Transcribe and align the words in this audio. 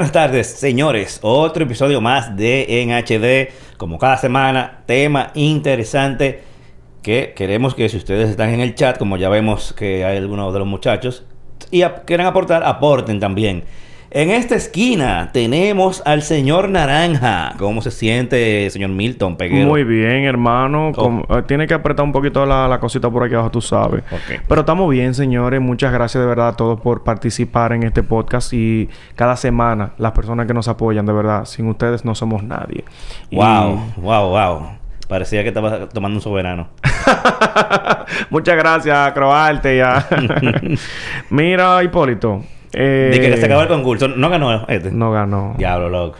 Buenas 0.00 0.12
tardes, 0.12 0.46
señores. 0.46 1.18
Otro 1.20 1.64
episodio 1.64 2.00
más 2.00 2.34
de 2.34 2.80
En 2.80 2.90
HD. 2.90 3.52
Como 3.76 3.98
cada 3.98 4.16
semana, 4.16 4.78
tema 4.86 5.30
interesante 5.34 6.40
que 7.02 7.34
queremos 7.36 7.74
que 7.74 7.86
si 7.90 7.98
ustedes 7.98 8.30
están 8.30 8.48
en 8.48 8.60
el 8.60 8.74
chat, 8.74 8.96
como 8.96 9.18
ya 9.18 9.28
vemos 9.28 9.74
que 9.74 10.06
hay 10.06 10.16
algunos 10.16 10.54
de 10.54 10.58
los 10.58 10.66
muchachos, 10.66 11.24
y 11.70 11.82
quieren 12.06 12.24
aportar, 12.24 12.64
aporten 12.64 13.20
también. 13.20 13.64
En 14.12 14.30
esta 14.30 14.56
esquina 14.56 15.30
tenemos 15.32 16.02
al 16.04 16.22
señor 16.22 16.68
Naranja. 16.68 17.52
¿Cómo 17.60 17.80
se 17.80 17.92
siente, 17.92 18.68
señor 18.70 18.90
Milton 18.90 19.36
Peguero? 19.36 19.68
Muy 19.68 19.84
bien, 19.84 20.24
hermano. 20.24 20.90
Oh. 20.96 21.22
Eh, 21.36 21.42
tiene 21.46 21.68
que 21.68 21.74
apretar 21.74 22.04
un 22.04 22.10
poquito 22.10 22.44
la, 22.44 22.66
la 22.66 22.80
cosita 22.80 23.08
por 23.08 23.22
aquí 23.22 23.34
abajo, 23.34 23.52
tú 23.52 23.60
sabes. 23.60 24.02
Pero 24.48 24.62
estamos 24.62 24.90
bien, 24.90 25.14
señores. 25.14 25.60
Muchas 25.60 25.92
gracias 25.92 26.20
de 26.20 26.26
verdad 26.28 26.48
a 26.48 26.56
todos 26.56 26.80
por 26.80 27.04
participar 27.04 27.72
en 27.72 27.84
este 27.84 28.02
podcast. 28.02 28.52
Y 28.52 28.88
cada 29.14 29.36
semana, 29.36 29.92
las 29.96 30.10
personas 30.10 30.48
que 30.48 30.54
nos 30.54 30.66
apoyan, 30.66 31.06
de 31.06 31.12
verdad, 31.12 31.44
sin 31.44 31.68
ustedes 31.68 32.04
no 32.04 32.16
somos 32.16 32.42
nadie. 32.42 32.82
Y- 33.30 33.36
Wow, 33.36 33.80
wow, 33.98 34.28
wow. 34.28 34.66
Parecía 35.08 35.42
que 35.42 35.48
estaba 35.48 35.88
tomando 35.88 36.16
un 36.18 36.22
soberano. 36.22 36.68
Muchas 38.30 38.56
gracias, 38.56 39.12
Croarte. 39.12 39.76
Ya. 39.76 40.04
Mira, 41.30 41.80
Hipólito. 41.84 42.42
Eh, 42.72 43.10
De 43.12 43.20
que 43.20 43.36
se 43.36 43.46
acabó 43.46 43.62
el 43.62 43.68
concurso. 43.68 44.08
No 44.08 44.28
ganó 44.30 44.66
este. 44.68 44.90
No 44.90 45.10
ganó. 45.12 45.54
Diablo, 45.58 45.88
loco. 45.88 46.18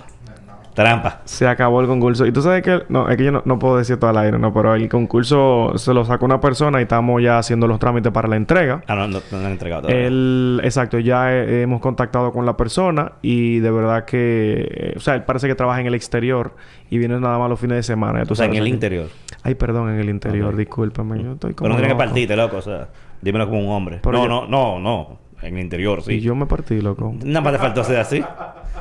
Trampa. 0.75 1.21
Se 1.25 1.49
acabó 1.49 1.81
el 1.81 1.89
concurso. 1.89 2.25
Y 2.27 2.33
tú 2.33 2.43
sabes 2.43 2.63
que... 2.63 2.83
No, 2.89 3.09
es 3.09 3.17
que 3.17 3.25
yo 3.25 3.33
no, 3.33 3.43
no 3.45 3.59
puedo 3.59 3.77
decir 3.77 3.97
todo 3.99 4.11
al 4.11 4.17
aire, 4.19 4.39
¿no? 4.39 4.55
Pero 4.55 4.75
el 4.77 4.89
concurso 4.89 5.73
se 5.77 5.93
lo 5.93 6.05
sacó 6.05 6.25
una 6.25 6.41
persona 6.41 6.79
y 6.79 6.83
estamos 6.83 7.21
ya 7.21 7.39
haciendo 7.39 7.67
los 7.67 7.79
trámites 7.81 8.13
para 8.13 8.29
la 8.29 8.37
entrega. 8.37 8.81
Ah, 8.87 8.95
no, 8.95 9.09
no, 9.09 9.19
no 9.33 9.39
lo 9.41 9.47
han 9.47 9.53
entregado 9.53 9.83
todavía. 9.83 10.07
Él, 10.07 10.61
exacto, 10.63 10.99
ya 11.01 11.33
eh, 11.35 11.63
hemos 11.63 11.81
contactado 11.81 12.33
con 12.33 12.47
la 12.47 12.57
persona 12.57 13.13
y 13.21 13.59
de 13.59 13.71
verdad 13.71 14.05
que, 14.05 14.69
eh, 14.71 14.95
o 14.97 15.01
sea, 15.01 15.17
él 15.17 15.25
parece 15.25 15.49
que 15.49 15.57
trabaja 15.57 15.81
en 15.81 15.89
el 15.89 15.95
exterior 15.95 16.55
y 16.89 16.99
viene 16.99 17.19
nada 17.19 17.37
más 17.39 17.51
los 17.51 17.59
fines 17.59 17.77
de 17.77 17.83
semana. 17.83 18.25
tú 18.25 18.33
o 18.35 18.37
sea, 18.37 18.47
en 18.47 18.55
el 18.55 18.69
interior. 18.69 19.09
Ay, 19.43 19.57
perdón, 19.57 19.91
en 19.91 19.99
el 19.99 20.09
interior, 20.09 20.55
discúlpame, 20.57 21.23
yo 21.23 21.33
estoy 21.33 21.55
como. 21.55 21.65
Pero 21.67 21.69
no 21.71 21.77
tienes 21.81 21.93
que 21.95 21.99
partirte, 21.99 22.37
loco. 22.37 22.59
O 22.59 22.63
sea, 22.63 22.89
dímelo 23.21 23.49
como 23.49 23.61
un 23.61 23.71
hombre. 23.71 23.99
Pero 24.03 24.19
no, 24.19 24.25
yo- 24.25 24.29
no, 24.49 24.49
no, 24.49 24.79
no. 24.79 25.19
En 25.43 25.57
el 25.57 25.63
interior, 25.63 26.03
sí. 26.03 26.15
Y 26.15 26.21
yo 26.21 26.35
me 26.35 26.47
partí, 26.47 26.81
loco. 26.81 27.15
Nada 27.25 27.41
más 27.41 27.53
te 27.55 27.59
faltó 27.59 27.85
ser 27.85 27.99
así. 27.99 28.23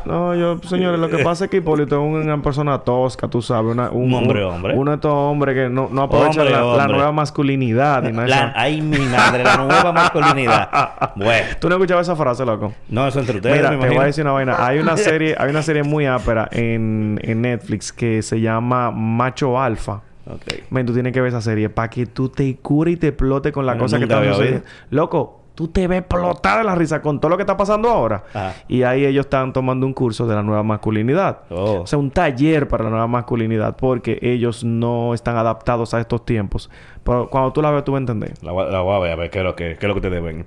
No, 0.06 0.36
yo, 0.36 0.60
señores, 0.64 1.00
lo 1.00 1.10
que 1.10 1.20
pasa 1.20 1.46
es 1.46 1.52
que 1.52 1.58
Hipólito 1.58 1.96
es 1.96 2.26
una 2.26 2.42
persona 2.42 2.80
tosca, 2.80 3.28
tú 3.28 3.42
sabes, 3.42 3.72
una, 3.72 3.90
Un 3.90 4.14
hombre, 4.14 4.44
hombre. 4.44 4.76
Uno 4.76 4.92
de 4.92 4.96
estos 4.96 5.12
hombres 5.12 5.56
que 5.56 5.70
no, 5.70 5.90
no 5.92 6.04
aprovecha 6.04 6.42
Hombre, 6.42 6.52
la, 6.52 6.88
nueva 6.88 7.12
masculinidad 7.12 8.04
y 8.08 8.14
La, 8.14 8.54
ay, 8.56 8.82
mi 8.82 9.00
madre, 9.00 9.44
la 9.44 9.58
nueva 9.58 9.92
masculinidad. 9.92 10.70
Bueno. 11.16 11.48
¿Tú 11.60 11.70
no 11.70 11.76
escuchabas 11.76 12.08
esa 12.08 12.16
frase, 12.16 12.46
loco? 12.46 12.74
No, 12.88 13.08
eso 13.08 13.20
entre 13.20 13.38
ustedes, 13.38 13.58
Mira, 13.58 13.72
me 13.72 13.88
te 13.88 13.90
voy 13.90 14.04
a 14.04 14.06
decir 14.06 14.24
una 14.24 14.34
vaina. 14.34 14.56
Hay 14.66 14.80
una 14.80 14.96
serie, 14.98 15.36
hay 15.38 15.50
una 15.50 15.62
serie 15.62 15.84
muy 15.84 16.06
ápera 16.06 16.48
en, 16.52 17.20
en 17.24 17.42
Netflix 17.42 17.92
que 17.92 18.22
se 18.22 18.40
llama 18.40 18.92
Macho 18.92 19.60
Alfa. 19.60 20.02
Ok. 20.28 20.70
Men, 20.70 20.86
tú 20.86 20.94
tienes 20.94 21.12
que 21.12 21.22
ver 21.22 21.30
esa 21.30 21.42
serie 21.42 21.70
para 21.70 21.90
que 21.90 22.06
tú 22.06 22.30
te 22.30 22.56
cures 22.58 22.94
y 22.94 22.98
te 22.98 23.08
explotes 23.08 23.52
con 23.52 23.66
la 23.66 23.74
Bueno, 23.74 23.86
cosa 23.86 23.98
que 23.98 24.02
nunca 24.02 24.16
está 24.16 24.20
había 24.20 24.34
sucediendo. 24.34 24.66
Loco, 24.92 25.39
tú 25.60 25.68
te 25.68 25.88
ves 25.90 26.00
explotar 26.00 26.60
de 26.60 26.64
la 26.64 26.74
risa 26.74 27.02
con 27.02 27.20
todo 27.20 27.28
lo 27.32 27.36
que 27.36 27.44
está 27.44 27.58
pasando 27.58 27.90
ahora. 27.90 28.24
Ajá. 28.34 28.54
Y 28.70 28.84
ahí 28.84 29.06
ellos 29.06 29.26
están 29.26 29.52
tomando 29.52 29.86
un 29.86 29.92
curso 29.94 30.26
de 30.26 30.34
la 30.34 30.42
nueva 30.42 30.64
masculinidad. 30.64 31.40
Oh. 31.50 31.82
O 31.82 31.86
sea, 31.86 32.00
un 32.00 32.12
taller 32.12 32.70
para 32.70 32.86
la 32.86 32.90
nueva 32.92 33.08
masculinidad 33.08 33.76
porque 33.76 34.18
ellos 34.22 34.64
no 34.64 35.14
están 35.14 35.36
adaptados 35.36 35.94
a 35.94 36.00
estos 36.00 36.24
tiempos. 36.24 36.70
Pero 37.04 37.28
cuando 37.30 37.52
tú 37.52 37.62
la 37.62 37.72
ves, 37.72 37.84
tú 37.84 37.92
vas 37.92 37.98
a 38.00 38.04
entender. 38.04 38.36
La, 38.42 38.54
voy- 38.54 38.72
la 38.72 38.80
voy 38.80 38.96
a 38.96 39.00
ver, 39.00 39.12
a 39.12 39.16
ver 39.18 39.30
qué 39.30 39.40
es 39.40 39.44
lo 39.44 39.54
que, 39.58 39.76
qué 39.78 39.86
es 39.86 39.88
lo 39.90 39.96
que 39.96 40.00
ustedes 40.08 40.24
ven. 40.24 40.46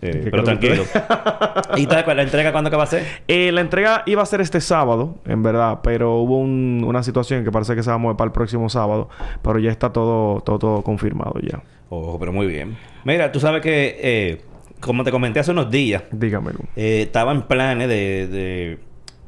Eh, 0.00 0.20
¿Qué- 0.24 0.30
pero 0.30 0.44
tranquilo. 0.44 0.82
¿Y 1.76 1.86
la 1.86 2.22
entrega 2.22 2.50
cuándo 2.52 2.70
que 2.70 2.76
va 2.76 2.84
a 2.84 2.86
ser? 2.86 3.04
Eh, 3.28 3.52
la 3.52 3.60
entrega 3.60 4.02
iba 4.06 4.22
a 4.22 4.26
ser 4.26 4.40
este 4.40 4.62
sábado, 4.62 5.16
en 5.26 5.42
verdad, 5.42 5.80
pero 5.82 6.14
hubo 6.16 6.38
un- 6.38 6.82
una 6.86 7.02
situación 7.02 7.44
que 7.44 7.52
parece 7.52 7.74
que 7.74 7.82
se 7.82 7.90
va 7.90 7.96
a 7.96 7.98
mover 7.98 8.16
para 8.16 8.26
el 8.28 8.32
próximo 8.32 8.70
sábado, 8.70 9.10
pero 9.42 9.58
ya 9.58 9.70
está 9.70 9.92
todo, 9.92 10.40
todo, 10.40 10.58
todo 10.58 10.82
confirmado 10.82 11.34
ya. 11.42 11.62
Oh, 11.90 12.18
pero 12.18 12.32
muy 12.32 12.46
bien. 12.46 12.78
Mira, 13.04 13.30
tú 13.30 13.38
sabes 13.40 13.60
que, 13.60 13.98
eh, 14.00 14.40
como 14.84 15.04
te 15.04 15.10
comenté 15.10 15.40
hace 15.40 15.50
unos 15.50 15.70
días, 15.70 16.02
Dígamelo. 16.10 16.58
eh, 16.76 17.02
estaba 17.02 17.32
en 17.32 17.42
planes 17.42 17.88
de, 17.88 18.26
de, 18.28 18.78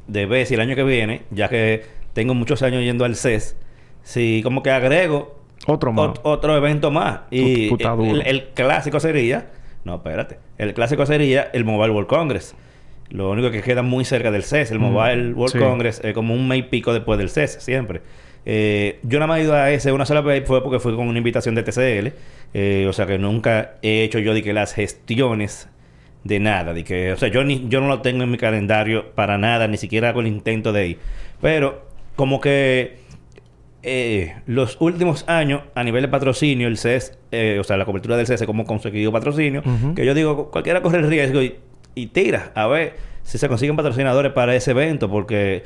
de 0.07 0.25
ver 0.25 0.45
si 0.45 0.53
el 0.53 0.61
año 0.61 0.75
que 0.75 0.83
viene, 0.83 1.23
ya 1.31 1.49
que 1.49 1.83
tengo 2.13 2.33
muchos 2.33 2.61
años 2.63 2.81
yendo 2.83 3.05
al 3.05 3.15
CES, 3.15 3.55
si 4.03 4.41
como 4.43 4.63
que 4.63 4.71
agrego 4.71 5.39
Otro 5.67 5.91
más. 5.93 6.09
ot- 6.09 6.19
otro 6.23 6.55
evento 6.57 6.91
más. 6.91 7.21
Y 7.31 7.69
el, 8.25 8.47
clásico 8.53 8.99
sería, 8.99 9.47
no, 9.83 9.95
espérate, 9.95 10.39
el 10.57 10.73
clásico 10.73 11.05
sería 11.05 11.49
el 11.53 11.65
Mobile 11.65 11.91
World 11.93 12.07
Congress. 12.09 12.55
Lo 13.09 13.29
único 13.31 13.51
que 13.51 13.61
queda 13.61 13.83
muy 13.83 14.03
cerca 14.03 14.31
del 14.31 14.43
CES, 14.43 14.71
el 14.71 14.79
Mm, 14.79 14.81
Mobile 14.81 15.33
World 15.33 15.53
sí. 15.53 15.59
Congress, 15.59 16.01
es 16.03 16.13
como 16.13 16.33
un 16.33 16.47
mes 16.47 16.59
y 16.59 16.63
pico 16.63 16.93
después 16.93 17.17
del 17.17 17.29
CES, 17.29 17.57
siempre. 17.61 18.01
Eh, 18.49 18.99
yo 19.03 19.19
nada 19.19 19.27
más 19.27 19.39
he 19.39 19.43
ido 19.43 19.53
a 19.53 19.69
ese 19.71 19.91
una 19.91 20.05
sola 20.05 20.21
vez, 20.21 20.45
fue 20.47 20.63
porque 20.63 20.79
fui 20.79 20.95
con 20.95 21.09
una 21.09 21.17
invitación 21.17 21.53
de 21.53 21.63
TCL. 21.63 22.13
eh, 22.53 22.85
o 22.87 22.93
sea 22.93 23.05
que 23.05 23.17
nunca 23.17 23.73
he 23.81 24.03
hecho 24.03 24.19
yo 24.19 24.33
de 24.33 24.41
que 24.41 24.53
las 24.53 24.73
gestiones 24.73 25.67
de 26.23 26.39
nada, 26.39 26.73
de 26.73 26.85
que, 26.85 27.11
o 27.11 27.17
sea, 27.17 27.27
yo 27.27 27.43
ni 27.43 27.67
yo 27.67 27.81
no 27.81 27.89
lo 27.89 28.01
tengo 28.01 28.23
en 28.23 28.31
mi 28.31 28.37
calendario 28.37 29.11
para 29.15 29.37
nada, 29.37 29.67
ni 29.67 29.75
siquiera 29.75 30.09
hago 30.09 30.21
el 30.21 30.27
intento 30.27 30.71
de 30.71 30.87
ir. 30.87 30.99
Pero 31.41 31.85
como 32.15 32.39
que 32.39 32.99
eh, 33.83 34.35
los 34.45 34.77
últimos 34.79 35.25
años 35.27 35.63
a 35.75 35.83
nivel 35.83 36.03
de 36.03 36.07
patrocinio, 36.07 36.69
el 36.69 36.77
CES, 36.77 37.17
eh, 37.31 37.57
o 37.59 37.65
sea, 37.65 37.75
la 37.75 37.83
cobertura 37.83 38.15
del 38.15 38.27
CES, 38.27 38.43
como 38.43 38.63
conseguido 38.65 39.11
patrocinio, 39.11 39.61
que 39.93 40.05
yo 40.05 40.13
digo, 40.13 40.51
cualquiera 40.51 40.81
corre 40.81 40.99
el 40.99 41.09
riesgo 41.09 41.41
y, 41.41 41.55
y 41.95 42.07
tira 42.07 42.51
a 42.55 42.67
ver 42.67 42.95
si 43.23 43.37
se 43.37 43.49
consiguen 43.49 43.75
patrocinadores 43.75 44.31
para 44.31 44.55
ese 44.55 44.71
evento, 44.71 45.09
porque 45.09 45.63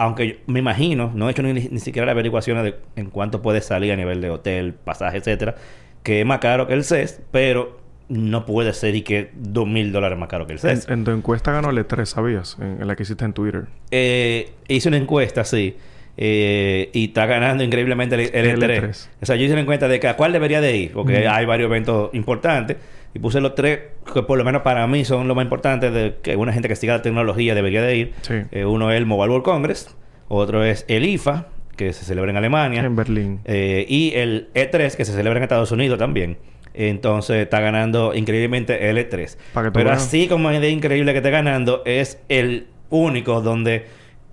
aunque 0.00 0.28
yo 0.28 0.34
me 0.46 0.58
imagino, 0.60 1.12
no 1.14 1.28
he 1.28 1.32
hecho 1.32 1.42
ni, 1.42 1.52
ni 1.52 1.78
siquiera 1.78 2.06
la 2.06 2.12
averiguación 2.12 2.62
de 2.64 2.74
en 2.96 3.10
cuánto 3.10 3.42
puede 3.42 3.60
salir 3.60 3.92
a 3.92 3.96
nivel 3.96 4.22
de 4.22 4.30
hotel, 4.30 4.72
pasaje, 4.72 5.18
etcétera, 5.18 5.56
que 6.02 6.20
es 6.20 6.26
más 6.26 6.38
caro 6.38 6.66
que 6.66 6.72
el 6.72 6.84
CES, 6.84 7.20
pero 7.30 7.78
no 8.08 8.46
puede 8.46 8.72
ser 8.72 8.94
y 8.96 9.02
que 9.02 9.30
dos 9.34 9.68
mil 9.68 9.92
dólares 9.92 10.18
más 10.18 10.30
caro 10.30 10.46
que 10.46 10.54
el 10.54 10.58
En, 10.58 10.76
CES. 10.78 10.88
en 10.88 11.04
tu 11.04 11.10
encuesta 11.10 11.52
ganó 11.52 11.68
el 11.68 11.76
E3, 11.86 12.06
¿sabías? 12.06 12.56
En, 12.60 12.80
en 12.80 12.86
la 12.88 12.96
que 12.96 13.02
hiciste 13.02 13.26
en 13.26 13.34
Twitter. 13.34 13.66
Eh, 13.90 14.50
hice 14.68 14.88
una 14.88 14.96
encuesta, 14.96 15.44
sí. 15.44 15.76
Eh, 16.16 16.90
y 16.92 17.06
está 17.06 17.26
ganando 17.26 17.64
increíblemente 17.64 18.14
el, 18.16 18.20
el 18.34 18.46
El 18.46 18.62
E3. 18.62 18.82
E3. 18.82 19.08
O 19.22 19.26
sea, 19.26 19.36
yo 19.36 19.44
hice 19.44 19.52
una 19.52 19.62
encuesta 19.62 19.88
de 19.88 20.00
que 20.00 20.08
a 20.08 20.16
cuál 20.16 20.32
debería 20.32 20.60
de 20.60 20.76
ir, 20.76 20.92
porque 20.92 21.26
hay 21.28 21.46
varios 21.46 21.68
eventos 21.68 22.10
importantes. 22.12 22.76
Y 23.12 23.18
puse 23.18 23.40
los 23.40 23.56
tres 23.56 23.80
que 24.14 24.22
por 24.22 24.38
lo 24.38 24.44
menos 24.44 24.62
para 24.62 24.86
mí 24.86 25.04
son 25.04 25.26
los 25.26 25.34
más 25.36 25.42
importantes 25.44 25.92
de 25.92 26.14
que 26.22 26.36
una 26.36 26.52
gente 26.52 26.68
que 26.68 26.76
siga 26.76 26.94
la 26.96 27.02
tecnología 27.02 27.54
debería 27.56 27.82
de 27.82 27.96
ir. 27.96 28.12
Sí. 28.22 28.34
Eh, 28.52 28.64
uno 28.64 28.90
es 28.92 28.98
el 28.98 29.06
Mobile 29.06 29.30
World 29.30 29.44
Congress, 29.44 29.96
otro 30.28 30.62
es 30.62 30.84
el 30.86 31.04
IFA, 31.04 31.48
que 31.76 31.92
se 31.92 32.04
celebra 32.04 32.30
en 32.30 32.36
Alemania. 32.36 32.82
En 32.82 32.94
Berlín. 32.94 33.40
Eh, 33.46 33.84
y 33.88 34.12
el 34.14 34.48
E3, 34.54 34.94
que 34.94 35.04
se 35.04 35.12
celebra 35.12 35.38
en 35.38 35.42
Estados 35.42 35.72
Unidos 35.72 35.98
también. 35.98 36.36
Entonces 36.72 37.38
está 37.38 37.58
ganando 37.60 38.14
increíblemente 38.14 38.90
el 38.90 38.96
E3. 38.98 39.36
Para 39.52 39.66
que 39.66 39.70
tú 39.72 39.78
Pero 39.78 39.90
veas. 39.90 40.02
así 40.06 40.28
como 40.28 40.50
es 40.50 40.60
de 40.60 40.70
increíble 40.70 41.10
que 41.12 41.18
esté 41.18 41.30
ganando, 41.30 41.82
es 41.84 42.20
el 42.28 42.68
único 42.90 43.40
donde 43.40 43.86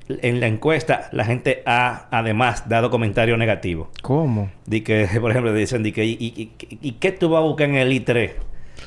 en 0.09 0.40
la 0.40 0.47
encuesta 0.47 1.09
la 1.12 1.25
gente 1.25 1.63
ha 1.66 2.07
además 2.12 2.68
dado 2.69 2.90
comentarios 2.90 3.38
negativos. 3.38 3.88
¿Cómo? 4.01 4.50
De 4.66 4.84
que, 4.84 5.07
por 5.22 5.31
ejemplo, 5.31 5.53
dicen 5.53 5.84
de 5.84 5.94
que, 5.94 6.06
¿y, 6.06 6.12
y, 6.19 6.51
y- 6.69 6.79
y 6.81 6.91
qué 6.94 7.12
tú 7.12 7.29
vas 7.29 7.40
a 7.40 7.45
buscar 7.45 7.69
en 7.69 7.75
el 7.75 7.91
I3? 7.91 8.31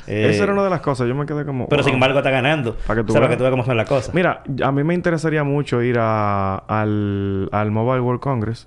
Eh, 0.06 0.28
Esa 0.30 0.44
era 0.44 0.52
una 0.52 0.64
de 0.64 0.70
las 0.70 0.80
cosas. 0.80 1.06
Yo 1.08 1.14
me 1.14 1.26
quedé 1.26 1.44
como... 1.44 1.68
Pero 1.68 1.82
sin 1.82 1.94
embargo 1.94 2.18
está 2.18 2.30
ganando. 2.30 2.76
Para 2.86 3.00
que 3.00 3.06
tú 3.06 3.12
O 3.12 3.12
sea, 3.12 3.20
para 3.20 3.28
veas. 3.28 3.30
que 3.30 3.36
tú 3.38 3.42
veas 3.42 3.50
cómo 3.52 3.64
son 3.64 3.76
las 3.76 3.88
cosas. 3.88 4.14
Mira, 4.14 4.42
a 4.62 4.72
mí 4.72 4.82
me 4.84 4.94
interesaría 4.94 5.44
mucho 5.44 5.82
ir 5.82 5.96
a, 6.00 6.56
al, 6.56 7.48
al 7.52 7.70
Mobile 7.70 8.00
World 8.00 8.20
Congress. 8.20 8.66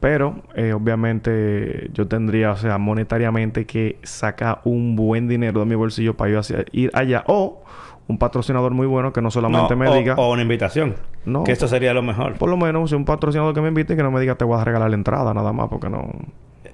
Pero, 0.00 0.42
eh, 0.54 0.72
obviamente, 0.72 1.90
yo 1.92 2.06
tendría, 2.06 2.52
o 2.52 2.56
sea, 2.56 2.78
monetariamente 2.78 3.66
que 3.66 3.98
sacar 4.04 4.60
un 4.64 4.94
buen 4.94 5.26
dinero 5.26 5.60
de 5.60 5.66
mi 5.66 5.74
bolsillo 5.74 6.16
para 6.16 6.30
yo 6.32 6.38
hacia- 6.40 6.64
ir 6.72 6.90
allá. 6.94 7.24
O 7.26 7.62
un 8.08 8.18
patrocinador 8.18 8.72
muy 8.72 8.86
bueno 8.86 9.12
que 9.12 9.20
no 9.22 9.30
solamente 9.30 9.74
No, 9.74 9.80
me 9.80 9.88
o, 9.88 9.94
diga... 9.94 10.14
o 10.16 10.32
una 10.32 10.42
invitación. 10.42 10.96
No. 11.24 11.44
Que 11.44 11.52
esto 11.52 11.68
sería 11.68 11.92
lo 11.94 12.02
mejor. 12.02 12.34
Por 12.38 12.48
lo 12.48 12.56
menos, 12.56 12.90
un 12.92 13.04
patrocinador 13.04 13.54
que 13.54 13.60
me 13.60 13.68
invite 13.68 13.92
y 13.92 13.96
que 13.96 14.02
no 14.02 14.10
me 14.10 14.20
diga 14.20 14.34
te 14.34 14.44
voy 14.44 14.58
a 14.60 14.64
regalar 14.64 14.88
la 14.90 14.96
entrada 14.96 15.32
nada 15.34 15.52
más 15.52 15.68
porque 15.68 15.88
no... 15.88 16.10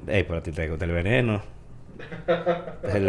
Ey, 0.06 0.22
pero 0.24 0.38
a 0.38 0.42
ti 0.42 0.52
te 0.52 0.68
gusta 0.68 0.84
el 0.84 0.92
veneno. 0.92 1.42
Te 2.82 3.00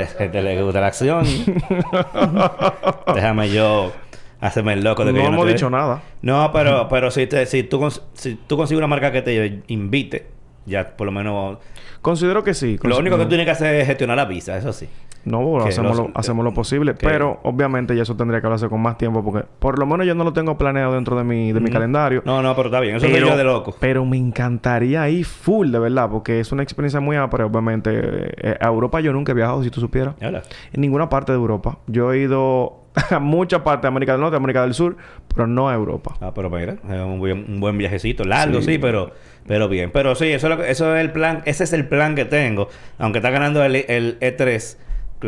le, 0.42 0.62
gusta 0.63 0.81
la 0.81 0.88
acción. 0.88 1.25
Déjame 3.13 3.50
yo 3.50 3.92
hacerme 4.39 4.74
el 4.74 4.83
loco 4.83 5.06
de 5.06 5.12
que 5.12 5.18
no 5.18 5.24
yo 5.24 5.30
no 5.30 5.36
hemos 5.36 5.45
te- 5.48 5.54
dicho 5.54 5.69
nada. 5.69 6.01
No, 6.22 6.51
pero, 6.51 6.88
pero 6.89 7.12
si, 7.12 7.27
te, 7.27 7.45
si, 7.45 7.63
tú, 7.63 7.88
si 8.13 8.36
tú 8.48 8.57
consigues 8.57 8.80
una 8.80 8.88
marca 8.88 9.12
que 9.12 9.22
te 9.22 9.63
invite, 9.68 10.27
ya 10.66 10.95
por 10.95 11.06
lo 11.06 11.12
menos... 11.12 11.57
Considero 12.01 12.44
que 12.44 12.54
sí. 12.54 12.77
Lo 12.83 12.98
único 13.00 13.18
que 13.18 13.24
tú 13.24 13.30
tienes 13.30 13.45
que 13.45 13.51
hacer 13.51 13.75
es 13.75 13.88
gestionar 13.88 14.18
la 14.18 14.25
visa, 14.25 14.57
eso 14.57 14.72
sí. 14.72 14.88
No, 15.25 15.42
bueno, 15.42 15.66
hacemos, 15.66 15.98
los- 15.98 16.07
lo, 16.07 16.12
hacemos 16.16 16.45
lo 16.45 16.54
posible. 16.54 16.94
que- 16.94 17.06
Pero, 17.07 17.39
obviamente, 17.44 17.95
ya 17.95 18.04
eso 18.04 18.16
tendría 18.16 18.39
que 18.42 18.48
hablarse 18.48 18.69
con 18.69 18.81
más 18.81 18.98
tiempo 18.98 19.24
porque... 19.24 19.45
Por 19.60 19.80
lo 19.80 19.86
menos 19.86 20.06
yo 20.06 20.13
no 20.16 20.24
lo 20.24 20.33
tengo 20.33 20.57
planeado 20.57 20.94
dentro 20.94 21.18
de 21.18 21.24
mi, 21.24 21.51
de 21.51 21.60
mi 21.60 21.69
calendario. 21.72 22.22
No, 22.25 22.42
no, 22.42 22.56
pero 22.56 22.68
está 22.69 22.80
bien. 22.80 22.95
Eso 22.98 23.07
es 23.07 23.19
yo 23.19 23.36
de 23.36 23.44
loco. 23.44 23.75
Pero 23.80 24.06
me 24.06 24.18
encantaría 24.18 25.10
ir 25.10 25.25
full, 25.25 25.72
de 25.72 25.80
verdad, 25.80 26.10
porque 26.10 26.39
es 26.39 26.51
una 26.51 26.63
experiencia 26.63 27.00
muy 27.00 27.16
pero 27.31 27.48
obviamente. 27.48 27.92
eh, 27.94 28.57
a 28.60 28.68
Europa 28.68 29.00
yo 29.00 29.12
nunca 29.13 29.31
he 29.31 29.36
viajado, 29.36 29.63
si 29.63 29.69
tú 29.72 29.81
supieras. 29.81 30.16
Hola. 30.22 30.44
En 30.74 30.81
ninguna 30.81 31.10
parte 31.10 31.31
de 31.31 31.38
Europa. 31.38 31.80
Yo 31.88 32.13
he 32.13 32.19
ido 32.19 32.83
a 33.10 33.19
mucha 33.19 33.63
parte 33.63 33.83
de 33.83 33.88
América 33.89 34.12
del 34.13 34.22
Norte, 34.22 34.38
América 34.38 34.62
del 34.62 34.74
Sur, 34.74 34.95
pero 35.33 35.48
no 35.48 35.69
a 35.69 35.74
Europa. 35.74 36.16
Ah, 36.22 36.31
pero 36.36 36.50
mira, 36.50 36.74
es 36.74 37.01
un 37.01 37.19
buen, 37.19 37.45
un 37.48 37.60
buen 37.60 37.77
viajecito, 37.77 38.24
largo, 38.24 38.62
sí, 38.62 38.77
pero, 38.77 39.12
pero 39.48 39.68
bien. 39.68 39.92
Pero 39.92 40.16
sí, 40.16 40.27
eso 40.27 40.48
es, 40.48 40.57
lo 40.57 40.63
que- 40.63 40.69
eso 40.72 40.95
es 40.95 41.01
el 41.01 41.12
plan, 41.12 41.42
ese 41.45 41.63
es 41.66 41.74
el 41.74 41.88
plan 41.88 42.16
que 42.16 42.25
tengo. 42.25 42.68
Aunque 43.00 43.19
está 43.19 43.31
ganando 43.31 43.63
el, 43.63 43.75
el 43.75 44.18
E3, 44.19 44.77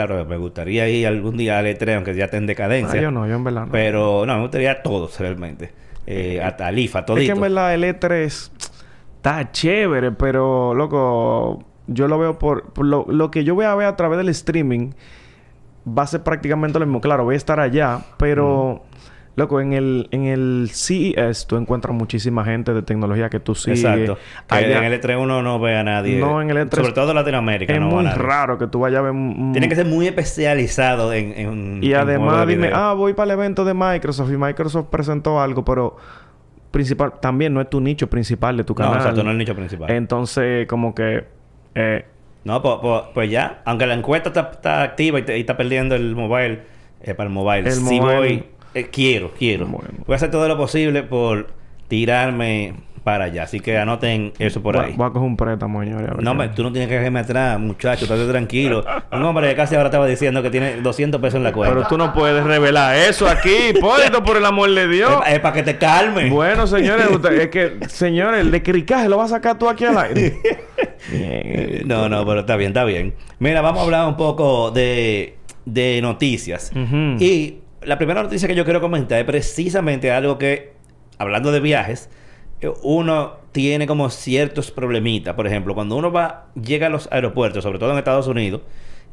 claro, 0.06 0.26
me 0.26 0.38
gustaría 0.38 0.88
ir 0.90 1.08
algún 1.08 1.36
día 1.38 1.58
al 1.60 1.66
E3, 1.66 1.96
aunque 1.96 2.16
ya 2.16 2.26
esté 2.26 2.38
en 2.38 2.44
Ah, 2.44 2.48
decadencia. 2.48 3.02
yo 3.02 3.12
no, 3.12 3.28
yo 3.28 3.36
en 3.36 3.44
verdad 3.44 3.66
no. 3.66 3.72
Pero 3.72 4.26
no, 4.26 4.36
me 4.36 4.42
gustaría 4.42 4.72
a 4.72 4.82
todos 4.84 5.20
realmente. 5.20 5.72
Eh, 6.06 6.40
hasta 6.42 6.68
al 6.68 6.80
IFA, 6.80 7.00
es 7.00 7.06
que 7.06 7.28
en 7.32 7.42
verdad 7.42 7.74
el 7.74 7.84
E3 7.84 8.24
está 9.18 9.52
chévere, 9.52 10.12
pero 10.14 10.74
loco, 10.74 11.64
yo 11.88 12.08
lo 12.08 12.18
veo 12.18 12.40
por, 12.40 12.72
por 12.72 12.86
lo, 12.86 13.06
lo 13.10 13.30
que 13.30 13.44
yo 13.44 13.56
voy 13.56 13.66
a 13.66 13.76
ver 13.76 13.88
a 13.88 13.96
través 13.98 14.18
del 14.18 14.30
streaming 14.30 14.92
va 15.86 16.04
a 16.04 16.08
ser 16.08 16.24
prácticamente 16.24 16.80
lo 16.80 16.86
mismo. 16.86 17.02
Claro, 17.02 17.24
voy 17.26 17.34
a 17.36 17.38
estar 17.38 17.60
allá, 17.60 18.00
pero 18.18 18.84
loco, 19.38 19.62
en 19.62 19.72
el 19.72 20.10
en 20.12 20.26
el 20.26 20.70
CES 20.74 21.48
tú 21.48 21.56
encuentras 21.56 21.96
muchísima 21.96 22.44
gente 22.44 22.74
de 22.74 22.82
tecnología 22.82 23.30
que 23.30 23.40
tú 23.40 23.56
sigues. 23.56 23.86
Exacto. 23.86 24.18
Allá- 24.50 24.80
en 24.80 24.84
el 24.84 25.00
E3 25.02 25.18
uno 25.22 25.42
no 25.42 25.60
ve 25.60 25.78
a 25.78 25.84
nadie. 25.84 26.20
No, 26.20 26.42
en 26.42 26.50
el 26.50 26.58
E3 26.58 26.76
Sobre 26.76 26.92
todo 26.92 27.12
en 27.12 27.16
Latinoamérica. 27.16 27.72
es 27.74 27.80
no 27.80 27.88
va 27.88 27.94
muy 27.96 28.04
nadie. 28.04 28.18
raro 28.18 28.58
que 28.58 28.68
tú 28.68 28.80
vayas 28.82 29.00
a 29.00 29.02
ver 29.04 29.12
un- 29.12 29.52
Tiene 29.54 29.70
que 29.70 29.76
ser 29.76 29.86
muy 29.86 30.08
especializado 30.08 31.14
en, 31.14 31.32
en 31.38 31.80
Y 31.82 31.94
además 31.94 32.46
dime, 32.48 32.72
ah, 32.74 32.94
voy 32.94 33.14
para 33.14 33.32
el 33.34 33.40
evento 33.40 33.64
de 33.64 33.74
Microsoft 33.74 34.32
y 34.34 34.38
Microsoft 34.38 34.88
presentó 34.90 35.40
algo, 35.40 35.64
pero 35.64 35.96
principal 36.72 37.14
también 37.22 37.54
no 37.54 37.62
es 37.62 37.70
tu 37.70 37.80
nicho 37.80 38.10
principal 38.10 38.58
de 38.58 38.64
tu 38.64 38.74
No, 38.74 38.78
canal. 38.80 38.96
exacto, 38.98 39.24
no 39.24 39.30
es 39.30 39.34
el 39.34 39.38
nicho 39.38 39.56
principal. 39.56 39.90
Entonces, 39.92 40.68
como 40.68 40.94
que 40.94 41.24
eh, 41.76 42.06
No, 42.44 42.62
pues, 42.62 42.76
pues, 42.82 43.02
pues 43.14 43.30
ya, 43.32 43.62
aunque 43.66 43.86
la 43.86 43.94
encuesta 43.94 44.30
está, 44.30 44.50
está 44.52 44.84
activa 44.84 45.20
y, 45.20 45.24
te- 45.24 45.38
y 45.38 45.42
está 45.42 45.56
perdiendo 45.58 45.96
el 45.96 46.16
mobile, 46.16 46.62
eh, 47.02 47.14
para 47.14 47.28
el 47.30 47.34
mobile, 47.34 47.68
El 47.68 47.72
sí 47.74 48.00
mobile- 48.00 48.18
voy, 48.18 48.44
eh, 48.80 48.90
quiero, 48.92 49.32
quiero. 49.38 49.66
Bueno. 49.68 49.90
Voy 50.06 50.14
a 50.14 50.16
hacer 50.18 50.32
todo 50.32 50.48
lo 50.48 50.58
posible 50.58 51.04
por 51.04 51.48
tirarme 51.88 52.74
para 53.04 53.26
allá. 53.26 53.44
Así 53.44 53.62
que 53.62 53.78
anoten 53.78 54.34
eso 54.38 54.62
por 54.62 54.78
ahí. 54.78 54.94
voy 54.98 55.08
a 55.08 55.12
coger 55.12 55.26
un 55.26 55.38
préstamo, 55.38 55.82
señores. 55.82 56.10
No, 56.20 56.36
me- 56.36 56.50
tú 56.50 56.62
no 56.62 56.74
tienes 56.74 56.90
que 56.90 56.96
dejarme 56.96 57.20
atrás, 57.22 57.58
muchacho, 57.58 58.04
estate 58.04 58.28
tranquilo. 58.28 58.84
Un 59.14 59.24
hombre 59.24 59.48
que 59.48 59.56
casi 59.56 59.76
ahora 59.76 59.88
estaba 59.88 60.06
diciendo 60.08 60.44
que 60.44 60.50
tiene 60.50 60.82
200 60.82 61.22
pesos 61.22 61.38
en 61.38 61.44
la 61.46 61.54
cuenta. 61.54 61.74
Pero 61.74 61.88
tú 61.88 61.98
no 61.98 62.12
puedes 62.14 62.44
revelar 62.44 62.98
eso 62.98 63.26
aquí, 63.30 63.70
Hipólito, 63.70 64.22
por 64.24 64.36
el 64.36 64.46
amor 64.46 64.70
de 64.74 64.90
Dios. 64.90 65.22
Es, 65.26 65.40
para 65.40 65.54
que 65.56 65.64
te 65.64 65.78
calmes. 65.78 66.30
Bueno, 66.30 66.68
señores, 66.68 67.08
usted- 67.10 67.32
es 67.40 67.48
que, 67.48 67.78
señores, 67.88 68.42
el 68.42 68.52
de 68.52 68.62
cricaje 68.62 69.08
lo 69.08 69.18
va 69.18 69.24
a 69.24 69.30
sacar 69.30 69.58
tú 69.58 69.70
aquí 69.70 69.86
al 69.86 69.98
aire. 69.98 70.38
No, 71.86 72.10
no, 72.10 72.26
pero 72.26 72.42
está 72.42 72.58
bien, 72.58 72.72
está 72.72 72.84
bien. 72.84 73.14
Mira, 73.40 73.62
vamos 73.62 73.80
a 73.80 73.84
hablar 73.86 74.08
un 74.08 74.18
poco 74.18 74.72
de, 74.72 75.38
de 75.66 76.02
noticias. 76.02 76.72
Ujú. 76.76 77.16
Y 77.24 77.60
la 77.82 77.98
primera 77.98 78.24
noticia 78.24 78.48
que 78.48 78.56
yo 78.56 78.64
quiero 78.64 78.82
comentar 78.82 79.20
es 79.20 79.26
precisamente 79.26 80.12
algo 80.12 80.38
que, 80.38 80.74
hablando 81.18 81.52
de 81.52 81.60
viajes, 81.60 82.10
eh, 82.62 82.70
uno 82.84 83.38
tiene 83.52 83.88
como 83.88 84.10
ciertos 84.10 84.72
problemitas. 84.72 85.36
Por 85.36 85.48
ejemplo, 85.48 85.74
cuando 85.76 85.96
uno 85.96 86.12
va, 86.12 86.48
llega 86.62 86.88
a 86.88 86.90
los 86.90 87.08
aeropuertos, 87.12 87.64
sobre 87.64 87.80
todo 87.80 87.92
en 87.92 87.98
Estados 87.98 88.28
Unidos, 88.28 88.62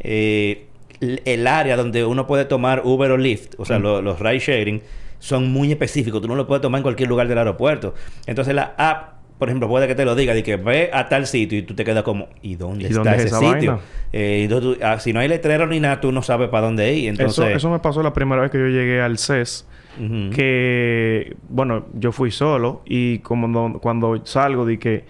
eh, 0.01 0.67
el 1.01 1.47
área 1.47 1.77
donde 1.77 2.05
uno 2.05 2.27
puede 2.27 2.45
tomar 2.45 2.83
Uber 2.85 3.11
o 3.11 3.17
Lyft, 3.17 3.55
o 3.59 3.65
sea, 3.65 3.79
lo- 3.79 4.01
los 4.01 4.19
ride 4.21 4.39
sharing, 4.39 4.83
son 5.19 5.51
muy 5.53 5.71
específicos. 5.73 6.21
Tú 6.23 6.29
no 6.29 6.35
lo 6.35 6.47
puedes 6.47 6.63
tomar 6.63 6.79
en 6.79 6.83
cualquier 6.83 7.09
lugar 7.09 7.29
del 7.29 7.39
aeropuerto. 7.39 7.95
Entonces 8.27 8.55
la 8.55 8.75
app, 8.77 9.14
por 9.45 9.51
ejemplo, 9.51 9.69
puede 9.69 9.87
que 9.87 9.95
te 9.95 10.07
lo 10.07 10.15
diga, 10.15 10.33
de 10.33 10.43
que 10.43 10.57
ve 10.57 10.89
a 10.91 11.07
tal 11.09 11.27
sitio 11.27 11.59
y 11.59 11.63
tú 11.63 11.75
te 11.75 11.85
quedas 11.85 12.03
como, 12.03 12.29
¿y 12.41 12.55
dónde 12.55 12.85
¿Y 12.85 12.87
está 12.87 12.97
dónde 13.03 13.17
ese 13.17 13.29
sitio? 13.55 13.81
Eh, 14.13 14.47
tú- 14.49 14.79
ah, 14.83 14.99
si 14.99 15.13
no 15.13 15.21
hay 15.21 15.29
letrero 15.29 15.67
ni 15.67 15.81
nada, 15.81 16.01
tú 16.01 16.13
no 16.13 16.23
sabes 16.23 16.49
para 16.49 16.67
dónde 16.67 16.93
ir. 16.95 17.11
Entonces, 17.11 17.45
Eso, 17.45 17.57
eso 17.57 17.71
me 17.71 17.79
pasó 17.81 18.03
la 18.03 18.13
primera 18.15 18.41
vez 18.41 18.51
que 18.51 18.59
yo 18.59 18.67
llegué 18.69 19.01
al 19.03 19.19
CES. 19.19 19.67
que 20.35 21.37
bueno 21.49 21.87
yo 21.95 22.11
fui 22.11 22.31
solo 22.31 22.83
y 22.85 23.19
como 23.21 23.47
no- 23.47 23.79
cuando 23.81 24.21
salgo 24.27 24.67
di 24.67 24.79
que 24.79 25.05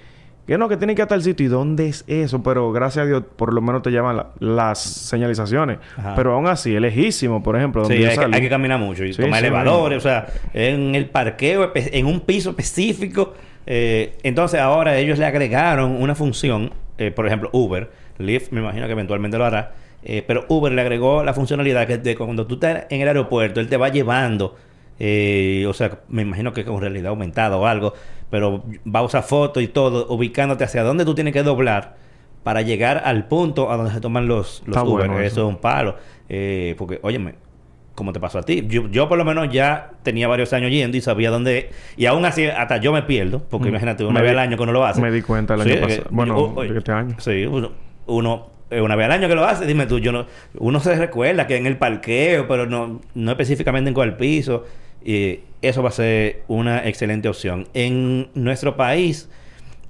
que 0.47 0.59
no 0.59 0.69
que 0.69 0.77
tiene 0.77 0.95
que 0.95 1.01
ir 1.01 1.05
a 1.05 1.09
tal 1.09 1.23
sitio. 1.23 1.47
Y 1.47 1.49
dónde 1.49 1.89
es 1.89 2.05
eso 2.07 2.43
pero 2.43 2.71
gracias 2.73 3.05
a 3.05 3.07
Dios 3.09 3.23
por 3.37 3.53
lo 3.55 3.61
menos 3.61 3.83
te 3.83 3.91
llaman 3.91 4.17
la- 4.17 4.27
las 4.41 4.79
señalizaciones. 4.81 5.79
Ajá. 5.97 6.15
pero 6.17 6.35
aún 6.35 6.47
así 6.47 6.75
es 6.75 6.81
lejísimo 6.81 7.43
por 7.43 7.57
ejemplo 7.57 7.83
donde 7.83 7.97
Sí, 7.97 8.03
yo 8.03 8.09
hay 8.11 8.15
que, 8.17 8.23
salí. 8.23 8.35
hay 8.35 8.41
que 8.43 8.49
caminar 8.49 8.79
mucho 8.79 9.05
y 9.05 9.13
Sí, 9.13 9.23
tomar 9.23 9.41
sí, 9.41 9.47
elevadores, 9.47 9.99
o 9.99 10.01
sea, 10.01 10.27
en 10.53 10.95
el 10.95 11.07
parqueo, 11.07 11.73
en 11.75 12.07
un 12.07 12.21
piso 12.21 12.51
específico. 12.51 13.35
Eh, 13.67 14.17
entonces 14.23 14.61
ahora 14.61 14.97
ellos 14.99 15.19
le 15.19 15.25
agregaron 15.25 15.93
una 16.03 16.15
función, 16.15 16.73
eh, 16.99 17.11
por 17.11 17.27
ejemplo, 17.27 17.49
Uber, 17.53 17.91
Lyft 18.19 18.51
me 18.53 18.61
imagino 18.61 18.85
que 18.87 18.93
eventualmente 18.93 19.39
lo 19.39 19.45
hará, 19.47 19.73
eh, 20.03 20.23
pero 20.27 20.45
Uber 20.49 20.71
le 20.71 20.81
agregó 20.83 21.25
la 21.25 21.33
funcionalidad 21.33 21.87
que 21.87 21.97
de 21.97 22.15
cuando 22.15 22.47
tú 22.47 22.55
estás 22.57 22.85
en 22.91 23.01
el 23.01 23.09
aeropuerto, 23.09 23.61
él 23.61 23.69
te 23.69 23.79
va 23.79 23.89
llevando, 23.89 24.55
eh, 25.01 25.65
o 25.67 25.73
sea, 25.73 25.99
me 26.09 26.23
imagino 26.23 26.53
que 26.53 26.65
con 26.65 26.81
realidad 26.81 27.09
aumentada 27.09 27.57
o 27.57 27.67
algo, 27.67 27.95
pero 28.35 28.65
va 28.93 28.99
a 28.99 29.03
usar 29.05 29.23
fotos 29.23 29.63
y 29.63 29.69
todo, 29.69 30.09
ubicándote 30.13 30.65
hacia 30.65 30.83
dónde 30.83 31.05
tú 31.05 31.15
tienes 31.15 31.33
que 31.33 31.45
doblar 31.45 31.95
para 32.43 32.63
llegar 32.63 33.01
al 33.05 33.29
punto 33.29 33.71
a 33.71 33.77
donde 33.77 33.93
se 33.93 34.01
toman 34.01 34.27
los, 34.27 34.65
los 34.67 34.77
Uber. 34.79 35.07
bueno 35.07 35.21
eso. 35.21 35.27
eso. 35.27 35.41
es 35.43 35.55
un 35.55 35.61
palo. 35.61 35.95
Eh, 36.29 36.75
porque, 36.77 36.99
óyeme, 37.03 37.37
¿cómo 37.95 38.13
te 38.13 38.19
pasó 38.19 38.41
a 38.41 38.43
ti? 38.43 38.65
Yo, 38.67 38.89
yo 38.91 39.09
por 39.09 39.19
lo 39.19 39.25
menos 39.25 39.51
ya 39.53 39.93
tenía 40.03 40.27
varios 40.27 40.53
años 40.53 40.73
yendo 40.73 40.97
y 40.97 41.01
sabía 41.01 41.31
dónde... 41.31 41.71
Y 41.97 42.07
aún 42.07 42.25
así, 42.25 42.45
hasta 42.47 42.79
yo 42.79 42.93
me 42.93 43.03
pierdo. 43.03 43.39
Porque 43.49 43.67
Mm. 43.67 43.71
imagínate, 43.71 44.03
Me 44.03 44.11
una 44.11 44.21
vez 44.21 44.31
di- 44.33 44.37
al 44.37 44.39
año 44.41 44.57
que 44.57 44.63
uno 44.65 44.73
lo 44.73 44.85
hace. 44.85 45.01
me 45.01 45.13
di 45.13 45.23
cuenta 45.23 45.55
el 45.55 45.61
año 45.61 45.75
Sí, 45.75 45.81
pasado. 45.81 46.03
que- 46.03 46.09
Bueno, 46.11 46.37
o- 46.37 46.55
oye, 46.59 46.73
de 46.73 46.79
este 46.81 46.91
año. 46.91 47.15
Sí, 47.21 47.47
uno... 47.47 47.71
uno 48.07 48.53
eh, 48.71 48.81
una 48.81 48.97
vez 48.97 49.05
al 49.05 49.13
año 49.13 49.29
que 49.29 49.35
lo 49.37 49.45
hace, 49.45 49.65
dime 49.67 49.87
tú, 49.87 49.99
yo 50.01 50.11
no, 50.11 50.27
uno 50.59 50.81
se 50.81 50.97
recuerda 50.97 51.47
que 51.47 51.57
en 51.57 51.67
el 51.67 51.77
parqueo, 51.77 52.49
pero 52.49 52.67
no, 52.67 53.01
no 53.15 53.31
específicamente 53.31 53.89
en 53.91 53.95
cuál 53.95 54.17
piso. 54.17 54.65
Y 55.05 55.41
eso 55.63 55.83
va 55.83 55.91
a 55.91 55.93
ser 55.93 56.43
una 56.49 56.87
excelente 56.89 57.29
opción. 57.29 57.69
En 57.75 58.29
nuestro 58.35 58.77
país, 58.77 59.29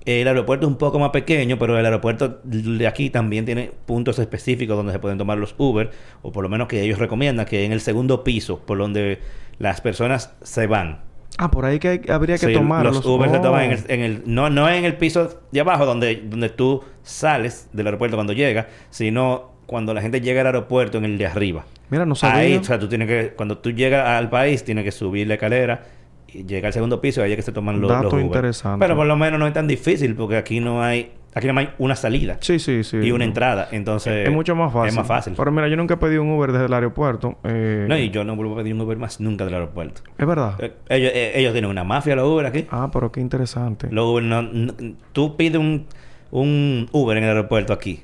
el 0.04 0.26
aeropuerto 0.28 0.66
es 0.66 0.72
un 0.72 0.76
poco 0.78 0.98
más 0.98 1.10
pequeño, 1.10 1.58
pero 1.58 1.78
el 1.78 1.84
aeropuerto 1.84 2.40
de 2.42 2.86
aquí 2.86 3.10
también 3.10 3.44
tiene 3.44 3.70
puntos 3.86 4.18
específicos 4.18 4.76
donde 4.76 4.92
se 4.92 4.98
pueden 4.98 5.16
tomar 5.18 5.38
los 5.38 5.54
Uber, 5.56 5.90
o 6.22 6.32
por 6.32 6.42
lo 6.42 6.48
menos 6.50 6.68
que 6.68 6.82
ellos 6.82 6.98
recomiendan 6.98 7.46
que 7.46 7.64
en 7.64 7.72
el 7.72 7.80
segundo 7.80 8.22
piso, 8.24 8.58
por 8.58 8.76
donde 8.78 9.20
las 9.58 9.80
personas 9.80 10.34
se 10.42 10.66
van. 10.66 11.00
ah 11.38 11.50
por 11.50 11.64
ahí 11.64 11.78
que 11.80 11.88
hay- 11.88 12.00
habría 12.10 12.36
que 12.38 12.46
Sí, 12.48 12.52
tomar 12.52 12.84
los 12.84 13.04
Uber 13.04 13.28
se 13.30 13.38
oh. 13.38 13.40
toman 13.40 13.64
en 13.64 13.72
el, 13.72 13.84
en 13.88 14.00
el- 14.00 14.22
no, 14.26 14.50
no 14.50 14.68
en 14.68 14.84
el 14.84 14.96
piso 14.96 15.40
de 15.50 15.60
abajo 15.60 15.84
donde, 15.86 16.16
donde 16.26 16.48
tú 16.48 16.82
sales 17.02 17.68
del 17.72 17.86
aeropuerto 17.86 18.16
cuando 18.16 18.32
llegas, 18.34 18.66
sino 18.90 19.53
cuando 19.66 19.94
la 19.94 20.00
gente 20.02 20.20
llega 20.20 20.40
al 20.42 20.46
aeropuerto 20.48 20.98
en 20.98 21.04
el 21.04 21.18
de 21.18 21.26
arriba. 21.26 21.64
mira 21.90 22.04
no 22.06 22.14
sabía 22.14 22.36
Ahí, 22.40 22.56
o 22.56 22.64
sea, 22.64 22.78
tú 22.78 22.88
tienes 22.88 23.08
que, 23.08 23.32
cuando 23.36 23.58
tú 23.58 23.70
llegas 23.70 24.06
al 24.06 24.28
país, 24.30 24.64
tienes 24.64 24.84
que 24.84 24.92
subir 24.92 25.26
la 25.26 25.34
escalera 25.34 25.84
y 26.28 26.44
llegar 26.44 26.66
al 26.66 26.72
segundo 26.72 27.00
piso 27.00 27.20
y 27.20 27.24
ahí 27.24 27.32
es 27.32 27.36
que 27.36 27.42
se 27.42 27.52
toman 27.52 27.80
los, 27.80 27.88
Dato 27.90 28.04
los 28.04 28.12
Uber. 28.14 28.24
interesante. 28.26 28.84
Pero 28.84 28.96
por 28.96 29.06
lo 29.06 29.16
menos 29.16 29.38
no 29.40 29.46
es 29.46 29.52
tan 29.52 29.66
difícil 29.66 30.14
porque 30.16 30.36
aquí 30.36 30.58
no 30.60 30.82
hay, 30.82 31.12
aquí 31.34 31.46
no 31.46 31.58
hay 31.60 31.68
una 31.78 31.94
salida 31.96 32.38
sí 32.40 32.58
sí 32.58 32.82
sí 32.84 32.96
y 32.98 33.10
una 33.12 33.24
entrada. 33.24 33.68
Entonces, 33.70 34.26
es 34.28 34.32
mucho 34.34 34.54
más 34.56 34.72
fácil 34.72 34.88
Es 34.88 34.94
más 34.96 35.06
fácil. 35.06 35.34
pero 35.36 35.50
mira 35.52 35.68
yo 35.68 35.76
nunca 35.76 35.94
he 35.94 35.96
pedido 35.96 36.22
un 36.22 36.30
Uber 36.30 36.50
desde 36.52 36.66
el 36.66 36.72
aeropuerto 36.74 37.38
eh, 37.44 37.86
No, 37.88 37.96
y 37.96 38.10
yo 38.10 38.24
no 38.24 38.34
vuelvo 38.36 38.54
a 38.54 38.56
pedir 38.58 38.74
un 38.74 38.80
Uber 38.80 38.98
más 38.98 39.20
nunca 39.20 39.44
del 39.44 39.54
aeropuerto. 39.54 40.02
es 40.18 40.26
verdad 40.26 40.54
Eh, 40.58 40.72
ellos, 40.88 41.12
eh, 41.14 41.32
ellos 41.36 41.52
tienen 41.52 41.70
una 41.70 41.84
mafia, 41.84 42.16
los 42.16 42.26
Uber 42.28 42.46
aquí. 42.46 42.66
ah 42.70 42.90
pero 42.92 43.10
qué 43.12 43.20
interesante 43.20 43.86
Los 43.90 44.04
Uber 44.06 44.24
no, 44.24 44.42
no- 44.42 44.74
tú 45.12 45.36
pides 45.36 45.56
un, 45.58 45.86
un 46.32 46.88
Uber 46.90 47.16
en 47.16 47.22
el 47.24 47.30
aeropuerto 47.30 47.72
aquí 47.72 48.02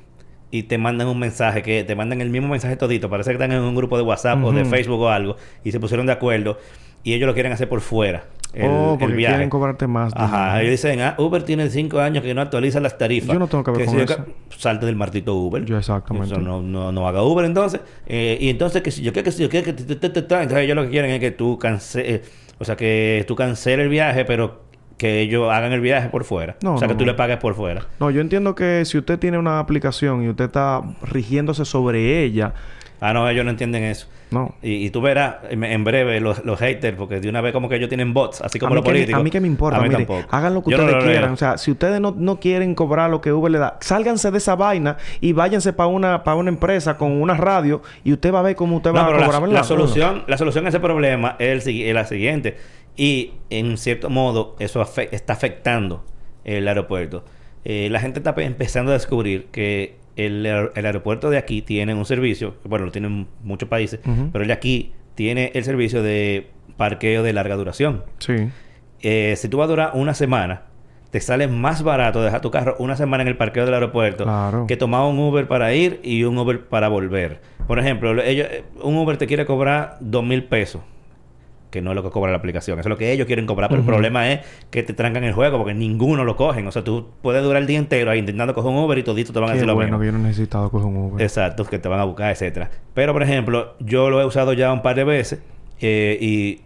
y 0.51 0.63
te 0.63 0.77
mandan 0.77 1.07
un 1.07 1.17
mensaje 1.17 1.61
que 1.63 1.83
te 1.83 1.95
mandan 1.95 2.21
el 2.21 2.29
mismo 2.29 2.49
mensaje 2.49 2.75
todito. 2.75 3.09
Parece 3.09 3.29
que 3.31 3.35
están 3.35 3.51
en 3.53 3.61
un 3.61 3.73
grupo 3.75 3.97
de 3.97 4.03
WhatsApp 4.03 4.43
o 4.43 4.51
de. 4.51 4.65
Facebook 4.65 4.99
o 5.01 5.09
algo 5.09 5.37
y 5.63 5.71
se 5.71 5.79
pusieron 5.79 6.05
de 6.05 6.11
acuerdo 6.11 6.57
y 7.03 7.13
ellos 7.13 7.25
lo 7.27 7.33
quieren 7.33 7.51
hacer 7.51 7.67
por 7.69 7.81
fuera. 7.81 8.25
El, 8.53 8.69
oh 8.69 8.93
el 8.93 8.99
porque 8.99 9.15
viaje. 9.15 9.35
quieren 9.35 9.49
cobrarte 9.49 9.87
más 9.87 10.11
Ajá, 10.13 10.59
ellos 10.59 10.71
dicen, 10.71 10.99
ah, 10.99 11.15
Uber 11.17 11.41
tiene 11.43 11.69
cinco 11.69 12.01
años 12.01 12.21
que 12.21 12.33
no 12.33 12.41
actualiza 12.41 12.81
las 12.81 12.97
tarifas. 12.97 13.31
Yo 13.33 13.39
no 13.39 13.47
tengo 13.47 13.63
que 13.63 13.71
ver 13.71 13.85
con 13.85 13.95
si 13.95 14.01
eso. 14.01 14.25
Salte 14.57 14.85
del 14.85 14.97
martito 14.97 15.33
Uber. 15.33 15.63
Yo 15.63 15.77
exactamente. 15.77 16.33
Eso 16.33 16.41
no, 16.41 16.61
no, 16.61 16.91
no 16.91 17.07
haga 17.07 17.23
Uber 17.23 17.45
entonces. 17.45 17.79
Eh, 18.07 18.37
y 18.41 18.49
entonces 18.49 18.81
que 18.81 18.91
si 18.91 19.03
yo 19.03 19.13
quiero 19.13 19.23
que 19.23 19.31
si 19.31 19.41
yo 19.41 19.49
quiero 19.49 19.65
que... 19.65 19.71
te- 19.73 19.95
te- 19.95 20.09
te- 20.09 20.21
te- 20.21 20.35
Entonces 20.35 20.57
ellos 20.65 20.75
lo 20.75 20.83
que 20.83 20.89
quieren 20.89 21.11
es 21.11 21.19
que 21.21 21.31
tú 21.31 21.57
canceles... 21.57 22.29
O 22.59 22.65
sea, 22.65 22.75
que 22.75 23.23
tú 23.25 23.35
canceles 23.35 23.85
el 23.85 23.89
viaje, 23.89 24.25
pero 24.25 24.63
que 25.01 25.19
ellos 25.19 25.51
hagan 25.51 25.71
el 25.71 25.81
viaje 25.81 26.09
por 26.09 26.23
fuera. 26.23 26.55
No, 26.61 26.75
o 26.75 26.77
sea, 26.77 26.87
no, 26.87 26.93
que 26.93 26.97
tú 26.99 27.05
no. 27.05 27.11
le 27.11 27.17
pagues 27.17 27.37
por 27.37 27.55
fuera. 27.55 27.81
No, 27.99 28.11
yo 28.11 28.21
entiendo 28.21 28.53
que 28.53 28.85
si 28.85 28.99
usted 28.99 29.17
tiene 29.17 29.39
una 29.39 29.57
aplicación 29.59 30.23
y 30.23 30.29
usted 30.29 30.45
está 30.45 30.81
rigiéndose 31.01 31.65
sobre 31.65 32.23
ella, 32.23 32.53
Ah, 33.03 33.13
no, 33.13 33.27
ellos 33.27 33.43
no 33.43 33.49
entienden 33.49 33.81
eso. 33.85 34.05
no. 34.29 34.53
Y, 34.61 34.85
y 34.85 34.91
tú 34.91 35.01
verás 35.01 35.37
en, 35.49 35.63
en 35.63 35.83
breve 35.83 36.19
los, 36.19 36.45
los 36.45 36.59
haters, 36.59 36.95
porque 36.95 37.19
de 37.19 37.29
una 37.29 37.41
vez 37.41 37.51
como 37.51 37.67
que 37.67 37.77
ellos 37.77 37.89
tienen 37.89 38.13
bots, 38.13 38.41
así 38.41 38.59
como 38.59 38.75
los 38.75 38.83
me- 38.83 38.91
políticos. 38.91 39.19
a 39.19 39.23
mí 39.23 39.31
que 39.31 39.39
me 39.41 39.47
importa, 39.47 39.79
A 39.79 39.81
mí 39.81 39.89
mire, 39.89 40.05
tampoco. 40.05 40.27
hagan 40.35 40.53
lo 40.53 40.63
que 40.63 40.69
Yo 40.69 40.77
ustedes 40.77 41.03
quieran. 41.03 41.31
O 41.33 41.35
sea, 41.35 41.57
si 41.57 41.71
ustedes 41.71 41.99
no, 41.99 42.13
no 42.15 42.39
quieren 42.39 42.75
cobrar 42.75 43.09
lo 43.09 43.19
que 43.19 43.33
Uber 43.33 43.51
le 43.51 43.57
da, 43.57 43.77
sálganse 43.81 44.29
de 44.29 44.37
esa 44.37 44.55
vaina 44.55 44.97
y 45.19 45.33
váyanse 45.33 45.73
para 45.73 45.87
una, 45.87 46.23
para 46.23 46.35
una 46.37 46.49
empresa 46.51 46.95
con 46.95 47.19
una 47.19 47.33
radio 47.33 47.81
y 48.03 48.13
usted 48.13 48.31
va 48.31 48.41
a 48.41 48.43
ver 48.43 48.55
cómo 48.55 48.77
usted 48.77 48.93
va 48.93 49.07
a 49.07 49.09
la, 49.09 49.25
cobrar. 49.25 49.49
la 49.49 49.63
solución, 49.63 50.23
la 50.27 50.37
solución 50.37 50.67
a 50.67 50.69
ese 50.69 50.79
problema 50.79 51.37
es, 51.39 51.65
el 51.65 51.81
es 51.81 51.95
la 51.95 52.05
siguiente. 52.05 52.55
Y 52.97 53.33
en 53.49 53.77
cierto 53.77 54.09
modo, 54.09 54.55
eso 54.59 54.81
está 55.11 55.33
afectando 55.33 56.03
el 56.43 56.67
aeropuerto. 56.67 57.23
Eh, 57.63 57.87
la 57.91 57.99
gente 57.99 58.19
está 58.19 58.35
pe- 58.35 58.43
empezando 58.45 58.91
a 58.91 58.93
descubrir 58.95 59.45
que 59.51 59.95
el, 60.15 60.45
aer- 60.45 60.71
el 60.75 60.85
aeropuerto 60.85 61.29
de 61.29 61.37
aquí 61.37 61.61
tiene 61.61 61.93
un 61.93 62.05
servicio, 62.05 62.55
bueno, 62.63 62.85
lo 62.85 62.91
tienen 62.91 63.27
muchos 63.43 63.69
países, 63.69 63.99
pero 64.31 64.41
el 64.43 64.47
de 64.47 64.53
aquí 64.53 64.91
tiene 65.15 65.51
el 65.53 65.63
servicio 65.63 66.01
de 66.03 66.47
parqueo 66.77 67.23
de 67.23 67.33
larga 67.33 67.55
duración. 67.55 68.03
Sí. 68.19 68.33
Eh, 69.01 69.35
si 69.37 69.47
tú 69.47 69.57
vas 69.57 69.65
a 69.65 69.69
durar 69.69 69.91
una 69.93 70.13
semana, 70.13 70.63
te 71.11 71.19
sale 71.19 71.47
más 71.47 71.83
barato 71.83 72.21
dejar 72.21 72.41
tu 72.41 72.51
carro 72.51 72.75
una 72.79 72.95
semana 72.95 73.21
en 73.23 73.27
el 73.27 73.37
parqueo 73.37 73.65
del 73.65 73.73
aeropuerto 73.73 74.23
Claro. 74.23 74.65
que 74.67 74.77
tomar 74.77 75.03
un 75.09 75.19
Uber 75.19 75.47
para 75.47 75.73
ir 75.73 75.99
y 76.03 76.23
un 76.23 76.37
Uber 76.37 76.65
para 76.67 76.87
volver. 76.87 77.41
Por 77.67 77.79
ejemplo, 77.79 78.21
ellos, 78.23 78.47
eh, 78.49 78.63
un 78.81 78.95
Uber 78.97 79.17
te 79.17 79.27
quiere 79.27 79.45
cobrar 79.45 79.97
dos 79.99 80.23
mil 80.23 80.43
pesos. 80.45 80.81
Que 81.71 81.81
no 81.81 81.91
es 81.91 81.95
lo 81.95 82.03
que 82.03 82.09
cobra 82.09 82.31
la 82.31 82.37
aplicación. 82.37 82.77
Eso 82.79 82.89
es 82.89 82.91
lo 82.91 82.97
que 82.97 83.11
ellos 83.13 83.25
quieren 83.25 83.45
cobrar. 83.47 83.69
Pero 83.69 83.79
el 83.81 83.87
problema 83.87 84.29
es 84.31 84.41
que 84.69 84.83
te 84.83 84.93
trancan 84.93 85.23
el 85.23 85.31
juego 85.33 85.57
porque 85.57 85.73
ninguno 85.73 86.23
lo 86.25 86.35
cogen. 86.35 86.67
O 86.67 86.71
sea, 86.71 86.83
tú 86.83 87.07
puedes 87.21 87.41
durar 87.41 87.61
el 87.61 87.67
día 87.67 87.79
entero 87.79 88.11
ahí 88.11 88.19
intentando 88.19 88.53
coger 88.53 88.71
un 88.71 88.77
Uber 88.77 88.97
y 88.97 89.03
todito 89.03 89.31
te 89.33 89.39
van 89.39 89.49
a 89.49 89.53
decir 89.53 89.65
lo 89.67 89.73
bueno 89.75 89.97
mismo. 89.97 90.03
yo 90.05 90.11
no 90.11 90.19
he 90.19 90.27
necesitado 90.29 90.69
coger 90.69 90.87
un 90.87 90.97
Uber. 90.97 91.21
Exacto, 91.23 91.63
que 91.65 91.79
te 91.79 91.87
van 91.87 91.99
a 92.01 92.03
buscar, 92.03 92.29
etcétera. 92.29 92.69
Pero, 92.93 93.13
por 93.13 93.23
ejemplo, 93.23 93.73
yo 93.79 94.09
lo 94.09 94.21
he 94.21 94.25
usado 94.25 94.51
ya 94.53 94.71
un 94.73 94.81
par 94.81 94.95
de 94.97 95.05
veces 95.05 95.41
eh, 95.79 96.17
y, 96.19 96.59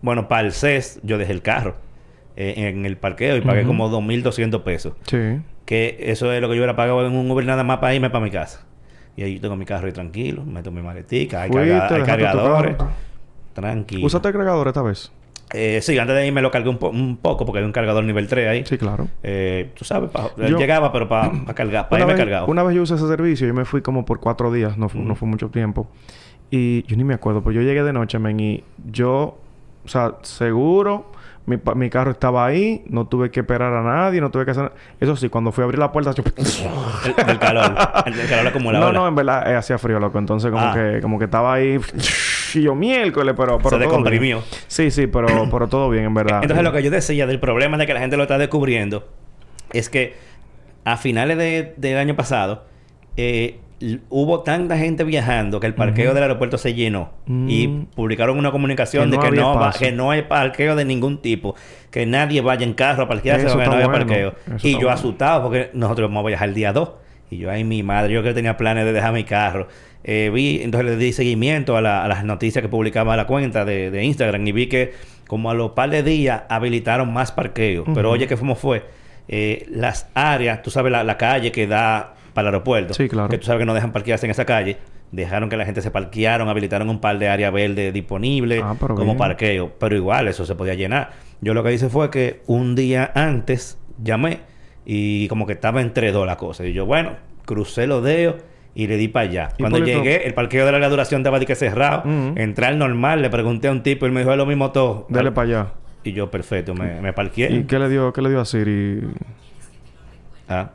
bueno, 0.00 0.28
para 0.28 0.46
el 0.46 0.52
CES 0.52 1.00
yo 1.02 1.18
dejé 1.18 1.32
el 1.32 1.42
carro 1.42 1.74
eh, 2.36 2.54
en 2.56 2.86
el 2.86 2.96
parqueo 2.96 3.36
y 3.36 3.40
pagué 3.40 3.60
Ujú. 3.62 3.68
como 3.68 3.90
2.200 3.90 4.62
pesos. 4.62 4.94
Sí. 5.06 5.40
Que 5.64 5.96
eso 6.00 6.32
es 6.32 6.40
lo 6.40 6.48
que 6.48 6.54
yo 6.54 6.60
hubiera 6.60 6.76
pagado 6.76 7.04
en 7.06 7.14
un 7.14 7.28
Uber 7.30 7.44
nada 7.44 7.64
más 7.64 7.78
para 7.78 7.94
irme 7.96 8.10
para 8.10 8.24
mi 8.24 8.30
casa. 8.30 8.64
Y 9.16 9.22
ahí 9.24 9.34
yo 9.34 9.40
tengo 9.40 9.56
mi 9.56 9.64
carro 9.64 9.86
ahí 9.86 9.92
tranquilo, 9.92 10.44
meto 10.44 10.70
mi 10.70 10.82
maletica, 10.82 11.42
hay, 11.42 11.50
carga- 11.50 11.88
hay 11.94 12.02
cargadores. 12.02 12.76
Tranquilo. 13.54 14.06
¿Usaste 14.06 14.28
el 14.28 14.34
cargador 14.34 14.68
esta 14.68 14.82
vez? 14.82 15.10
Eh, 15.54 15.80
sí, 15.82 15.98
antes 15.98 16.16
de 16.16 16.26
irme 16.26 16.40
lo 16.40 16.50
cargué 16.50 16.70
un, 16.70 16.78
po- 16.78 16.88
un 16.88 17.18
poco 17.18 17.44
porque 17.44 17.58
hay 17.58 17.64
un 17.66 17.72
cargador 17.72 18.02
nivel 18.04 18.26
3 18.26 18.48
ahí. 18.48 18.64
Sí, 18.64 18.78
claro. 18.78 19.08
Eh, 19.22 19.70
tú 19.74 19.84
sabes, 19.84 20.08
pa- 20.10 20.30
Yo- 20.36 20.58
llegaba, 20.58 20.90
pero 20.92 21.08
para 21.08 21.30
cargar, 21.54 21.88
para 21.90 22.02
irme 22.04 22.14
vez, 22.14 22.20
cargado. 22.22 22.46
una 22.46 22.62
vez 22.62 22.74
yo 22.76 22.82
usé 22.82 22.94
ese 22.94 23.06
servicio 23.06 23.46
y 23.48 23.52
me 23.52 23.64
fui 23.66 23.82
como 23.82 24.04
por 24.06 24.18
cuatro 24.20 24.50
días, 24.50 24.78
no, 24.78 24.88
fu- 24.88 24.98
no 25.00 25.14
fue 25.14 25.28
mucho 25.28 25.48
tiempo. 25.50 25.88
Y 26.50 26.84
yo 26.86 26.96
ni 26.96 27.04
me 27.04 27.14
acuerdo, 27.14 27.42
pero 27.42 27.52
yo 27.52 27.60
llegué 27.62 27.82
de 27.82 27.92
noche, 27.92 28.18
men, 28.18 28.40
y 28.40 28.64
yo, 28.90 29.38
o 29.84 29.88
sea, 29.88 30.14
seguro, 30.22 31.10
mi, 31.44 31.58
mi 31.74 31.90
carro 31.90 32.10
estaba 32.12 32.46
ahí, 32.46 32.84
no 32.88 33.06
tuve 33.06 33.30
que 33.30 33.40
esperar 33.40 33.72
a 33.74 33.82
nadie, 33.82 34.20
no 34.20 34.30
tuve 34.30 34.44
que 34.44 34.52
hacer... 34.52 34.70
Eso 35.00 35.16
sí, 35.16 35.28
cuando 35.28 35.50
fui 35.52 35.62
a 35.62 35.64
abrir 35.64 35.78
la 35.78 35.90
puerta, 35.92 36.12
yo... 36.12 36.22
El- 37.18 37.26
del 37.26 37.38
calor. 37.38 37.74
El, 38.06 38.14
del 38.16 38.28
calor 38.28 38.46
acumulador. 38.46 38.92
no, 38.94 39.00
no, 39.00 39.08
en 39.08 39.14
verdad 39.14 39.50
eh, 39.50 39.56
hacía 39.56 39.76
frío, 39.78 39.98
loco. 39.98 40.18
Entonces 40.18 40.50
como 40.50 40.62
Ah. 40.64 40.72
que 40.74 41.00
como 41.02 41.18
que 41.18 41.24
estaba 41.26 41.52
ahí... 41.54 41.78
yo 42.60 42.74
miércoles, 42.74 43.34
pero... 43.36 43.58
pero 43.58 43.70
Se 43.70 43.76
bien. 43.76 43.88
descomprimió. 43.88 44.42
Sí, 44.66 44.90
sí, 44.90 45.06
pero, 45.06 45.28
pero 45.50 45.68
todo 45.68 45.88
bien, 45.88 46.04
en 46.04 46.14
verdad. 46.14 46.40
Entonces, 46.42 46.64
lo 46.64 46.72
que 46.72 46.82
yo 46.82 46.90
decía 46.90 47.26
del 47.26 47.38
problema 47.40 47.78
de 47.78 47.86
que 47.86 47.94
la 47.94 48.00
gente 48.00 48.16
lo 48.16 48.24
está 48.24 48.36
descubriendo 48.36 49.08
es 49.72 49.88
que 49.88 50.14
a 50.84 50.96
finales 50.96 51.38
de- 51.38 51.72
del 51.76 51.96
año 51.96 52.16
pasado 52.16 52.64
eh, 53.16 53.58
hubo 54.10 54.40
tanta 54.40 54.76
gente 54.78 55.02
viajando 55.04 55.58
que 55.60 55.66
el 55.66 55.74
parqueo 55.74 56.14
del 56.14 56.22
aeropuerto 56.22 56.56
se 56.58 56.72
llenó 56.74 57.10
Mm. 57.26 57.46
y 57.48 57.68
publicaron 57.94 58.38
una 58.38 58.50
comunicación 58.52 59.10
Que 59.10 59.16
de 59.16 59.22
que 59.22 59.30
no, 59.32 59.54
va- 59.56 59.72
que 59.72 59.90
no 59.92 60.10
hay 60.10 60.22
parqueo 60.22 60.76
de 60.76 60.84
ningún 60.84 61.20
tipo, 61.20 61.54
que 61.90 62.06
nadie 62.06 62.40
vaya 62.42 62.64
en 62.64 62.74
carro 62.74 63.04
a 63.04 63.08
parquearse 63.08 63.46
porque 63.48 63.66
no 63.66 63.72
haya 63.72 63.86
bueno. 63.88 64.06
parqueo. 64.06 64.34
Eso 64.56 64.66
Y 64.68 64.72
yo 64.72 64.78
bueno. 64.78 64.90
asustado 64.92 65.42
porque 65.44 65.70
nosotros 65.74 66.08
vamos 66.08 66.24
a 66.24 66.28
viajar 66.28 66.48
el 66.48 66.54
día 66.54 66.72
2. 66.72 66.90
Y 67.30 67.38
yo, 67.38 67.50
ay, 67.50 67.64
mi 67.64 67.82
madre, 67.82 68.12
yo 68.12 68.22
que 68.22 68.34
tenía 68.34 68.56
planes 68.56 68.84
de 68.84 68.92
dejar 68.92 69.12
mi 69.12 69.24
carro. 69.24 69.66
Eh, 70.04 70.30
vi, 70.34 70.60
entonces 70.62 70.90
le 70.90 70.96
di 70.96 71.12
seguimiento 71.12 71.76
a, 71.76 71.80
la- 71.80 72.04
a 72.04 72.08
las 72.08 72.24
noticias 72.24 72.62
que 72.62 72.68
publicaba 72.68 73.16
la 73.16 73.26
cuenta 73.26 73.64
de, 73.64 73.90
de 73.90 74.04
Instagram 74.04 74.46
y 74.46 74.52
vi 74.52 74.66
que 74.66 74.92
como 75.28 75.50
a 75.50 75.54
los 75.54 75.70
par 75.72 75.90
de 75.90 76.02
días 76.02 76.42
habilitaron 76.48 77.12
más 77.12 77.32
parqueos. 77.32 77.86
Pero 77.94 78.10
oye, 78.10 78.26
que 78.26 78.36
cómo 78.36 78.54
fue? 78.56 78.84
Eh, 79.28 79.66
las 79.70 80.08
áreas, 80.14 80.62
tú 80.62 80.70
sabes, 80.70 80.90
la, 80.92 81.04
la 81.04 81.16
calle 81.16 81.52
que 81.52 81.66
da 81.66 82.14
para 82.34 82.48
el 82.48 82.54
aeropuerto. 82.54 82.94
Sí, 82.94 83.08
claro. 83.08 83.28
Que 83.28 83.38
tú 83.38 83.46
sabes 83.46 83.60
que 83.60 83.66
no 83.66 83.74
dejan 83.74 83.92
parquearse 83.92 84.26
en 84.26 84.30
esa 84.30 84.44
calle. 84.44 84.76
Dejaron 85.12 85.48
que 85.50 85.56
la 85.58 85.64
gente 85.66 85.82
se 85.82 85.90
parquearon, 85.90 86.48
habilitaron 86.48 86.88
un 86.88 86.98
par 87.00 87.18
de 87.18 87.28
áreas 87.28 87.52
verdes 87.52 87.92
disponibles 87.92 88.62
Ah, 88.64 88.74
como 88.78 89.04
bien. 89.04 89.16
parqueo. 89.18 89.72
Pero 89.78 89.94
igual, 89.96 90.26
eso 90.28 90.44
se 90.46 90.54
podía 90.54 90.74
llenar. 90.74 91.10
Yo 91.40 91.54
lo 91.54 91.62
que 91.62 91.72
hice 91.72 91.88
fue 91.88 92.10
que 92.10 92.40
un 92.46 92.74
día 92.74 93.12
antes 93.14 93.78
llamé 94.02 94.40
y 94.84 95.28
como 95.28 95.46
que 95.46 95.52
estaba 95.52 95.80
entre 95.82 96.12
dos 96.12 96.26
la 96.26 96.36
cosa. 96.36 96.66
Y 96.66 96.72
yo, 96.72 96.86
bueno, 96.86 97.12
crucé 97.44 97.86
los 97.86 98.02
dedos 98.02 98.36
y 98.74 98.86
le 98.86 98.96
di 98.96 99.08
para 99.08 99.28
allá. 99.28 99.48
Cuando 99.58 99.78
llegué, 99.78 100.26
el 100.26 100.34
parqueo 100.34 100.64
de 100.66 100.72
larga 100.72 100.88
duración 100.88 101.20
estaba 101.20 101.38
de 101.38 101.46
que 101.46 101.54
cerrado. 101.54 102.00
Ujú. 102.08 102.32
Entré 102.36 102.66
al 102.66 102.78
normal, 102.78 103.20
le 103.22 103.30
pregunté 103.30 103.68
a 103.68 103.72
un 103.72 103.82
tipo 103.82 104.06
y 104.06 104.10
me 104.10 104.20
dijo, 104.20 104.32
es 104.32 104.38
lo 104.38 104.46
mismo 104.46 104.70
todo. 104.72 105.06
Dale 105.08 105.28
Al- 105.28 105.34
para 105.34 105.48
allá. 105.48 105.66
Y 106.04 106.12
yo, 106.12 106.30
perfecto, 106.30 106.74
me, 106.74 107.00
me 107.00 107.12
parqué. 107.12 107.48
¿Y 107.50 107.64
qué 107.64 107.78
le 107.78 107.88
dio, 107.88 108.12
qué 108.12 108.22
le 108.22 108.30
dio 108.30 108.40
a 108.40 108.44
Siri? 108.44 109.02
Ah. 110.48 110.70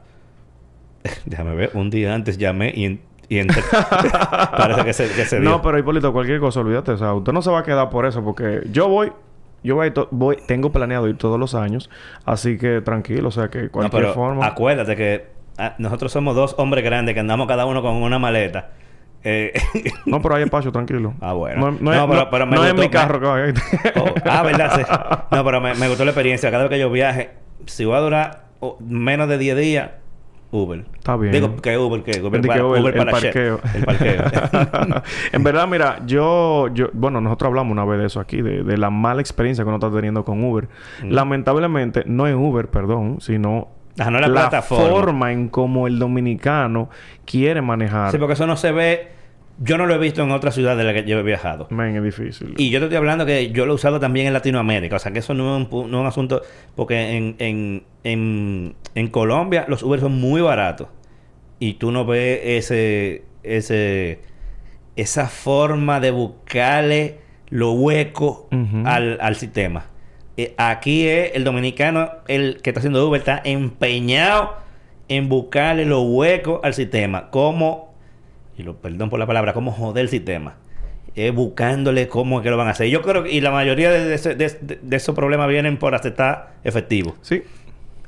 Déjame 1.26 1.56
ver, 1.56 1.72
un 1.74 1.90
día 1.90 2.14
antes 2.14 2.38
llamé 2.38 2.70
y, 2.76 3.00
y 3.30 3.40
entré. 3.40 3.62
Parece 4.58 4.84
que 4.86 4.94
se, 4.94 5.08
que 5.10 5.26
se 5.26 5.40
dio. 5.40 5.50
No, 5.50 5.62
pero 5.62 5.78
Hipólito, 5.78 6.14
cualquier 6.14 6.40
cosa, 6.40 6.60
olvídate. 6.62 6.92
O 6.92 6.98
sea, 6.98 7.14
usted 7.14 7.34
no 7.34 7.42
se 7.42 7.50
va 7.52 7.60
a 7.60 7.64
quedar 7.64 7.90
por 7.90 8.06
eso, 8.06 8.24
porque 8.24 8.62
yo 8.72 8.88
voy, 8.88 9.12
yo 9.64 9.76
voy, 9.76 9.92
voy 10.12 10.38
tengo 10.48 10.72
planeado 10.72 11.08
ir 11.08 11.18
todos 11.18 11.40
los 11.40 11.56
años, 11.56 11.90
así 12.26 12.58
que 12.58 12.82
tranquilo, 12.82 13.28
o 13.30 13.32
sea, 13.32 13.50
que 13.50 13.64
No, 13.64 13.72
cualquier 13.72 14.02
pero 14.04 14.14
forma. 14.14 14.46
acuérdate 14.46 14.96
que 14.96 15.26
nosotros 15.78 16.12
somos 16.12 16.36
dos 16.36 16.56
hombres 16.58 16.84
grandes 16.84 17.14
que 17.14 17.20
andamos 17.20 17.48
cada 17.48 17.66
uno 17.66 17.82
con 17.82 17.96
una 17.96 18.20
maleta. 18.20 18.70
Eh, 19.24 19.54
No, 20.06 20.22
pero 20.22 20.36
hay 20.36 20.44
espacio, 20.44 20.72
tranquilo. 20.72 21.14
Ah, 21.20 21.34
bueno. 21.34 21.60
No, 21.60 21.72
no 21.72 21.78
No, 21.80 21.94
es, 21.94 22.00
pero- 22.08 22.16
no- 22.26 22.30
pero 22.30 22.46
me 22.46 22.56
no 22.56 22.64
es 22.64 22.72
gustó, 22.74 22.82
mi 22.82 22.88
me- 22.88 22.92
carro 22.92 23.20
que 23.20 23.26
va 23.26 23.38
a 23.38 24.02
oh, 24.02 24.14
ah, 24.26 24.44
¿verdad? 24.44 24.72
Sí. 24.76 25.36
No, 25.36 25.44
pero 25.44 25.60
me, 25.62 25.74
me 25.76 25.88
gustó 25.90 26.06
la 26.06 26.12
experiencia. 26.12 26.52
Cada 26.52 26.64
vez 26.64 26.70
que 26.72 26.80
yo 26.80 26.90
viaje, 26.92 27.32
si 27.66 27.84
voy 27.86 27.96
a 27.96 28.00
durar 28.00 28.44
oh, 28.60 28.78
menos 28.80 29.28
de 29.28 29.38
10 29.38 29.58
días, 29.58 29.90
Uber. 30.52 30.86
Está 30.96 31.18
bien. 31.18 31.34
Digo 31.34 31.58
que 31.58 31.78
Uber, 31.78 32.04
que 32.04 32.22
Uber, 32.22 32.42
para, 32.42 32.66
Uber, 32.66 32.82
Uber 32.82 32.94
el 32.94 33.00
para 33.06 33.12
parqueo. 33.12 33.60
El 33.76 33.84
parqueo. 33.84 34.24
en 35.34 35.44
verdad, 35.44 35.68
mira, 35.68 36.00
yo, 36.06 36.70
yo, 36.74 36.88
bueno, 36.94 37.20
nosotros 37.20 37.48
hablamos 37.50 37.72
una 37.74 37.84
vez 37.84 38.00
de 38.00 38.06
eso 38.06 38.20
aquí, 38.22 38.42
de, 38.42 38.64
de 38.64 38.78
la 38.78 38.90
mala 38.90 39.20
experiencia 39.20 39.64
que 39.66 39.68
uno 39.68 39.76
está 39.78 39.92
teniendo 39.92 40.24
con 40.24 40.42
Uber. 40.44 40.70
Mm. 41.04 41.10
Lamentablemente, 41.12 42.04
no 42.06 42.28
es 42.28 42.36
Uber, 42.36 42.70
perdón, 42.70 43.18
sino 43.20 43.68
Ajá, 44.00 44.12
no 44.12 44.20
la 44.20 44.28
plataforma. 44.30 44.90
forma 44.90 45.32
en 45.32 45.50
cómo 45.50 45.88
el 45.88 46.00
dominicano 46.00 46.90
quiere 47.26 47.62
manejar. 47.62 48.12
sí, 48.12 48.18
porque 48.18 48.34
eso 48.34 48.48
no 48.48 48.58
se 48.58 48.72
ve... 48.72 49.08
Yo 49.60 49.78
no 49.80 49.88
lo 49.88 49.96
he 49.96 49.98
visto 49.98 50.22
en 50.22 50.30
otras 50.32 50.54
ciudades 50.54 50.78
de 50.78 50.84
las 50.84 50.94
que 50.94 51.10
yo 51.10 51.18
he 51.18 51.24
viajado. 51.24 51.68
Men, 51.72 51.96
es 51.96 52.04
difícil. 52.04 52.54
Y 52.58 52.70
yo 52.70 52.78
te 52.80 52.86
estoy 52.86 52.98
hablando 52.98 53.26
que 53.26 53.50
yo 53.50 53.66
lo 53.66 53.72
he 53.72 53.76
usado 53.76 54.00
también 54.00 54.28
en 54.28 54.34
Latinoamérica. 54.34 54.98
O 54.98 55.00
sea, 55.00 55.12
que 55.12 55.20
eso 55.20 55.34
no 55.34 55.58
es 55.58 55.68
un, 55.72 55.92
no 55.92 55.98
es 55.98 56.02
un 56.02 56.06
asunto... 56.08 56.44
Porque 56.76 57.18
en, 57.18 57.36
en, 57.40 57.84
en, 58.04 58.76
en 58.94 59.08
Colombia 59.08 59.66
los 59.68 59.82
Uber 59.82 60.00
son 60.00 60.20
muy 60.20 60.42
baratos. 60.42 60.90
Y 61.60 61.74
tú 61.74 61.92
no 61.92 62.06
ves 62.06 62.40
ese... 62.44 63.24
ese 63.44 64.22
esa 64.96 65.28
forma 65.28 66.00
de 66.00 66.10
buscarle 66.10 67.20
lo 67.50 67.72
hueco 67.74 68.50
al, 68.84 69.20
al 69.22 69.36
sistema. 69.36 69.86
Eh, 70.38 70.54
aquí 70.58 71.08
es 71.08 71.32
el 71.34 71.44
dominicano, 71.44 72.10
el 72.28 72.62
que 72.62 72.70
está 72.70 72.80
haciendo 72.80 73.06
Uber, 73.08 73.20
está 73.20 73.42
empeñado 73.44 74.54
en 75.10 75.30
buscarle 75.30 75.86
lo 75.86 76.02
hueco 76.02 76.62
al 76.64 76.74
sistema. 76.74 77.30
Como, 77.32 77.94
y 78.58 78.64
lo 78.64 78.76
perdón 78.78 79.10
por 79.10 79.20
la 79.20 79.26
palabra, 79.26 79.54
como 79.54 79.72
joder 79.72 80.04
el 80.04 80.10
sistema. 80.10 80.56
Buscándole 81.34 82.08
cómo 82.08 82.38
es 82.40 82.44
que 82.44 82.52
lo 82.52 82.58
van 82.58 82.68
a 82.68 82.72
hacer. 82.72 82.90
Yo 82.90 83.02
creo 83.02 83.24
que, 83.24 83.32
y 83.32 83.42
la 83.42 83.50
mayoría 83.50 83.90
de, 83.90 84.14
ese- 84.14 84.36
de- 84.36 84.50
de- 84.62 84.80
de 84.82 84.96
esos 84.96 85.16
problemas 85.16 85.48
vienen 85.48 85.78
por 85.78 85.96
aceptar 85.96 86.54
efectivo. 86.64 87.16
Sí. 87.22 87.42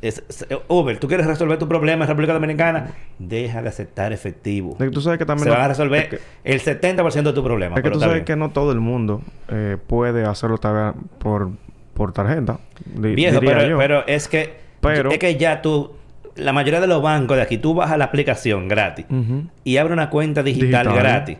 Es- 0.01 0.23
es- 0.29 0.45
Uber, 0.67 0.97
tú 0.99 1.07
quieres 1.07 1.25
resolver 1.25 1.57
tu 1.57 1.67
problema 1.67 2.03
en 2.05 2.07
República 2.09 2.33
Dominicana, 2.33 2.91
deja 3.17 3.63
de 3.63 3.69
aceptar 3.69 4.13
efectivo. 4.13 4.73
Es 4.79 4.85
que 4.85 4.91
tú 4.91 5.01
sabes 5.01 5.17
que 5.17 5.25
también... 5.25 5.45
Se 5.45 5.49
no- 5.49 5.55
van 5.55 5.65
a 5.65 5.67
resolver 5.69 6.03
es 6.03 6.09
que- 6.09 6.19
el 6.43 6.59
70% 6.61 7.23
de 7.31 7.33
tu 7.33 7.43
problema. 7.43 7.75
Es 7.77 7.81
que 7.81 7.89
tú 7.89 7.99
sabes 7.99 8.13
bien. 8.17 8.25
que 8.25 8.35
no 8.35 8.49
todo 8.51 8.71
el 8.71 8.79
mundo 8.79 9.21
eh, 9.49 9.77
puede 9.87 10.23
hacerlo 10.25 10.59
tal 10.59 10.73
vez 10.75 11.03
por, 11.17 11.49
por 11.99 12.13
tarjeta. 12.13 12.57
di- 12.85 13.13
Viejo, 13.13 13.39
diría 13.41 13.55
pero, 13.57 13.69
yo. 13.69 13.77
pero 13.77 14.07
es 14.07 14.27
que 14.29 14.55
Pero- 14.81 15.11
es 15.11 15.19
que 15.19 15.35
ya 15.35 15.61
tú 15.61 15.91
la 16.37 16.53
mayoría 16.53 16.79
de 16.79 16.87
los 16.87 17.01
bancos 17.01 17.35
de 17.35 17.43
aquí 17.43 17.57
tú 17.57 17.73
bajas 17.75 17.97
la 17.97 18.05
aplicación 18.05 18.69
gratis 18.69 19.05
y 19.65 19.75
abres 19.77 19.93
una 19.93 20.09
cuenta 20.09 20.41
digital, 20.41 20.87
Digital. 20.87 20.93
gratis. 20.95 21.37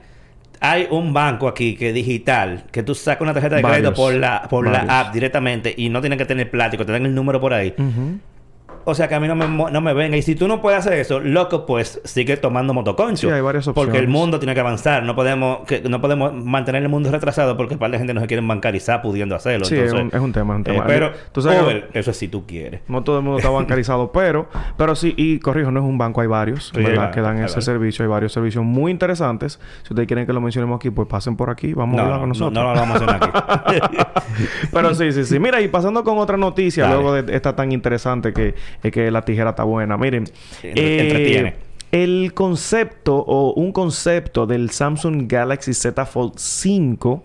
Hay 0.61 0.87
un 0.91 1.13
banco 1.13 1.47
aquí 1.47 1.77
que 1.77 1.87
es 1.89 1.93
digital, 1.95 2.65
que 2.69 2.83
tú 2.83 2.93
sacas 2.93 3.21
una 3.21 3.33
tarjeta 3.33 3.55
de 3.55 3.61
Varios. 3.61 3.77
crédito 3.79 3.95
por 3.95 4.13
la 4.13 4.41
por 4.49 4.65
Varios. 4.65 4.85
la 4.87 4.99
app 4.99 5.13
directamente 5.13 5.73
y 5.77 5.87
no 5.87 6.01
tienes 6.01 6.17
que 6.19 6.25
tener 6.25 6.51
plástico, 6.51 6.85
te 6.85 6.91
dan 6.91 7.05
el 7.05 7.15
número 7.15 7.39
por 7.39 7.53
ahí. 7.53 7.73
O 8.85 8.95
sea 8.95 9.07
que 9.07 9.15
a 9.15 9.19
mí 9.19 9.27
no 9.27 9.35
me, 9.35 9.47
no 9.47 9.81
me 9.81 9.93
venga. 9.93 10.17
Y 10.17 10.21
si 10.21 10.35
tú 10.35 10.47
no 10.47 10.61
puedes 10.61 10.79
hacer 10.79 10.93
eso, 10.93 11.19
loco, 11.19 11.65
pues 11.65 12.01
sigue 12.05 12.37
tomando 12.37 12.73
motoconcho. 12.73 13.27
Sí, 13.27 13.33
hay 13.33 13.41
varias 13.41 13.65
Porque 13.67 13.81
el 13.81 13.87
opciones. 14.05 14.09
mundo 14.09 14.39
tiene 14.39 14.53
que 14.53 14.59
avanzar. 14.61 15.03
No 15.03 15.15
podemos, 15.15 15.59
que, 15.67 15.81
no 15.81 16.01
podemos 16.01 16.33
mantener 16.33 16.81
el 16.83 16.89
mundo 16.89 17.11
retrasado 17.11 17.55
porque 17.57 17.75
un 17.75 17.79
par 17.79 17.91
de 17.91 17.97
gente 17.97 18.13
no 18.13 18.21
se 18.21 18.27
quieren 18.27 18.47
bancarizar 18.47 19.01
pudiendo 19.01 19.35
hacerlo. 19.35 19.65
Sí, 19.65 19.75
Entonces, 19.75 19.93
es, 19.99 20.01
un, 20.05 20.17
es 20.17 20.21
un 20.23 20.33
tema, 20.33 20.53
es 20.53 20.57
un 20.57 20.61
eh, 20.61 20.73
tema. 20.73 20.85
pero 20.87 21.11
Tú 21.31 21.41
sabes 21.41 21.83
eso 21.93 22.11
es 22.11 22.17
si 22.17 22.27
tú 22.27 22.45
quieres. 22.45 22.81
no 22.87 23.03
todo 23.03 23.17
el 23.17 23.23
mundo 23.23 23.37
está 23.39 23.49
bancarizado, 23.49 24.11
pero, 24.13 24.47
pero 24.77 24.95
sí, 24.95 25.13
y 25.17 25.39
corrijo, 25.39 25.71
no 25.71 25.79
es 25.79 25.85
un 25.85 25.97
banco, 25.97 26.21
hay 26.21 26.27
varios, 26.27 26.71
Sí, 26.73 26.83
que 26.83 27.21
dan 27.21 27.37
hay 27.37 27.45
ese 27.45 27.61
servicio, 27.61 28.03
hay 28.03 28.09
varios 28.09 28.33
servicios 28.33 28.63
muy 28.63 28.91
interesantes. 28.91 29.59
Si 29.83 29.93
ustedes 29.93 30.07
quieren 30.07 30.25
que 30.25 30.33
lo 30.33 30.41
mencionemos 30.41 30.77
aquí, 30.77 30.89
pues 30.89 31.07
pasen 31.07 31.35
por 31.35 31.49
aquí, 31.49 31.73
vamos 31.73 31.95
No, 31.95 32.01
a 32.01 32.05
hablar 32.05 32.19
con 32.21 32.29
nosotros. 32.29 32.53
no 32.53 32.63
lo 32.63 32.79
vamos 32.79 33.01
a 33.01 33.05
hacer 33.05 33.09
aquí. 33.83 33.97
Pero 34.71 34.93
sí, 34.95 35.11
sí, 35.11 35.25
sí. 35.25 35.39
Mira, 35.49 35.61
y 35.61 35.67
pasando 35.67 36.03
con 36.03 36.17
otra 36.17 36.37
noticia, 36.37 36.83
Dale. 36.83 36.95
luego 36.95 37.13
de 37.13 37.35
esta 37.35 37.55
tan 37.55 37.71
interesante 37.71 38.33
que 38.33 38.55
es 38.83 38.91
que 38.91 39.09
la 39.11 39.23
tijera 39.23 39.51
está 39.51 39.63
buena. 39.63 39.97
Miren, 39.97 40.25
Entre- 40.63 41.01
entretiene. 41.01 41.55
El 41.91 42.33
concepto 42.35 43.15
o 43.15 43.53
un 43.53 43.71
concepto 43.71 44.45
del 44.45 44.69
Samsung 44.69 45.23
Galaxy 45.27 45.73
Z 45.73 46.05
Fold 46.05 46.33
5 46.37 47.23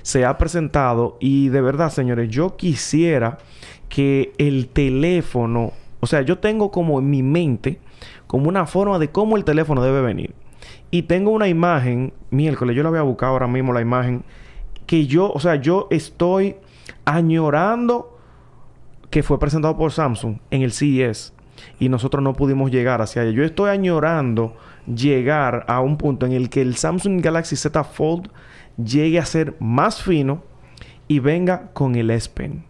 se 0.00 0.24
ha 0.24 0.38
presentado 0.38 1.18
y 1.20 1.50
de 1.50 1.60
verdad, 1.60 1.90
señores, 1.90 2.30
yo 2.30 2.56
quisiera 2.56 3.36
que 3.90 4.32
el 4.38 4.68
teléfono, 4.68 5.72
o 6.00 6.06
sea, 6.06 6.22
yo 6.22 6.38
tengo 6.38 6.70
como 6.70 6.98
en 6.98 7.10
mi 7.10 7.22
mente 7.22 7.78
como 8.26 8.48
una 8.48 8.64
forma 8.66 8.98
de 8.98 9.08
cómo 9.10 9.36
el 9.36 9.44
teléfono 9.44 9.82
debe 9.82 10.00
venir. 10.00 10.32
Y 10.90 11.02
tengo 11.02 11.30
una 11.30 11.48
imagen, 11.48 12.14
miércoles, 12.30 12.74
yo 12.74 12.82
la 12.82 12.88
voy 12.90 12.98
a 12.98 13.02
buscar 13.02 13.28
ahora 13.28 13.46
mismo 13.46 13.74
la 13.74 13.82
imagen 13.82 14.22
que 14.86 15.06
yo, 15.06 15.30
o 15.30 15.40
sea, 15.40 15.56
yo 15.56 15.88
estoy 15.90 16.56
añorando 17.04 18.15
que 19.10 19.22
fue 19.22 19.38
presentado 19.38 19.76
por 19.76 19.92
Samsung 19.92 20.38
en 20.50 20.62
el 20.62 20.72
CES 20.72 21.32
y 21.78 21.88
nosotros 21.88 22.22
no 22.22 22.34
pudimos 22.34 22.70
llegar 22.70 23.00
hacia 23.00 23.22
allá. 23.22 23.30
Yo 23.30 23.44
estoy 23.44 23.70
añorando 23.70 24.56
llegar 24.86 25.64
a 25.68 25.80
un 25.80 25.96
punto 25.96 26.26
en 26.26 26.32
el 26.32 26.50
que 26.50 26.62
el 26.62 26.76
Samsung 26.76 27.20
Galaxy 27.20 27.56
Z 27.56 27.82
Fold 27.84 28.30
llegue 28.76 29.18
a 29.18 29.24
ser 29.24 29.56
más 29.58 30.02
fino 30.02 30.42
y 31.08 31.18
venga 31.18 31.70
con 31.72 31.94
el 31.94 32.10
S 32.10 32.28
Pen. 32.32 32.64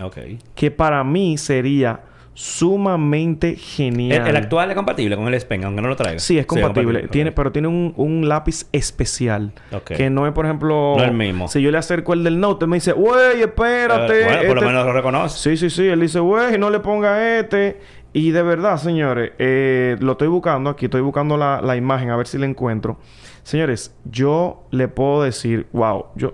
Ok. 0.00 0.18
Que 0.54 0.70
para 0.70 1.02
mí 1.04 1.36
sería 1.36 2.00
sumamente 2.34 3.56
genial. 3.56 4.26
El, 4.26 4.36
actual 4.36 4.70
es 4.70 4.76
compatible 4.76 5.16
con 5.16 5.26
el 5.28 5.34
S 5.34 5.46
Pen, 5.46 5.64
aunque 5.64 5.82
no 5.82 5.88
lo 5.88 5.96
traiga. 5.96 6.18
Sí, 6.18 6.38
es 6.38 6.46
compatible. 6.46 7.08
Tiene, 7.08 7.32
Pero 7.32 7.52
tiene 7.52 7.68
un, 7.68 7.92
un 7.96 8.28
lápiz 8.28 8.66
especial. 8.72 9.52
Que 9.84 10.08
no 10.10 10.26
es, 10.26 10.32
por 10.32 10.46
ejemplo... 10.46 10.94
No 10.96 11.04
el 11.04 11.12
mismo. 11.12 11.48
Si 11.48 11.60
yo 11.60 11.70
le 11.70 11.78
acerco 11.78 12.12
el 12.12 12.24
del 12.24 12.40
Note, 12.40 12.66
me 12.66 12.76
dice... 12.76 12.92
¡Wey, 12.92 13.42
espérate! 13.42 14.22
Eh, 14.22 14.24
bueno, 14.24 14.38
por 14.38 14.46
lo 14.46 14.54
este- 14.54 14.66
menos 14.66 14.86
lo 14.86 14.92
reconoce. 14.92 15.50
Sí, 15.50 15.56
sí, 15.56 15.70
sí. 15.70 15.86
Él 15.86 16.00
dice... 16.00 16.20
¡Wey, 16.20 16.56
no 16.58 16.70
le 16.70 16.80
ponga 16.80 17.38
este! 17.38 17.80
Y 18.12 18.30
de 18.30 18.42
verdad, 18.42 18.78
señores... 18.78 19.32
eh, 19.38 19.96
lo 20.00 20.12
estoy 20.12 20.28
buscando. 20.28 20.70
Aquí 20.70 20.86
estoy 20.86 21.02
buscando 21.02 21.36
la, 21.36 21.60
la 21.60 21.76
imagen. 21.76 22.10
A 22.10 22.16
ver 22.16 22.26
si 22.26 22.38
la 22.38 22.46
encuentro. 22.46 22.98
Señores, 23.42 23.94
yo 24.04 24.66
le 24.70 24.88
puedo 24.88 25.22
decir... 25.22 25.66
¡Wow! 25.72 26.06
Yo... 26.14 26.32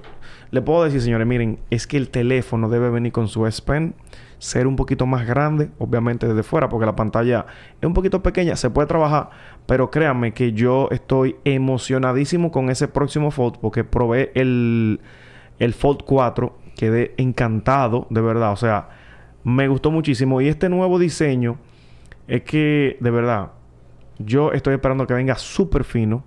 Le 0.51 0.63
puedo 0.63 0.85
decir, 0.85 1.01
señores... 1.01 1.27
Miren... 1.27 1.59
Es 1.71 1.87
que 1.87 1.97
el 1.97 2.11
teléfono 2.11 2.69
debe 2.69 2.91
venir 2.91 3.13
con 3.13 3.29
su 3.29 3.47
S 3.47 3.61
Pen 3.61 3.95
ser 4.39 4.67
un 4.67 4.77
poquito 4.77 5.07
más 5.07 5.27
grande, 5.27 5.71
obviamente 5.79 6.27
desde 6.27 6.43
fuera, 6.43 6.69
porque 6.69 6.87
la 6.87 6.97
pantalla 6.97 7.47
es 7.81 7.87
un 7.87 7.95
poquito 7.95 8.23
pequeña, 8.23 8.57
se 8.57 8.71
puede 8.71 8.87
trabajar, 8.87 9.31
pero 9.67 9.91
créanme 9.91 10.33
que 10.33 10.53
yo 10.53 10.89
estoy 10.91 11.37
emocionadísimo 11.45 12.51
con 12.51 12.71
ese 12.71 12.89
próximo 12.89 13.31
Fold, 13.31 13.59
porque 13.61 13.85
probé 13.85 14.33
el, 14.35 15.01
el 15.59 15.75
Fold 15.75 16.03
4, 16.05 16.59
quedé 16.77 17.15
encantado, 17.17 18.07
de 18.11 18.21
verdad, 18.21 18.53
o 18.53 18.57
sea, 18.57 18.89
me 19.47 19.69
gustó 19.69 19.93
muchísimo. 19.93 20.41
Y 20.41 20.49
este 20.49 20.69
nuevo 20.69 20.99
diseño 20.99 21.59
es 22.27 22.43
que, 22.43 22.97
de 22.99 23.11
verdad, 23.13 23.53
yo 24.19 24.53
estoy 24.53 24.75
esperando 24.75 25.07
que 25.07 25.15
venga 25.15 25.37
súper 25.37 25.85
fino. 25.85 26.25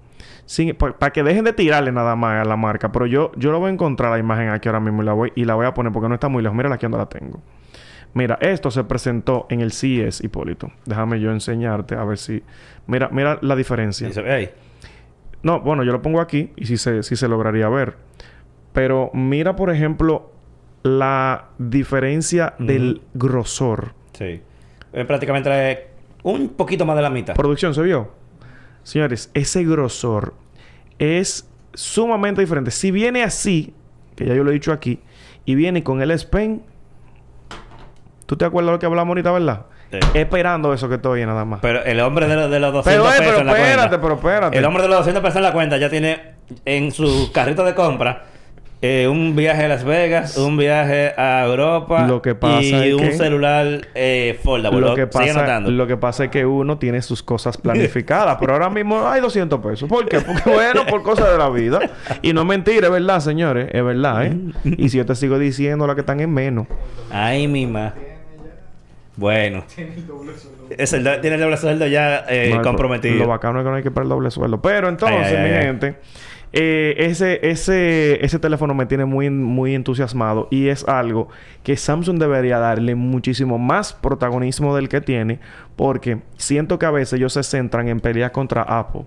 Para 0.78 1.12
que 1.12 1.22
dejen 1.22 1.44
de 1.44 1.54
tirarle 1.54 1.92
nada 1.92 2.16
más 2.16 2.42
a 2.42 2.46
la 2.46 2.56
marca. 2.56 2.92
Pero 2.92 3.06
yo, 3.06 3.32
yo 3.36 3.51
lo 3.51 3.60
voy 3.60 3.70
a 3.70 3.74
encontrar 3.74 4.12
la 4.12 4.20
imagen 4.20 4.50
aquí 4.50 4.70
ahora 4.70 4.80
mismo 4.80 5.04
y 5.04 5.06
la 5.06 5.13
voy, 5.13 5.34
y 5.36 5.44
la 5.44 5.56
voy 5.56 5.66
a 5.66 5.74
poner 5.74 5.92
porque 5.92 6.08
no 6.08 6.16
está 6.16 6.30
muy 6.30 6.42
lejos. 6.42 6.56
Mira 6.56 6.74
aquí 6.74 6.86
donde 6.86 6.98
la 6.98 7.08
tengo. 7.08 7.42
Mira, 8.13 8.38
esto 8.42 8.72
se 8.72 8.84
presentó 8.84 9.46
en 9.50 9.62
el 9.62 9.72
CES, 9.72 10.24
Hipólito. 10.24 10.72
Déjame 10.86 11.20
yo 11.20 11.32
enseñarte 11.32 11.96
a 11.96 12.04
ver 12.04 12.18
si... 12.18 12.44
Mira, 12.88 13.10
mira 13.12 13.38
la 13.42 13.56
diferencia. 13.56 14.08
Y 14.08 14.13
se 14.13 14.22
ve 14.22 14.32
ahí. 14.32 14.50
No, 15.44 15.62
bueno, 15.62 15.84
yo 15.84 15.92
lo 15.92 16.01
pongo 16.01 16.20
aquí 16.20 16.51
y 16.56 16.66
sí 16.66 16.78
se, 16.78 17.04
sí 17.04 17.16
se 17.16 17.28
lograría 17.28 17.70
ver. 17.70 17.96
Pero 18.74 19.12
mira, 19.13 19.56
por 19.56 19.70
ejemplo, 19.70 20.32
la 20.84 21.50
diferencia 21.58 22.56
del 22.58 23.01
grosor. 23.13 23.93
Sí. 24.13 24.41
Es 24.91 25.06
prácticamente 25.06 25.88
un 26.24 26.50
poquito 26.50 26.86
más 26.86 26.95
de 26.95 27.02
la 27.02 27.10
mitad. 27.10 27.36
¿Producción 27.36 27.74
se 27.74 27.82
vio? 27.84 28.12
Señores, 28.84 29.30
ese 29.34 29.63
grosor 29.63 30.34
es 30.98 31.48
sumamente 31.74 32.41
diferente. 32.41 32.72
Si 32.72 32.91
viene 32.91 33.24
así, 33.24 33.74
que 34.15 34.26
ya 34.26 34.34
yo 34.34 34.43
lo 34.43 34.50
he 34.50 34.54
dicho 34.54 34.72
aquí, 34.72 35.00
y 35.45 35.56
viene 35.56 35.84
con 35.84 36.02
el 36.02 36.12
S 36.12 36.28
Pen, 36.28 36.63
¿tú 38.30 38.38
te 38.38 38.46
acuerdas 38.46 38.68
de 38.68 38.72
lo 38.74 38.80
que 38.80 38.86
hablamos 38.86 39.10
ahorita, 39.10 39.32
verdad? 39.32 39.65
Sí. 39.92 39.98
Esperando 40.13 40.72
eso 40.72 40.88
que 40.88 40.96
estoy 40.96 41.26
nada 41.26 41.46
más. 41.46 41.62
Pero 41.63 41.84
el 41.84 42.00
hombre 42.02 42.28
de, 42.28 42.36
los- 42.36 42.52
de 42.52 42.60
los 42.60 42.72
200 42.74 42.94
Pero, 42.94 43.04
eh, 43.06 43.18
pesos 43.18 43.26
pero 43.26 43.39
en 43.39 43.46
la 43.48 43.52
espérate, 43.54 43.78
cuenta. 43.89 44.02
pero 44.02 44.13
espérate. 44.13 44.58
El 44.60 44.65
hombre 44.65 44.84
de 44.84 44.89
los 44.89 44.98
200 45.00 45.24
pesos 45.24 45.38
en 45.38 45.44
la 45.44 45.52
cuenta 45.52 45.78
ya 45.78 45.89
tiene 45.89 46.20
en 46.65 46.92
su 46.92 47.32
carrito 47.34 47.63
de 47.63 47.74
compra 47.74 48.26
eh, 48.82 49.08
un 49.10 49.36
viaje 49.36 49.65
a 49.65 49.68
Las 49.68 49.84
Vegas, 49.84 50.38
un 50.38 50.56
viaje 50.56 51.13
a 51.18 51.44
Europa 51.46 52.06
Lo 52.08 52.22
que 52.22 52.34
pasa 52.34 52.62
y 52.62 52.89
es 52.89 52.94
un 52.94 53.00
que- 53.02 53.12
celular 53.13 53.65
eh, 53.96 54.39
foldable. 54.44 54.80
Lo 54.80 54.96
que, 54.96 55.06
pasa, 55.08 55.60
lo 55.60 55.86
que 55.88 55.98
pasa 55.98 56.24
es 56.26 56.30
que 56.30 56.46
uno 56.46 56.78
tiene 56.78 57.02
sus 57.02 57.22
cosas 57.22 57.58
planificadas, 57.58 58.38
pero 58.39 58.54
ahora 58.54 58.70
mismo 58.70 59.06
hay 59.08 59.20
200 59.22 59.60
pesos. 59.60 59.89
¿Por 59.89 60.08
qué? 60.08 60.22
Porque 60.22 60.50
bueno, 60.54 60.86
por 60.86 61.02
cosas 61.04 61.30
de 61.32 61.38
la 61.39 61.50
vida. 61.50 61.80
Y 62.22 62.32
no 62.32 62.42
es 62.42 62.48
mentira, 62.48 62.88
es 62.88 62.94
verdad, 62.94 63.20
señores, 63.20 63.68
es 63.74 63.84
verdad, 63.84 64.28
¿eh? 64.28 64.38
Y 64.78 64.88
si 64.89 64.98
yo 64.98 65.06
te 65.06 65.15
sigo 65.15 65.38
diciendo 65.39 65.86
la 65.88 65.96
que 65.96 66.02
están 66.02 66.20
en 66.22 66.32
menos. 66.34 66.68
Ay, 67.12 67.48
mima. 67.50 67.94
Bueno. 69.19 69.63
Es 70.77 70.93
el 70.93 71.03
do- 71.03 71.19
tiene 71.19 71.36
el 71.36 71.41
doble 71.41 71.58
sueldo 71.58 71.88
ya 71.88 72.25
eh, 72.29 72.51
No, 72.55 72.62
comprometido. 72.62 73.15
Lo 73.15 73.27
bacano 73.27 73.60
es 73.60 73.63
que 73.65 73.69
no 73.71 73.75
hay 73.75 73.84
que 73.84 73.91
pagar 73.91 74.03
el 74.05 74.10
doble 74.10 74.32
sueldo. 74.32 74.62
Pero 74.62 74.88
entonces, 74.88 75.17
Ay, 75.27 75.36
ay, 75.36 75.43
mi 75.43 75.49
ay, 75.49 75.53
ay. 75.55 75.63
gente, 75.63 75.95
eh, 76.53 76.95
ese, 76.97 77.39
ese, 77.49 78.23
ese 78.25 78.39
teléfono 78.39 78.73
me 78.73 78.86
tiene 78.86 79.05
muy, 79.05 79.29
muy 79.29 79.75
entusiasmado 79.75 80.47
y 80.51 80.67
es 80.69 80.88
algo 80.88 81.27
que 81.63 81.75
Samsung 81.75 82.17
debería 82.19 82.60
darle 82.60 82.95
muchísimo 82.95 83.58
más 83.58 83.93
protagonismo 83.93 84.75
del 84.75 84.89
que 84.89 85.01
tiene 85.01 85.39
porque 85.75 86.19
siento 86.38 86.79
que 86.79 86.86
a 86.86 86.91
veces 86.91 87.13
ellos 87.13 87.34
se 87.34 87.43
centran 87.43 87.88
en 87.88 87.99
peleas 87.99 88.32
contra 88.32 88.62
Apple. 88.63 89.03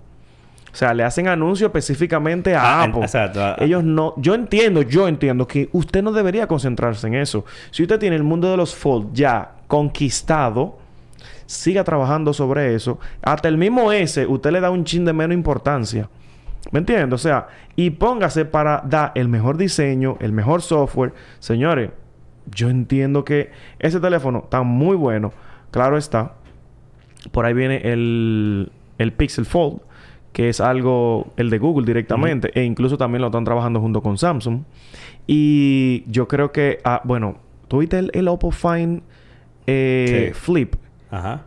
O 0.73 0.75
sea, 0.75 0.93
le 0.95 1.03
hacen 1.03 1.27
anuncio 1.27 1.67
específicamente 1.67 2.55
a 2.55 2.81
Ah, 2.81 2.85
en- 2.85 2.89
Apple. 2.89 3.03
exacto, 3.03 3.61
Ellos 3.63 3.83
no... 3.83 4.15
Yo 4.17 4.33
entiendo, 4.33 4.81
yo 4.81 5.07
entiendo 5.07 5.47
que 5.47 5.69
usted 5.71 6.01
no 6.01 6.11
debería 6.11 6.47
concentrarse 6.47 7.05
en 7.05 7.13
eso. 7.13 7.45
Si 7.69 7.83
usted 7.83 7.99
tiene 7.99 8.15
el 8.15 8.23
mundo 8.23 8.49
de 8.49 8.57
los 8.57 8.73
Fold 8.75 9.13
ya 9.13 9.51
conquistado, 9.67 10.79
siga 11.45 11.83
trabajando 11.83 12.33
sobre 12.33 12.73
eso. 12.73 12.99
Hasta 13.21 13.47
el 13.49 13.57
mismo 13.57 13.91
S, 13.91 14.25
usted 14.25 14.51
le 14.51 14.59
da 14.61 14.71
un 14.71 14.83
chin 14.83 15.05
de 15.05 15.13
menos 15.13 15.35
importancia. 15.35 16.09
¿Me 16.71 16.79
entiendes? 16.79 17.13
O 17.13 17.21
sea, 17.21 17.47
y 17.75 17.91
póngase 17.91 18.45
para 18.45 18.81
dar 18.83 19.11
el 19.13 19.27
mejor 19.27 19.57
diseño, 19.57 20.17
el 20.21 20.31
mejor 20.31 20.61
software. 20.63 21.13
Señores, 21.39 21.91
yo 22.49 22.69
entiendo 22.69 23.23
que 23.23 23.51
ese 23.77 23.99
teléfono 23.99 24.39
está 24.45 24.63
muy 24.63 24.95
bueno. 24.95 25.31
Claro 25.69 25.97
está. 25.97 26.33
Por 27.31 27.45
ahí 27.45 27.53
viene 27.53 27.81
el, 27.83 28.71
el 28.97 29.13
Pixel 29.13 29.45
Fold, 29.45 29.79
que 30.33 30.49
es 30.49 30.59
algo, 30.59 31.27
el 31.37 31.49
de 31.49 31.59
Google 31.59 31.85
directamente. 31.85 32.51
E 32.59 32.63
incluso 32.63 32.97
también 32.97 33.21
lo 33.21 33.27
están 33.27 33.45
trabajando 33.45 33.79
junto 33.79 34.01
con 34.01 34.17
Samsung. 34.17 34.63
Y 35.27 36.03
yo 36.07 36.27
creo 36.27 36.51
que, 36.51 36.79
ah, 36.83 37.01
bueno, 37.05 37.37
¿tú 37.67 37.77
viste 37.77 37.99
el, 37.99 38.11
el 38.13 38.27
Oppo 38.27 38.51
Find 38.51 39.03
eh, 39.67 40.31
Sí. 40.33 40.39
Flip? 40.39 40.75
Ajá. 41.11 41.43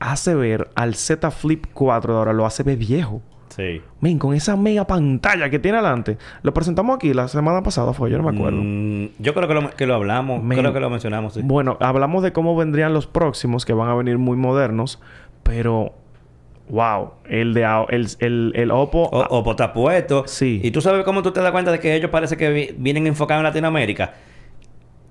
Hace 0.00 0.34
ver 0.34 0.68
al 0.74 0.94
Z 0.94 1.30
Flip 1.30 1.66
4 1.72 2.12
de 2.12 2.18
ahora, 2.18 2.32
lo 2.32 2.46
hace 2.46 2.62
ver 2.62 2.78
viejo. 2.78 3.20
Sí. 3.50 3.80
Men, 4.00 4.18
con 4.18 4.34
esa 4.34 4.56
mega 4.56 4.86
pantalla 4.86 5.48
que 5.48 5.58
tiene 5.58 5.78
adelante. 5.78 6.18
Lo 6.42 6.52
presentamos 6.52 6.96
aquí 6.96 7.14
la 7.14 7.28
semana 7.28 7.62
pasada, 7.62 7.92
fue, 7.92 8.10
yo 8.10 8.18
no 8.18 8.24
me 8.30 8.36
acuerdo. 8.36 8.60
Mm, 8.62 9.08
yo 9.18 9.32
creo 9.34 9.48
que 9.48 9.54
lo, 9.54 9.70
que 9.70 9.86
lo 9.86 9.94
hablamos. 9.94 10.42
Men. 10.42 10.58
Creo 10.58 10.72
que 10.72 10.80
lo 10.80 10.90
mencionamos, 10.90 11.34
sí. 11.34 11.40
Bueno, 11.42 11.76
hablamos 11.80 12.22
de 12.22 12.32
cómo 12.32 12.56
vendrían 12.56 12.92
los 12.92 13.06
próximos, 13.06 13.64
que 13.64 13.72
van 13.72 13.88
a 13.88 13.94
venir 13.94 14.18
muy 14.18 14.36
modernos, 14.36 15.00
pero 15.42 15.94
wow, 16.68 17.12
el 17.28 17.54
de 17.54 17.64
el, 17.90 18.06
el, 18.20 18.52
el 18.54 18.70
Oppo 18.70 19.02
O, 19.12 19.20
o 19.20 19.50
está 19.50 19.72
puesto. 19.72 20.24
Sí. 20.26 20.60
Y 20.62 20.70
tú 20.70 20.80
sabes 20.80 21.04
cómo 21.04 21.22
tú 21.22 21.30
te 21.32 21.40
das 21.40 21.52
cuenta 21.52 21.70
de 21.72 21.78
que 21.78 21.94
ellos 21.94 22.10
parece 22.10 22.36
que 22.36 22.50
vi- 22.50 22.74
vienen 22.76 23.06
enfocados 23.06 23.40
en 23.40 23.44
Latinoamérica. 23.44 24.14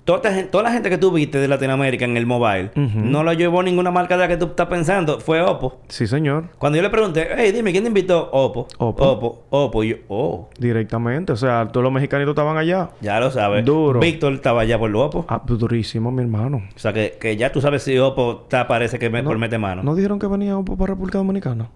Toda, 0.05 0.29
esta 0.29 0.51
toda 0.51 0.63
la 0.65 0.71
gente 0.71 0.91
que 0.91 0.99
tú 0.99 1.11
viste 1.11 1.39
de 1.39 1.47
Latinoamérica 1.47 2.05
en 2.05 2.15
el 2.15 2.27
mobile 2.27 2.69
no 2.75 3.23
lo 3.23 3.33
llevó 3.33 3.63
ninguna 3.63 3.89
marca 3.89 4.15
de 4.15 4.21
la 4.21 4.27
que 4.27 4.37
tú 4.37 4.45
estás 4.45 4.67
pensando. 4.67 5.19
Fue 5.19 5.41
Oppo. 5.41 5.79
Sí, 5.87 6.05
señor. 6.05 6.45
Cuando 6.59 6.75
yo 6.77 6.83
le 6.83 6.91
pregunté, 6.91 7.27
hey, 7.35 7.51
dime, 7.51 7.71
¿quién 7.71 7.83
te 7.83 7.87
invitó? 7.87 8.29
Oppo. 8.31 8.67
Oppo. 8.77 9.03
Oppo. 9.03 9.43
Oppo. 9.49 9.83
Y 9.83 9.89
yo, 9.89 9.95
oh, 10.09 10.49
Directamente, 10.59 11.33
o 11.33 11.35
sea, 11.35 11.67
todos 11.71 11.83
los 11.83 11.91
mexicanitos 11.91 12.33
estaban 12.33 12.55
allá. 12.55 12.91
ya 13.01 13.19
lo 13.19 13.31
sabes. 13.31 13.65
Duro. 13.65 13.99
Víctor 13.99 14.33
estaba 14.33 14.61
allá 14.61 14.77
por 14.77 14.91
los 14.91 15.07
Oppo. 15.07 15.25
Ah, 15.27 15.41
pues, 15.43 15.59
durísimo, 15.59 16.11
mi 16.11 16.21
hermano. 16.21 16.61
O 16.75 16.79
sea, 16.79 16.93
que, 16.93 17.17
que 17.19 17.35
ya 17.35 17.51
tú 17.51 17.59
sabes 17.59 17.81
si 17.81 17.97
Oppo 17.97 18.41
está, 18.43 18.67
parece 18.67 18.99
que 18.99 19.09
me, 19.09 19.23
por 19.23 19.39
mete 19.39 19.57
mano. 19.57 19.81
¿No 19.81 19.95
dijeron 19.95 20.19
que 20.19 20.27
venía 20.27 20.55
Oppo 20.55 20.77
para 20.77 20.93
República 20.93 21.17
Dominicana? 21.17 21.67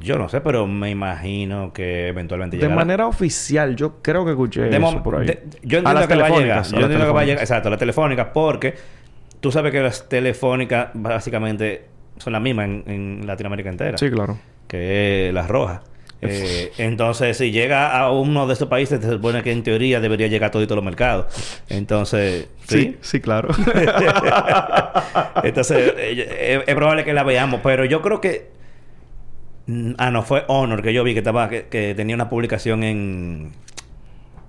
Yo 0.00 0.16
no 0.18 0.28
sé, 0.28 0.40
pero 0.40 0.66
me 0.66 0.90
imagino 0.90 1.72
que 1.72 2.08
eventualmente 2.08 2.56
De 2.56 2.62
llegará. 2.62 2.76
manera 2.76 3.06
oficial, 3.06 3.74
yo 3.76 4.00
creo 4.02 4.24
que 4.24 4.30
escuché 4.32 4.62
De 4.62 4.76
eso 4.76 5.02
por 5.02 5.16
ahí. 5.16 5.26
de- 5.26 5.42
yo 5.62 5.78
A 5.78 5.80
entiendo 5.80 5.92
las 5.94 6.06
que 6.06 6.14
va 6.16 6.26
a 6.26 6.30
llegar. 6.40 6.58
a 6.58 6.62
Yo 6.62 6.78
entiendo 6.80 7.06
que 7.06 7.12
va 7.12 7.20
a 7.20 7.24
llegar. 7.24 7.40
Exacto, 7.40 7.68
las 7.70 7.78
telefónicas, 7.78 8.28
porque 8.32 8.74
tú 9.40 9.50
sabes 9.50 9.72
que 9.72 9.80
las 9.80 10.08
telefónicas 10.08 10.88
básicamente 10.94 11.86
son 12.18 12.32
las 12.32 12.42
mismas 12.42 12.66
en, 12.66 12.84
en 12.86 13.26
Latinoamérica 13.26 13.70
entera. 13.70 13.98
Sí, 13.98 14.10
claro. 14.10 14.38
Que 14.68 15.30
las 15.32 15.48
rojas. 15.48 15.80
Eh, 16.20 16.72
entonces, 16.78 17.36
si 17.36 17.52
llega 17.52 17.96
a 17.96 18.10
uno 18.10 18.48
de 18.48 18.52
estos 18.52 18.66
países, 18.68 19.00
se 19.00 19.08
supone 19.08 19.40
que 19.44 19.52
en 19.52 19.62
teoría 19.62 20.00
debería 20.00 20.26
llegar 20.26 20.48
a 20.48 20.50
todos 20.50 20.68
los 20.68 20.82
mercados. 20.84 21.26
Entonces, 21.68 22.48
Sí, 22.66 22.80
sí. 22.80 22.96
sí, 23.00 23.20
claro. 23.20 23.48
Entonces, 25.44 25.92
eh, 25.96 26.60
es, 26.60 26.68
es 26.68 26.74
probable 26.74 27.04
que 27.04 27.12
la 27.12 27.22
veamos, 27.22 27.60
pero 27.62 27.84
yo 27.84 28.02
creo 28.02 28.20
que 28.20 28.57
Ah, 29.98 30.10
no, 30.10 30.22
fue 30.22 30.44
Honor 30.48 30.82
que 30.82 30.92
yo 30.94 31.04
vi 31.04 31.12
que 31.12 31.18
estaba 31.18 31.48
que, 31.48 31.66
que 31.66 31.94
tenía 31.94 32.14
una 32.14 32.28
publicación 32.28 32.82
en 32.84 33.50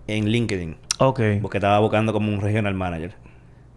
en 0.07 0.25
LinkedIn, 0.29 0.75
Ok. 0.99 1.19
porque 1.41 1.57
estaba 1.57 1.77
buscando 1.79 2.13
como 2.13 2.31
un 2.33 2.41
regional 2.41 2.73
manager. 2.73 3.13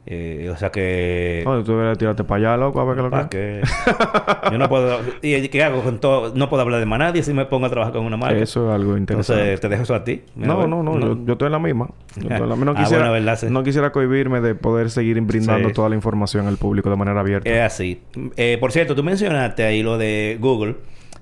Eh, 0.04 0.50
o 0.52 0.56
sea 0.56 0.70
que 0.72 1.44
Oye, 1.46 1.62
tú 1.62 1.72
deberías 1.72 1.96
tirarte 1.96 2.24
para 2.24 2.50
allá, 2.52 2.56
loco, 2.56 2.80
a 2.80 2.84
ver 2.84 2.96
qué 2.96 3.02
lo 3.02 3.10
¿para 3.10 3.28
que 3.28 3.60
qué? 3.62 4.50
Yo 4.50 4.58
no 4.58 4.68
puedo 4.68 4.98
y 5.22 5.46
qué 5.48 5.62
hago 5.62 5.80
con 5.82 6.00
todo, 6.00 6.32
no 6.34 6.48
puedo 6.48 6.62
hablar 6.62 6.80
de 6.80 6.86
más 6.86 6.98
nadie 6.98 7.22
si 7.22 7.32
me 7.32 7.44
pongo 7.44 7.66
a 7.66 7.70
trabajar 7.70 7.92
con 7.92 8.04
una 8.04 8.16
marca. 8.16 8.36
Eso 8.38 8.68
es 8.68 8.74
algo 8.74 8.96
interesante. 8.96 9.40
Entonces, 9.42 9.60
te 9.60 9.68
dejo 9.68 9.82
eso 9.84 9.94
a 9.94 10.02
ti. 10.02 10.22
Mira, 10.34 10.54
a 10.54 10.66
No, 10.66 10.82
no, 10.82 10.82
no, 10.82 10.98
Yo, 10.98 11.24
yo 11.24 11.32
estoy 11.34 11.46
en 11.46 11.52
la 11.52 11.58
misma. 11.60 11.88
Yo 12.16 12.22
estoy 12.22 12.36
en 12.42 12.48
la 12.48 12.56
misma. 12.56 12.64
No 12.72 12.72
Ah, 12.72 12.82
quisiera, 12.82 13.02
bueno, 13.10 13.12
¿verdad? 13.12 13.38
Sí. 13.38 13.46
no 13.50 13.62
quisiera 13.62 13.92
cohibirme 13.92 14.40
de 14.40 14.54
poder 14.56 14.90
seguir 14.90 15.20
brindando 15.20 15.68
Sí. 15.68 15.74
toda 15.74 15.88
la 15.88 15.94
información 15.94 16.48
al 16.48 16.56
público 16.56 16.90
de 16.90 16.96
manera 16.96 17.20
abierta. 17.20 17.48
Es 17.48 17.60
así. 17.60 18.00
Eh, 18.36 18.56
por 18.58 18.72
cierto, 18.72 18.96
tú 18.96 19.04
mencionaste 19.04 19.62
ahí 19.64 19.82
lo 19.84 19.98
de 19.98 20.36
Google. 20.40 20.76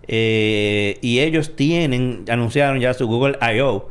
Eh, 0.09 0.99
y 1.01 1.21
ellos 1.21 1.57
tienen, 1.57 2.25
anunciaron 2.29 2.81
ya 2.81 2.95
su 2.95 3.07
Google 3.07 3.39
I.O. 3.41 3.89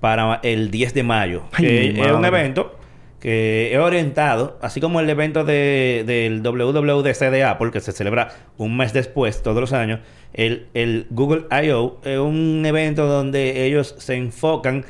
para 0.00 0.40
el 0.42 0.70
10 0.70 0.94
de 0.94 1.02
mayo. 1.02 1.42
Ay, 1.52 1.64
que 1.64 1.92
mi 1.92 2.00
es 2.00 2.12
un 2.12 2.24
evento 2.24 2.76
que 3.20 3.74
es 3.74 3.78
orientado, 3.78 4.58
así 4.62 4.80
como 4.80 4.98
el 4.98 5.10
evento 5.10 5.44
de, 5.44 6.04
del 6.06 6.42
WWDC 6.42 7.30
de 7.30 7.44
Apple, 7.44 7.70
que 7.70 7.80
se 7.80 7.92
celebra 7.92 8.32
un 8.56 8.76
mes 8.76 8.94
después, 8.94 9.42
todos 9.42 9.60
los 9.60 9.72
años. 9.74 10.00
El, 10.32 10.68
el 10.74 11.06
Google 11.10 11.44
I.O. 11.50 11.98
es 12.02 12.18
un 12.18 12.64
evento 12.64 13.06
donde 13.06 13.66
ellos 13.66 13.94
se 13.98 14.14
enfocan 14.14 14.86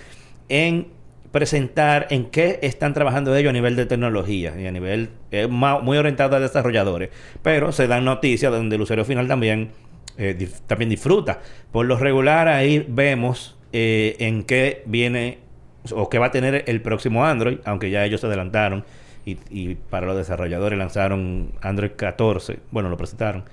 en 0.48 0.86
presentar 1.32 2.08
en 2.10 2.26
qué 2.26 2.58
están 2.62 2.92
trabajando 2.92 3.34
ellos 3.36 3.50
a 3.50 3.52
nivel 3.52 3.76
de 3.76 3.86
tecnología 3.86 4.54
y 4.58 4.66
a 4.66 4.72
nivel 4.72 5.10
eh, 5.30 5.46
muy 5.46 5.96
orientado 5.96 6.36
a 6.36 6.40
desarrolladores. 6.40 7.10
Pero 7.42 7.72
se 7.72 7.86
dan 7.86 8.04
noticias 8.04 8.50
donde 8.52 8.76
el 8.76 8.82
usuario 8.82 9.04
final 9.04 9.28
también, 9.28 9.70
eh, 10.20 10.48
también 10.66 10.90
disfruta. 10.90 11.40
Por 11.72 11.86
lo 11.86 11.96
regular 11.96 12.46
ahí 12.46 12.84
vemos 12.88 13.56
eh, 13.72 14.16
en 14.18 14.44
qué 14.44 14.82
viene 14.86 15.38
o 15.92 16.10
qué 16.10 16.18
va 16.18 16.26
a 16.26 16.30
tener 16.30 16.64
el 16.66 16.82
próximo 16.82 17.24
Android, 17.24 17.58
aunque 17.64 17.90
ya 17.90 18.04
ellos 18.04 18.20
se 18.20 18.26
adelantaron 18.26 18.84
y, 19.24 19.38
y 19.50 19.76
para 19.76 20.06
los 20.06 20.16
desarrolladores 20.16 20.78
lanzaron 20.78 21.52
Android 21.62 21.92
14, 21.96 22.58
bueno, 22.70 22.90
lo 22.90 22.96
presentaron. 22.96 23.44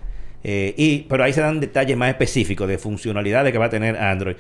Eh, 0.44 0.74
y, 0.78 1.00
pero 1.04 1.24
ahí 1.24 1.34
se 1.34 1.42
dan 1.42 1.60
detalles 1.60 1.98
más 1.98 2.10
específicos 2.10 2.68
de 2.68 2.78
funcionalidades 2.78 3.52
que 3.52 3.58
va 3.58 3.66
a 3.66 3.70
tener 3.70 3.98
Android. 3.98 4.36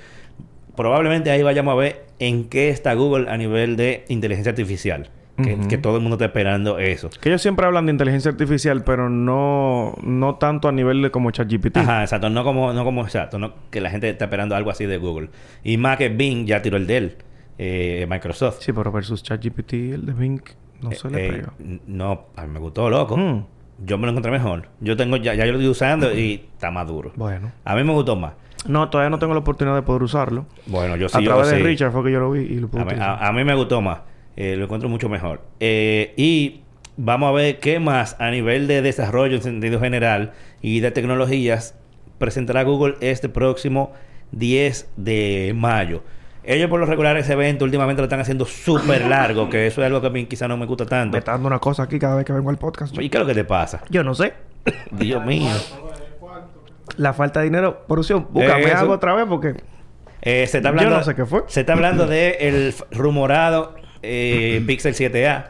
Probablemente 0.75 1.31
ahí 1.31 1.41
vayamos 1.41 1.73
a 1.73 1.75
ver 1.75 2.05
en 2.19 2.49
qué 2.49 2.69
está 2.69 2.93
Google 2.93 3.29
a 3.29 3.37
nivel 3.37 3.77
de 3.77 4.05
inteligencia 4.09 4.51
artificial. 4.51 5.09
Que, 5.37 5.77
todo 5.77 5.97
el 5.97 6.01
mundo 6.01 6.15
está 6.15 6.25
esperando 6.25 6.79
eso. 6.79 7.09
Que 7.21 7.29
ellos 7.29 7.41
siempre 7.43 7.65
hablan 7.67 7.85
de 7.85 7.91
inteligencia 7.91 8.31
artificial, 8.31 8.83
pero 8.83 9.07
no, 9.09 9.93
no 10.01 10.35
tanto 10.35 10.67
a 10.67 10.71
nivel 10.71 11.01
de 11.03 11.11
como 11.11 11.29
ChatGPT. 11.29 11.77
Ajá, 11.77 12.01
exacto. 12.01 12.29
No 12.31 12.43
como, 12.43 12.73
no 12.73 12.83
como 12.83 13.03
exacto. 13.03 13.37
No, 13.37 13.53
que 13.69 13.79
la 13.79 13.89
gente 13.91 14.09
está 14.09 14.25
esperando 14.25 14.55
algo 14.55 14.71
así 14.71 14.85
de 14.87 14.97
Google. 14.97 15.29
Y 15.63 15.77
más 15.77 15.97
que 15.97 16.09
Bing 16.09 16.45
ya 16.47 16.61
tiró 16.63 16.77
el 16.77 16.87
de 16.87 16.97
él. 16.97 17.17
eh, 17.59 18.05
Microsoft. 18.09 18.61
Sí, 18.61 18.73
pero 18.73 18.91
versus 18.91 19.21
ChatGPT, 19.23 19.73
el 19.73 20.05
de 20.07 20.13
Bing 20.13 20.41
no 20.81 20.91
se 20.91 21.09
le 21.09 21.25
Eh, 21.27 21.31
pega. 21.31 21.53
no, 21.87 22.25
a 22.35 22.41
mí 22.45 22.53
me 22.53 22.59
gustó, 22.59 22.89
loco. 22.89 23.15
Mm. 23.17 23.45
Yo 23.85 23.97
me 23.99 24.05
lo 24.05 24.11
encontré 24.11 24.31
mejor. 24.31 24.69
Yo 24.79 24.97
tengo, 24.97 25.17
ya, 25.17 25.35
ya 25.35 25.45
yo 25.45 25.51
lo 25.51 25.59
estoy 25.59 25.69
usando 25.69 26.11
y 26.11 26.45
está 26.53 26.71
más 26.71 26.87
duro. 26.87 27.11
Bueno. 27.15 27.51
A 27.63 27.75
mí 27.75 27.83
me 27.83 27.93
gustó 27.93 28.15
más. 28.15 28.33
No, 28.67 28.89
todavía 28.89 29.11
no 29.11 29.19
tengo 29.19 29.33
la 29.33 29.39
oportunidad 29.41 29.75
de 29.75 29.83
poder 29.83 30.01
usarlo. 30.01 30.45
Bueno, 30.65 30.95
yo 30.95 31.07
sí. 31.09 31.17
a 31.17 31.21
yo 31.21 31.29
través 31.31 31.51
de 31.51 31.57
sí. 31.57 31.63
Richard 31.63 31.91
fue 31.91 32.03
que 32.05 32.11
yo 32.11 32.19
lo 32.19 32.31
vi 32.31 32.41
y 32.41 32.55
lo 32.59 32.67
pude 32.69 32.81
A 32.81 32.85
mí, 32.85 32.91
a- 32.99 33.27
a 33.27 33.31
mí 33.31 33.43
me 33.43 33.53
gustó 33.53 33.81
más. 33.81 33.99
Eh, 34.37 34.55
lo 34.55 34.65
encuentro 34.65 34.87
mucho 34.87 35.09
mejor. 35.09 35.41
Eh, 35.59 36.13
y 36.15 36.61
vamos 36.95 37.29
a 37.29 37.31
ver 37.31 37.59
qué 37.59 37.79
más 37.79 38.15
a 38.19 38.29
nivel 38.29 38.67
de 38.67 38.83
desarrollo 38.83 39.35
en 39.35 39.41
sentido 39.41 39.79
general 39.79 40.33
y 40.61 40.79
de 40.79 40.91
tecnologías 40.91 41.75
presentará 42.19 42.63
Google 42.63 42.95
este 43.01 43.29
próximo 43.29 43.93
10 44.31 44.91
de 44.95 45.53
mayo. 45.55 46.03
Ellos 46.43 46.69
por 46.69 46.79
lo 46.79 46.85
regular 46.85 47.17
ese 47.17 47.33
evento 47.33 47.65
últimamente 47.65 48.01
lo 48.01 48.05
están 48.05 48.19
haciendo 48.19 48.45
súper 48.45 49.05
largo, 49.07 49.49
que 49.49 49.67
eso 49.67 49.81
es 49.81 49.87
algo 49.87 50.01
que 50.01 50.07
a 50.07 50.11
mí 50.11 50.27
quizá 50.27 50.47
no 50.47 50.55
me 50.55 50.67
gusta 50.67 50.85
tanto. 50.85 51.13
Me 51.13 51.19
está 51.19 51.31
dando 51.31 51.47
una 51.47 51.59
cosa 51.59 51.83
aquí 51.83 51.97
cada 51.97 52.15
vez 52.15 52.23
que 52.23 52.31
vengo 52.31 52.51
al 52.51 52.57
podcast. 52.57 52.95
¿Y 52.99 53.09
qué 53.09 53.17
es 53.17 53.21
lo 53.21 53.27
que 53.27 53.33
te 53.33 53.43
pasa? 53.43 53.81
Yo 53.89 54.03
no 54.03 54.13
sé. 54.13 54.33
Dios 54.91 55.25
mío. 55.25 55.49
La 56.95 57.13
falta 57.13 57.39
de 57.39 57.45
dinero. 57.45 57.85
Producción, 57.87 58.27
búscame 58.29 58.71
algo 58.71 58.93
otra 58.93 59.15
vez 59.15 59.25
porque... 59.27 59.55
Eh, 60.21 60.45
se 60.47 60.57
está 60.57 60.69
Yo 60.69 60.77
hablando, 60.77 60.97
no 60.97 61.03
sé 61.03 61.15
qué 61.15 61.25
fue. 61.25 61.43
Se 61.47 61.61
está 61.61 61.73
hablando 61.73 62.05
de 62.05 62.37
el 62.41 62.73
rumorado 62.91 63.75
eh, 64.01 64.61
Pixel 64.67 64.93
7A. 64.93 65.45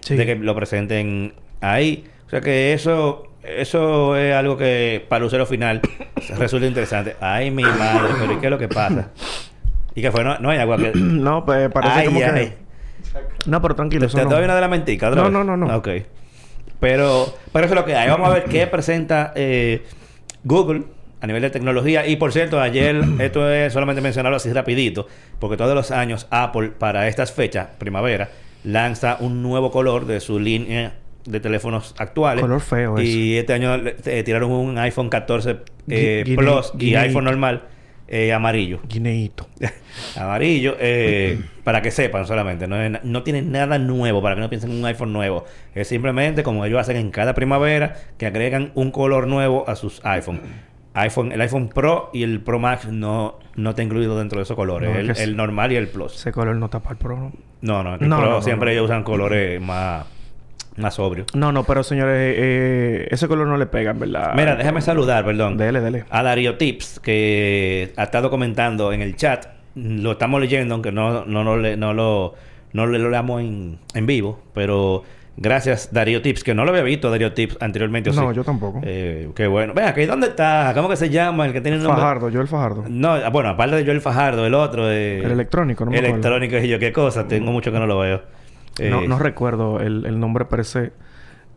Sí. 0.00 0.14
De 0.16 0.24
que 0.26 0.36
lo 0.36 0.54
presenten 0.54 1.34
ahí. 1.60 2.04
O 2.26 2.30
sea 2.30 2.40
que 2.40 2.72
eso, 2.72 3.32
eso 3.42 4.16
es 4.16 4.34
algo 4.34 4.56
que 4.56 5.04
para 5.08 5.18
el 5.18 5.24
usuario 5.26 5.46
final 5.46 5.80
resulta 6.38 6.66
interesante. 6.66 7.16
Ay, 7.20 7.50
mi 7.50 7.62
madre, 7.64 8.14
pero 8.20 8.32
¿y 8.32 8.36
qué 8.36 8.46
es 8.46 8.50
lo 8.50 8.58
que 8.58 8.68
pasa? 8.68 9.10
Y 9.94 10.02
que 10.02 10.10
fue, 10.12 10.22
no, 10.24 10.38
no 10.38 10.50
hay 10.50 10.58
agua 10.58 10.76
que. 10.76 10.92
no, 10.94 11.44
pues 11.44 11.70
parece 11.70 11.94
Ay, 12.00 12.06
como 12.06 12.20
ay. 12.20 12.24
que... 12.24 12.52
No, 13.46 13.62
pero 13.62 13.74
tranquilo. 13.74 14.00
¿Te, 14.02 14.06
eso 14.06 14.18
te 14.18 14.24
no. 14.24 14.30
doy 14.30 14.44
una 14.44 14.54
de 14.54 14.60
la 14.60 14.68
mentica 14.68 15.08
otra 15.08 15.22
No, 15.22 15.24
vez? 15.28 15.32
no, 15.32 15.44
no, 15.44 15.56
no. 15.56 15.76
Ok. 15.76 15.88
Pero, 16.80 17.34
pero 17.52 17.64
eso 17.64 17.74
es 17.74 17.80
lo 17.80 17.84
que 17.86 17.96
hay. 17.96 18.08
Vamos 18.10 18.28
a 18.28 18.34
ver 18.34 18.44
qué 18.44 18.66
presenta 18.66 19.32
eh, 19.34 19.84
Google 20.44 20.84
a 21.20 21.26
nivel 21.26 21.42
de 21.42 21.50
tecnología. 21.50 22.06
Y 22.06 22.16
por 22.16 22.32
cierto, 22.32 22.60
ayer, 22.60 23.02
esto 23.18 23.50
es 23.50 23.72
solamente 23.72 24.00
mencionarlo 24.00 24.36
así 24.36 24.52
rapidito, 24.52 25.06
porque 25.38 25.56
todos 25.56 25.74
los 25.74 25.90
años 25.90 26.26
Apple 26.30 26.70
para 26.78 27.08
estas 27.08 27.32
fechas, 27.32 27.68
primavera, 27.78 28.30
lanza 28.64 29.16
un 29.20 29.42
nuevo 29.42 29.70
color 29.70 30.06
de 30.06 30.20
su 30.20 30.38
línea 30.38 30.94
de 31.24 31.40
teléfonos 31.40 31.94
actuales. 31.98 32.42
Color 32.42 32.60
feo 32.60 33.00
Y 33.00 33.36
este 33.36 33.52
año 33.52 33.74
eh, 33.74 34.22
tiraron 34.24 34.50
un 34.52 34.78
iPhone 34.78 35.08
14 35.08 35.58
eh, 35.88 36.24
Plus 36.36 36.72
y 36.78 36.94
iPhone 36.94 37.24
normal 37.24 37.62
eh, 38.08 38.32
amarillo. 38.32 38.80
Guineíto. 38.88 39.48
Amarillo, 40.16 40.76
eh, 40.78 41.40
para 41.64 41.82
que 41.82 41.90
sepan 41.90 42.26
solamente, 42.26 42.68
no, 42.68 42.80
es 42.80 43.02
no 43.02 43.22
tiene 43.24 43.42
nada 43.42 43.78
nuevo, 43.78 44.22
para 44.22 44.36
que 44.36 44.40
no 44.42 44.48
piensen 44.48 44.70
en 44.70 44.78
un 44.78 44.84
iPhone 44.84 45.12
nuevo. 45.12 45.44
Es 45.74 45.88
simplemente 45.88 46.44
como 46.44 46.64
ellos 46.64 46.78
hacen 46.78 46.96
en 46.96 47.10
cada 47.10 47.34
primavera, 47.34 47.96
que 48.16 48.26
agregan 48.26 48.70
un 48.74 48.92
color 48.92 49.26
nuevo 49.26 49.68
a 49.68 49.74
sus 49.74 50.04
iPhone. 50.04 50.40
iPhone 50.96 51.32
el 51.32 51.40
iPhone 51.40 51.68
Pro 51.68 52.10
y 52.12 52.22
el 52.22 52.40
Pro 52.40 52.58
Max 52.58 52.86
no, 52.88 53.38
no 53.54 53.70
está 53.70 53.82
incluido 53.82 54.18
dentro 54.18 54.38
de 54.38 54.44
esos 54.44 54.56
colores, 54.56 54.90
No, 54.90 54.98
el, 54.98 55.06
que 55.06 55.12
es- 55.12 55.20
el 55.20 55.36
normal 55.36 55.72
y 55.72 55.76
el 55.76 55.88
Plus. 55.88 56.14
Ese 56.14 56.32
color 56.32 56.56
no 56.56 56.68
tapa 56.68 56.90
el 56.90 56.96
pro. 56.96 57.16
¿no? 57.16 57.32
No, 57.62 57.82
no, 57.82 57.94
el 57.96 58.08
No, 58.08 58.18
Pro 58.18 58.30
no, 58.30 58.42
siempre 58.42 58.72
ellos 58.72 58.84
usan 58.86 59.02
colores 59.02 59.60
más, 59.60 60.06
más 60.76 60.94
sobrios. 60.94 61.26
No, 61.34 61.52
no, 61.52 61.64
pero 61.64 61.82
señores, 61.82 62.34
eh, 62.38 63.08
ese 63.10 63.28
color 63.28 63.46
no 63.46 63.56
le 63.56 63.66
pega, 63.66 63.90
en 63.92 63.98
verdad. 64.00 64.32
Mira, 64.34 64.56
déjame 64.56 64.80
saludar, 64.80 65.24
perdón. 65.24 65.56
Dele, 65.56 65.80
dele. 65.80 66.04
a 66.10 66.22
Darío 66.22 66.56
Tips, 66.56 67.00
que 67.00 67.92
ha 67.96 68.02
estado 68.04 68.30
comentando 68.30 68.92
en 68.92 69.02
el 69.02 69.16
chat. 69.16 69.46
Lo 69.74 70.12
estamos 70.12 70.40
leyendo, 70.40 70.74
aunque 70.74 70.92
no, 70.92 71.24
no, 71.26 71.44
no, 71.44 71.56
le- 71.58 71.76
no 71.76 71.92
lo, 71.92 72.34
no 72.72 72.86
lo 72.86 73.10
leamos 73.10 73.42
en, 73.42 73.78
en 73.94 74.06
vivo. 74.06 74.40
Pero 74.54 75.02
gracias, 75.36 75.90
Darío 75.92 76.22
Tips, 76.22 76.42
que 76.44 76.54
no 76.54 76.64
lo 76.64 76.70
había 76.70 76.82
visto 76.82 77.10
Darío 77.10 77.32
Tips 77.32 77.56
anteriormente. 77.60 78.10
¿o 78.10 78.12
No, 78.12 78.30
sí? 78.30 78.36
yo 78.36 78.44
tampoco. 78.44 78.80
Eh, 78.82 79.30
qué 79.34 79.46
bueno. 79.46 79.74
Vea, 79.74 79.94
¿que 79.94 80.06
¿dónde 80.06 80.28
está? 80.28 80.72
¿Cómo 80.74 80.88
que 80.88 80.96
se 80.96 81.10
llama? 81.10 81.46
El 81.46 81.52
que 81.52 81.60
tiene 81.60 81.76
el 81.76 81.82
nombre. 81.82 82.00
Fajardo, 82.02 82.28
yo 82.30 82.40
el 82.40 82.48
Fajardo. 82.48 82.84
No, 82.88 83.12
ah, 83.12 83.28
bueno, 83.30 83.50
aparte 83.50 83.76
de 83.76 83.84
Joel 83.84 84.00
Fajardo, 84.00 84.46
el 84.46 84.54
otro. 84.54 84.90
eh, 84.90 85.20
El 85.24 85.30
electrónico, 85.32 85.84
no 85.84 85.90
me. 85.90 85.98
Electrónico, 85.98 86.56
y 86.58 86.68
yo, 86.68 86.78
qué 86.78 86.92
cosa. 86.92 87.28
Tengo 87.28 87.52
mucho 87.52 87.70
que 87.72 87.78
no 87.78 87.86
lo 87.86 87.98
veo. 87.98 88.22
No, 88.78 89.02
Eh, 89.02 89.08
no 89.08 89.18
recuerdo 89.18 89.80
el, 89.80 90.04
el 90.06 90.20
nombre 90.20 90.44
per 90.44 90.64
se, 90.64 90.92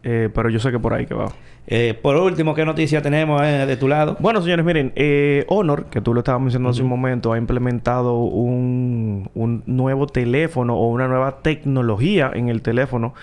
eh, 0.03 0.29
pero 0.33 0.49
yo 0.49 0.59
sé 0.59 0.71
que 0.71 0.79
por 0.79 0.93
ahí 0.93 1.05
que 1.05 1.13
va. 1.13 1.25
eh, 1.67 1.93
por 2.01 2.15
último, 2.15 2.55
¿qué 2.55 2.63
noticia 2.63 3.01
tenemos 3.01 3.41
eh, 3.43 3.65
de 3.67 3.75
tu 3.75 3.89
lado? 3.89 4.15
Bueno, 4.21 4.41
señores, 4.41 4.65
miren, 4.65 4.93
eh, 4.95 5.43
Honor, 5.49 5.85
que 5.91 5.99
tú 5.99 6.13
lo 6.13 6.21
estabas 6.21 6.41
mencionando 6.41 6.69
hace 6.69 6.81
un 6.81 6.87
momento, 6.87 7.33
ha 7.33 7.37
implementado 7.37 8.15
un, 8.19 9.29
un 9.35 9.63
nuevo 9.65 10.07
teléfono 10.07 10.75
o 10.77 10.87
una 10.87 11.09
nueva 11.09 11.41
tecnología 11.41 12.31
en 12.33 12.47
el 12.47 12.61
teléfono 12.61 13.13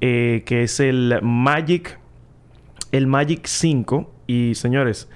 eh, 0.00 0.42
que 0.46 0.62
es 0.62 0.80
el 0.80 1.18
Magic, 1.22 1.98
el 2.92 3.06
Magic 3.06 3.46
5. 3.46 4.12
Y 4.26 4.54
señores, 4.54 5.08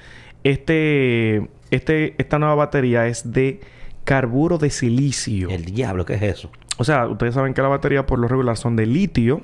este, 0.44 1.48
este, 1.70 2.14
esta 2.18 2.38
nueva 2.38 2.54
batería 2.54 3.06
es 3.06 3.32
de 3.32 3.60
carburo 4.04 4.58
de 4.58 4.70
silicio. 4.70 5.50
El 5.50 5.64
diablo, 5.66 6.04
¿qué 6.04 6.14
es 6.14 6.22
eso? 6.22 6.50
O 6.78 6.84
sea, 6.84 7.06
ustedes 7.06 7.34
saben 7.34 7.54
que 7.54 7.62
la 7.62 7.68
batería 7.68 8.06
por 8.06 8.18
lo 8.18 8.26
regular 8.26 8.56
son 8.56 8.74
de 8.74 8.86
litio, 8.86 9.42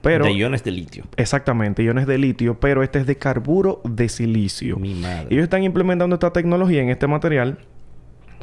pero... 0.00 0.24
de 0.24 0.32
iones 0.32 0.64
de 0.64 0.70
litio. 0.70 1.04
Exactamente, 1.16 1.82
iones 1.82 2.06
de 2.06 2.18
litio, 2.18 2.58
pero 2.58 2.82
este 2.82 2.98
es 3.00 3.06
de 3.06 3.16
carburo 3.16 3.80
de 3.84 4.08
silicio. 4.08 4.78
Mi 4.78 4.94
madre. 4.94 5.28
Ellos 5.30 5.44
están 5.44 5.62
implementando 5.62 6.14
esta 6.14 6.32
tecnología 6.32 6.82
en 6.82 6.88
este 6.88 7.06
material 7.06 7.58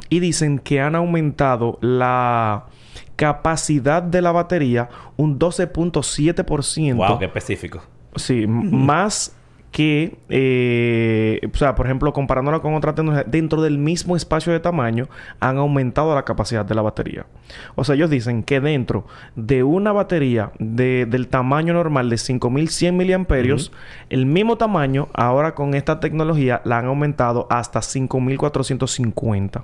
y 0.09 0.19
dicen 0.19 0.59
que 0.59 0.79
han 0.79 0.95
aumentado 0.95 1.79
la 1.81 2.67
capacidad 3.15 4.01
de 4.01 4.21
la 4.21 4.31
batería 4.31 4.89
un 5.17 5.39
12.7%. 5.39 6.95
Wow, 6.95 7.19
qué 7.19 7.25
específico. 7.25 7.81
Sí, 8.15 8.47
más 8.47 9.35
que, 9.71 10.17
eh, 10.29 11.39
o 11.53 11.57
sea, 11.57 11.75
por 11.75 11.85
ejemplo, 11.85 12.11
comparándola 12.11 12.59
con 12.59 12.73
otra 12.73 12.95
tecnología, 12.95 13.23
dentro 13.27 13.61
del 13.61 13.77
mismo 13.77 14.15
espacio 14.15 14.51
de 14.51 14.59
tamaño 14.59 15.07
han 15.39 15.57
aumentado 15.57 16.15
la 16.15 16.25
capacidad 16.25 16.65
de 16.65 16.75
la 16.75 16.81
batería. 16.81 17.27
O 17.75 17.83
sea, 17.83 17.95
ellos 17.95 18.09
dicen 18.09 18.43
que 18.43 18.59
dentro 18.59 19.05
de 19.35 19.63
una 19.63 19.91
batería 19.91 20.51
de, 20.57 21.05
del 21.05 21.27
tamaño 21.27 21.73
normal 21.73 22.09
de 22.09 22.17
5100 22.17 22.97
miliamperios, 22.97 23.71
el 24.09 24.25
mismo 24.25 24.57
tamaño, 24.57 25.09
ahora 25.13 25.53
con 25.53 25.75
esta 25.75 25.99
tecnología, 25.99 26.61
la 26.65 26.79
han 26.79 26.85
aumentado 26.85 27.47
hasta 27.49 27.81
5450. 27.81 29.63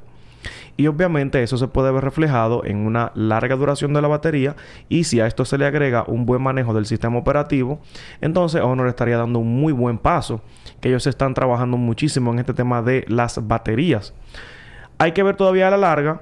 Y 0.78 0.88
obviamente 0.88 1.42
eso 1.42 1.58
se 1.58 1.68
puede 1.68 1.92
ver 1.92 2.04
reflejado 2.04 2.66
en 2.66 2.86
una 2.86 3.12
larga 3.16 3.56
duración 3.56 3.94
de 3.94 4.02
la 4.02 4.10
batería 4.10 4.56
y 4.90 5.06
si 5.06 5.22
a 5.22 5.28
esto 5.28 5.46
se 5.46 5.58
le 5.58 5.66
agrega 5.66 6.04
un 6.08 6.26
buen 6.26 6.42
manejo 6.42 6.74
del 6.74 6.86
sistema 6.86 7.18
operativo, 7.18 7.80
entonces 8.20 8.62
Honor 8.62 8.88
estaría 8.88 9.18
dando 9.18 9.40
un 9.40 9.56
muy 9.60 9.72
buen 9.72 9.98
paso, 9.98 10.42
que 10.82 10.90
ellos 10.90 11.08
están 11.08 11.34
trabajando 11.34 11.78
muchísimo 11.78 12.34
en 12.34 12.40
este 12.40 12.54
tema 12.54 12.82
de 12.82 13.06
las 13.08 13.48
baterías. 13.48 14.14
Hay 14.98 15.14
que 15.14 15.24
ver 15.24 15.36
todavía 15.38 15.68
a 15.68 15.72
la 15.72 15.78
larga 15.78 16.22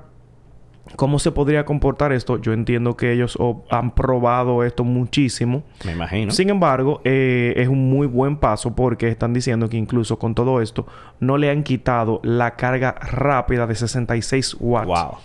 ¿Cómo 0.96 1.20
se 1.20 1.32
podría 1.32 1.66
comportar 1.66 2.12
esto? 2.12 2.38
Yo 2.38 2.54
entiendo 2.54 2.96
que 2.96 3.12
ellos 3.12 3.38
han 3.70 3.96
probado 3.96 4.64
esto 4.64 4.84
muchísimo. 4.84 5.64
Me 5.86 5.94
imagino. 5.94 6.32
Sin 6.32 6.50
embargo, 6.50 7.02
eh, 7.04 7.54
es 7.58 7.68
un 7.68 7.90
muy 7.90 8.08
buen 8.08 8.38
paso 8.38 8.76
porque 8.76 9.08
están 9.08 9.34
diciendo 9.34 9.70
que 9.70 9.78
incluso 9.78 10.20
con 10.20 10.36
todo 10.36 10.62
esto 10.62 10.86
no 11.20 11.38
le 11.38 11.50
han 11.50 11.64
quitado 11.64 12.20
la 12.24 12.56
carga 12.56 12.94
rápida 12.94 13.68
de 13.68 13.76
66 13.76 14.58
watts. 14.60 14.88
Wow. 14.88 15.18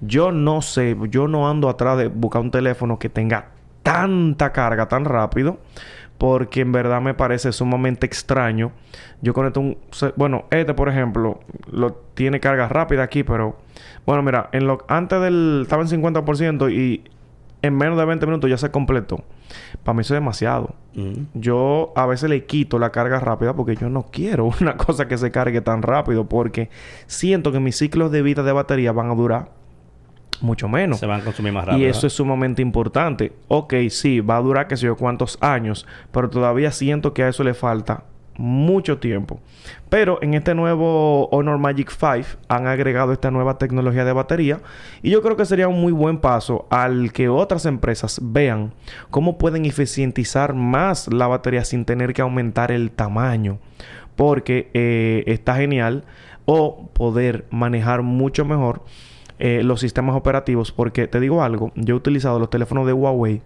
Yo 0.00 0.32
no 0.32 0.62
sé, 0.62 0.96
yo 1.10 1.28
no 1.28 1.48
ando 1.50 1.68
atrás 1.68 1.98
de 1.98 2.08
buscar 2.08 2.40
un 2.40 2.50
teléfono 2.50 2.98
que 2.98 3.08
tenga 3.10 3.50
tanta 3.82 4.52
carga 4.52 4.88
tan 4.88 5.04
rápido 5.04 5.58
porque 6.20 6.60
en 6.60 6.70
verdad 6.70 7.00
me 7.00 7.14
parece 7.14 7.50
sumamente 7.50 8.04
extraño. 8.04 8.72
Yo 9.22 9.34
conecto 9.34 9.60
un... 9.60 9.76
Bueno, 10.16 10.44
este, 10.50 10.74
por 10.74 10.88
ejemplo, 10.88 11.40
lo 11.70 11.92
tiene 12.14 12.40
carga 12.40 12.68
rápida 12.68 13.02
aquí, 13.02 13.22
pero... 13.22 13.58
Bueno, 14.06 14.22
mira, 14.22 14.48
en 14.52 14.66
lo, 14.66 14.78
antes 14.88 15.20
del... 15.20 15.60
Estaba 15.62 15.82
en 15.82 15.88
50% 15.88 16.72
y 16.72 17.04
en 17.62 17.76
menos 17.76 17.98
de 17.98 18.04
20 18.04 18.26
minutos 18.26 18.48
ya 18.48 18.56
se 18.56 18.70
completó. 18.70 19.22
Para 19.82 19.94
mí 19.94 20.00
eso 20.00 20.14
es 20.14 20.20
demasiado. 20.20 20.74
Mm. 20.94 21.24
Yo 21.34 21.92
a 21.96 22.06
veces 22.06 22.30
le 22.30 22.46
quito 22.46 22.78
la 22.78 22.90
carga 22.90 23.20
rápida 23.20 23.54
porque 23.54 23.76
yo 23.76 23.88
no 23.88 24.06
quiero 24.10 24.46
una 24.60 24.76
cosa 24.76 25.08
que 25.08 25.18
se 25.18 25.30
cargue 25.30 25.60
tan 25.60 25.82
rápido 25.82 26.28
porque 26.28 26.70
siento 27.06 27.52
que 27.52 27.60
mis 27.60 27.76
ciclos 27.76 28.10
de 28.10 28.22
vida 28.22 28.42
de 28.42 28.52
batería 28.52 28.92
van 28.92 29.10
a 29.10 29.14
durar 29.14 29.50
mucho 30.40 30.68
menos. 30.68 30.98
Se 30.98 31.06
van 31.06 31.20
a 31.20 31.24
consumir 31.24 31.52
más 31.52 31.66
rápido. 31.66 31.86
Y 31.86 31.88
eso 31.88 32.06
es 32.06 32.14
sumamente 32.14 32.62
importante. 32.62 33.32
Ok, 33.48 33.74
sí, 33.90 34.20
va 34.20 34.38
a 34.38 34.40
durar 34.40 34.68
que 34.68 34.76
sé 34.76 34.86
yo 34.86 34.96
cuántos 34.96 35.36
años, 35.42 35.86
pero 36.12 36.30
todavía 36.30 36.70
siento 36.70 37.12
que 37.12 37.24
a 37.24 37.28
eso 37.28 37.44
le 37.44 37.52
falta 37.52 38.04
mucho 38.40 38.98
tiempo. 38.98 39.38
Pero 39.90 40.18
en 40.22 40.32
este 40.34 40.54
nuevo 40.54 41.28
Honor 41.28 41.58
Magic 41.58 41.90
5 41.90 42.38
han 42.48 42.66
agregado 42.66 43.12
esta 43.12 43.30
nueva 43.30 43.58
tecnología 43.58 44.04
de 44.04 44.14
batería 44.14 44.60
y 45.02 45.10
yo 45.10 45.20
creo 45.20 45.36
que 45.36 45.44
sería 45.44 45.68
un 45.68 45.80
muy 45.80 45.92
buen 45.92 46.18
paso 46.18 46.66
al 46.70 47.12
que 47.12 47.28
otras 47.28 47.66
empresas 47.66 48.18
vean 48.22 48.72
cómo 49.10 49.36
pueden 49.36 49.66
eficientizar 49.66 50.54
más 50.54 51.12
la 51.12 51.26
batería 51.26 51.64
sin 51.64 51.84
tener 51.84 52.14
que 52.14 52.22
aumentar 52.22 52.72
el 52.72 52.90
tamaño. 52.90 53.58
Porque 54.16 54.70
eh, 54.74 55.24
está 55.26 55.56
genial 55.56 56.04
o 56.46 56.88
poder 56.94 57.44
manejar 57.50 58.02
mucho 58.02 58.44
mejor 58.44 58.82
eh, 59.38 59.62
los 59.62 59.80
sistemas 59.80 60.16
operativos. 60.16 60.72
Porque 60.72 61.06
te 61.08 61.20
digo 61.20 61.42
algo, 61.42 61.72
yo 61.74 61.94
he 61.94 61.98
utilizado 61.98 62.38
los 62.38 62.50
teléfonos 62.50 62.86
de 62.86 62.94
Huawei 62.94 63.42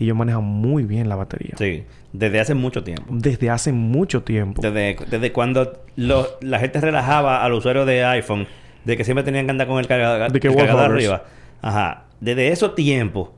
y 0.00 0.06
yo 0.06 0.16
manejo 0.16 0.42
muy 0.42 0.82
bien 0.82 1.08
la 1.08 1.14
batería. 1.14 1.54
Sí, 1.56 1.84
desde 2.12 2.40
hace 2.40 2.54
mucho 2.54 2.82
tiempo. 2.82 3.04
Desde 3.10 3.50
hace 3.50 3.72
mucho 3.72 4.22
tiempo. 4.24 4.60
Desde, 4.62 4.96
desde 5.08 5.30
cuando 5.30 5.84
lo- 5.94 6.26
la 6.40 6.58
gente 6.58 6.80
relajaba 6.80 7.44
al 7.44 7.52
usuario 7.52 7.84
de 7.86 8.02
iPhone 8.04 8.48
de 8.84 8.96
que 8.96 9.04
siempre 9.04 9.22
tenían 9.22 9.44
que 9.44 9.50
andar 9.52 9.68
con 9.68 9.78
el, 9.78 9.86
carga- 9.86 10.28
De 10.28 10.40
que 10.40 10.48
el 10.48 10.56
cargador 10.56 10.90
arriba. 10.90 11.24
Ajá. 11.62 12.04
Desde 12.20 12.48
esos 12.48 12.74
tiempos, 12.74 13.28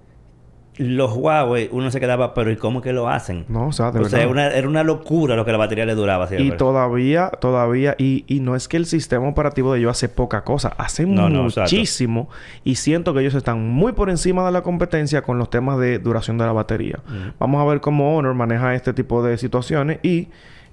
los 0.78 1.12
Huawei, 1.14 1.68
uno 1.70 1.90
se 1.90 2.00
quedaba, 2.00 2.32
pero 2.32 2.50
¿y 2.50 2.56
cómo 2.56 2.80
que 2.80 2.94
lo 2.94 3.08
hacen? 3.08 3.44
No, 3.48 3.68
o 3.68 3.72
sea, 3.72 3.90
de 3.92 4.00
o 4.00 4.04
sea, 4.06 4.20
verdad. 4.20 4.32
una- 4.32 4.48
era 4.48 4.66
una 4.66 4.82
locura 4.82 5.37
lo 5.37 5.44
que 5.44 5.52
la 5.52 5.58
batería 5.58 5.85
le 5.85 5.94
duraba 5.94 6.24
Y 6.24 6.28
siempre. 6.28 6.56
todavía, 6.56 7.28
todavía, 7.40 7.94
y, 7.98 8.24
y 8.26 8.40
no 8.40 8.56
es 8.56 8.68
que 8.68 8.78
el 8.78 8.87
sistema 8.87 9.28
operativo 9.28 9.72
de 9.74 9.80
ellos 9.80 9.90
hace 9.90 10.08
poca 10.08 10.44
cosa, 10.44 10.72
hace 10.78 11.04
No, 11.04 11.28
no, 11.28 11.44
exacto. 11.44 11.70
muchísimo. 11.74 12.30
y 12.64 12.76
siento 12.76 13.12
que 13.12 13.20
ellos 13.20 13.35
están 13.35 13.68
muy 13.68 13.92
por 13.92 14.08
encima 14.08 14.46
de 14.46 14.52
la 14.52 14.62
competencia 14.62 15.20
con 15.22 15.37
los 15.38 15.50
temas 15.50 15.78
de 15.78 15.98
duración 15.98 16.38
de 16.38 16.46
la 16.46 16.52
batería. 16.52 17.00
Mm. 17.06 17.38
Vamos 17.38 17.61
a 17.61 17.64
ver 17.70 17.80
cómo 17.80 18.16
Honor 18.16 18.35
maneja 18.35 18.74
este 18.74 18.94
tipo 18.94 19.22
de 19.22 19.37
situaciones 19.37 19.98
y 20.02 20.28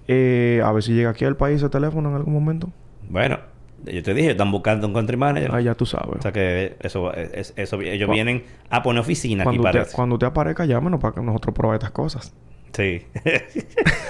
eh, 0.08 0.62
a 0.64 0.72
ver 0.72 0.82
si 0.82 0.94
llega 0.94 1.10
aquí 1.10 1.26
al 1.26 1.36
país 1.36 1.62
el 1.62 1.70
teléfono 1.70 2.10
en 2.10 2.16
algún 2.16 2.34
momento. 2.34 2.70
Bueno, 3.10 3.38
yo 3.86 4.04
te 4.04 4.14
dije, 4.14 4.32
están 4.32 4.52
buscando 4.52 4.88
un 4.88 4.94
country 4.94 5.18
manager. 5.18 5.52
Ah, 5.54 5.62
ya 5.62 5.76
tú 5.76 5.86
sabes. 5.86 6.18
O 6.20 6.22
sea 6.22 6.32
que 6.32 6.76
eso, 6.82 7.14
es- 7.14 7.54
eso, 7.56 7.80
ellos 7.82 8.10
vienen 8.10 8.44
a 8.70 8.82
poner 8.84 9.02
oficina 9.02 9.44
aquí 9.44 9.58
cuando, 9.58 9.64
para 9.64 9.82
usted, 9.82 9.96
cuando 9.96 10.16
usted 10.16 10.28
aparezca, 10.28 10.66
llámenos 10.66 11.00
para 11.00 11.14
que 11.16 11.22
nosotros 11.22 11.54
probemos 11.56 11.76
estas 11.80 11.92
cosas. 11.92 12.34
Sí. 12.74 13.02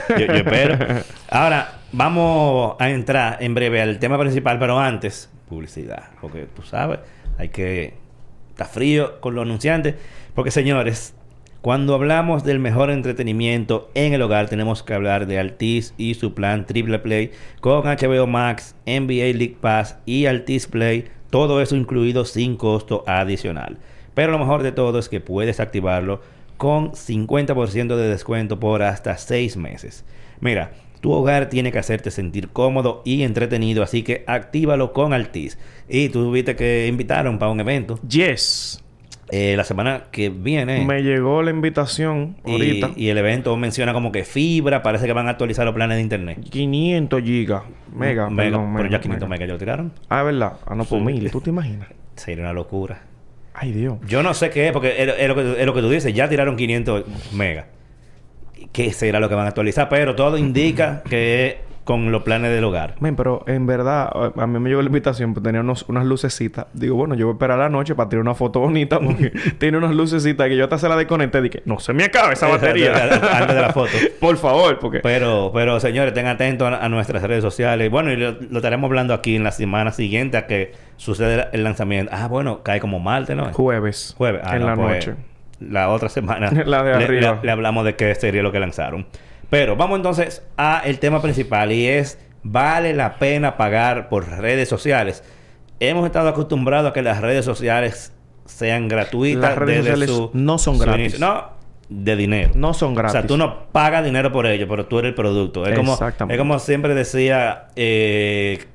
yo, 0.09 0.17
yo 0.25 0.33
espero. 0.33 0.77
Ahora, 1.29 1.79
vamos 1.91 2.75
a 2.79 2.89
entrar 2.89 3.37
en 3.41 3.53
breve 3.55 3.81
al 3.81 3.99
tema 3.99 4.19
principal, 4.19 4.59
pero 4.59 4.77
antes, 4.79 5.29
publicidad. 5.47 6.09
Porque 6.21 6.45
tú 6.55 6.61
sabes, 6.63 6.99
hay 7.37 7.49
que... 7.49 7.93
Está 8.49 8.65
frío 8.65 9.21
con 9.21 9.35
los 9.35 9.43
anunciantes. 9.43 9.95
Porque, 10.35 10.51
señores, 10.51 11.15
cuando 11.61 11.93
hablamos 11.93 12.45
del 12.45 12.57
mejor 12.57 12.89
entretenimiento 12.89 13.89
en 13.93 14.13
el 14.13 14.21
hogar, 14.21 14.47
tenemos 14.47 14.81
que 14.81 14.93
hablar 14.93 15.27
de 15.27 15.39
Altis 15.39 15.93
y 15.97 16.13
su 16.13 16.33
plan 16.33 16.65
Triple 16.65 16.99
Play 16.99 17.31
con 17.59 17.83
HBO 17.83 18.27
Max, 18.27 18.75
NBA 18.85 19.37
League 19.37 19.57
Pass 19.59 19.97
y 20.05 20.25
Altis 20.25 20.67
Play. 20.67 21.09
Todo 21.29 21.61
eso 21.61 21.75
incluido 21.75 22.23
sin 22.23 22.55
costo 22.55 23.03
adicional. 23.07 23.77
Pero 24.13 24.31
lo 24.31 24.39
mejor 24.39 24.63
de 24.63 24.71
todo 24.71 24.99
es 24.99 25.09
que 25.09 25.19
puedes 25.19 25.59
activarlo 25.59 26.21
con 26.55 26.93
50% 26.93 27.95
de 27.97 28.07
descuento 28.07 28.57
por 28.61 28.81
hasta 28.81 29.17
6 29.17 29.57
meses. 29.57 30.05
Mira, 30.39 30.71
tu 31.01 31.11
hogar 31.11 31.49
tiene 31.49 31.73
que 31.73 31.79
hacerte 31.79 32.09
sentir 32.09 32.49
cómodo 32.49 33.01
y 33.03 33.23
entretenido, 33.23 33.83
así 33.83 34.03
que 34.03 34.23
actívalo 34.27 34.93
con 34.93 35.11
Altis. 35.11 35.57
Y 35.89 36.07
tú 36.07 36.31
viste 36.31 36.55
que 36.55 36.87
invitaron 36.87 37.37
para 37.37 37.51
un 37.51 37.59
evento 37.59 37.99
Yes. 38.07 38.81
Eh, 39.31 39.55
la 39.57 39.63
semana 39.63 40.03
que 40.11 40.29
viene. 40.29 40.85
Me 40.85 41.01
llegó 41.03 41.41
la 41.43 41.51
invitación 41.51 42.37
y, 42.45 42.51
ahorita. 42.51 42.91
y 42.95 43.09
el 43.09 43.17
evento 43.17 43.55
menciona 43.57 43.93
como 43.93 44.11
que 44.11 44.23
fibra, 44.23 44.81
parece 44.83 45.05
que 45.05 45.13
van 45.13 45.27
a 45.27 45.31
actualizar 45.31 45.65
los 45.65 45.75
planes 45.75 45.97
de 45.97 46.01
internet. 46.03 46.39
500 46.49 47.21
gigas. 47.23 47.63
Mega, 47.93 48.29
mega 48.29 48.43
perdón, 48.49 48.73
pero 48.73 48.83
mega, 48.85 48.89
ya 48.97 49.01
500 49.01 49.29
mega. 49.29 49.37
megas 49.39 49.47
ya 49.47 49.53
lo 49.53 49.59
tiraron. 49.59 49.93
Ah, 50.09 50.19
es 50.19 50.25
verdad. 50.25 50.53
Ah, 50.65 50.75
no, 50.75 50.85
por 50.85 50.99
Sí. 50.99 51.05
mil. 51.05 51.31
¿Tú 51.31 51.41
te 51.41 51.49
imaginas? 51.49 51.87
Sería 52.15 52.43
una 52.43 52.53
locura. 52.53 53.01
Ay, 53.53 53.71
Dios. 53.73 53.97
Yo 54.07 54.23
no 54.23 54.33
sé 54.33 54.49
qué 54.49 54.67
es, 54.67 54.71
porque 54.73 55.01
es, 55.03 55.13
es 55.19 55.27
lo, 55.27 55.35
que, 55.35 55.59
es 55.59 55.65
lo 55.65 55.73
que 55.73 55.81
tú 55.81 55.89
dices, 55.89 56.13
ya 56.13 56.29
tiraron 56.29 56.55
500 56.55 57.03
megas. 57.33 57.65
¿Qué 58.71 58.93
será 58.93 59.19
lo 59.19 59.29
que 59.29 59.35
van 59.35 59.45
a 59.45 59.49
actualizar? 59.49 59.89
Pero 59.89 60.15
todo 60.15 60.37
indica 60.37 61.01
que 61.09 61.57
con 61.89 62.11
los 62.11 62.21
planes 62.21 62.51
del 62.51 62.63
hogar. 62.65 62.93
Men, 62.99 63.15
pero 63.15 63.43
en 63.47 63.65
verdad, 63.65 64.11
a 64.37 64.45
mí 64.45 64.59
me 64.59 64.69
llegó 64.69 64.83
la 64.83 64.89
invitación, 64.89 65.33
pues 65.33 65.43
tenía 65.43 65.61
unos, 65.61 65.89
unas 65.89 66.05
lucecitas. 66.05 66.67
Digo, 66.73 66.95
bueno, 66.95 67.15
yo 67.15 67.25
voy 67.25 67.31
a 67.31 67.33
esperar 67.33 67.57
la 67.57 67.67
noche 67.69 67.95
para 67.95 68.07
tirar 68.09 68.21
una 68.21 68.35
foto 68.35 68.59
bonita 68.59 68.99
porque 68.99 69.31
tiene 69.57 69.79
unas 69.79 69.95
lucecitas 69.95 70.47
que 70.49 70.55
yo 70.55 70.65
hasta 70.65 70.77
se 70.77 70.87
la 70.87 70.95
desconecté. 70.95 71.41
Dije, 71.41 71.63
no 71.65 71.79
se 71.79 71.93
me 71.93 72.03
acabe 72.03 72.33
esa 72.33 72.47
batería. 72.47 72.93
Antes 73.33 73.55
de 73.55 73.61
la 73.63 73.73
foto. 73.73 73.89
Por 74.19 74.37
favor, 74.37 74.77
porque... 74.77 74.99
Pero, 74.99 75.49
pero 75.51 75.79
señores, 75.79 76.09
estén 76.09 76.27
atentos 76.27 76.71
a, 76.71 76.85
a 76.85 76.89
nuestras 76.89 77.23
redes 77.23 77.41
sociales. 77.41 77.89
Bueno, 77.89 78.11
y 78.11 78.17
lo, 78.17 78.33
lo 78.33 78.57
estaremos 78.59 78.87
hablando 78.87 79.15
aquí 79.15 79.35
en 79.35 79.43
la 79.43 79.51
semana 79.51 79.91
siguiente 79.91 80.37
a 80.37 80.45
que 80.45 80.73
sucede 80.97 81.47
el 81.53 81.63
lanzamiento. 81.63 82.11
Ah, 82.15 82.27
bueno, 82.27 82.61
cae 82.61 82.79
como 82.79 82.99
martes, 82.99 83.35
¿no? 83.35 83.51
Jueves. 83.51 84.13
Jueves. 84.15 84.41
Ah, 84.45 84.57
en 84.57 84.61
no, 84.61 84.67
la 84.67 84.75
pues, 84.75 85.07
noche. 85.07 85.19
La 85.59 85.89
otra 85.89 86.07
semana. 86.09 86.51
La 86.51 86.83
de 86.83 86.99
le- 86.99 87.03
arriba. 87.03 87.39
Le, 87.41 87.47
le 87.47 87.51
hablamos 87.51 87.83
de 87.83 87.95
qué 87.95 88.13
sería 88.13 88.43
lo 88.43 88.51
que 88.51 88.59
lanzaron. 88.59 89.07
Pero 89.49 89.75
vamos 89.75 89.97
entonces 89.97 90.43
a 90.57 90.81
el 90.85 90.99
tema 90.99 91.21
principal 91.21 91.71
y 91.71 91.87
es 91.87 92.19
vale 92.43 92.93
la 92.93 93.15
pena 93.17 93.57
pagar 93.57 94.09
por 94.09 94.27
redes 94.27 94.69
sociales. 94.69 95.23
Hemos 95.79 96.05
estado 96.05 96.29
acostumbrados 96.29 96.89
a 96.91 96.93
que 96.93 97.01
las 97.01 97.21
redes 97.21 97.45
sociales 97.45 98.13
sean 98.45 98.87
gratuitas. 98.87 99.41
Las 99.41 99.57
redes 99.57 99.85
desde 99.85 99.89
sociales 100.07 100.09
su- 100.09 100.29
no 100.33 100.57
son 100.57 100.77
gratis. 100.77 100.99
inicio. 100.99 101.19
No, 101.19 101.49
de 101.89 102.15
dinero. 102.15 102.51
No 102.53 102.73
son 102.73 102.93
gratis. 102.93 103.15
O 103.15 103.19
sea, 103.19 103.27
tú 103.27 103.37
no 103.37 103.65
pagas 103.71 104.03
dinero 104.03 104.31
por 104.31 104.45
ello, 104.45 104.67
pero 104.67 104.85
tú 104.85 104.99
eres 104.99 105.09
el 105.09 105.15
producto. 105.15 105.65
Es 105.65 105.75
como, 105.75 105.93
Exactamente. 105.93 106.35
es 106.35 106.37
como 106.39 106.59
siempre 106.59 106.93
decía 106.93 107.67
eh, 107.75 108.65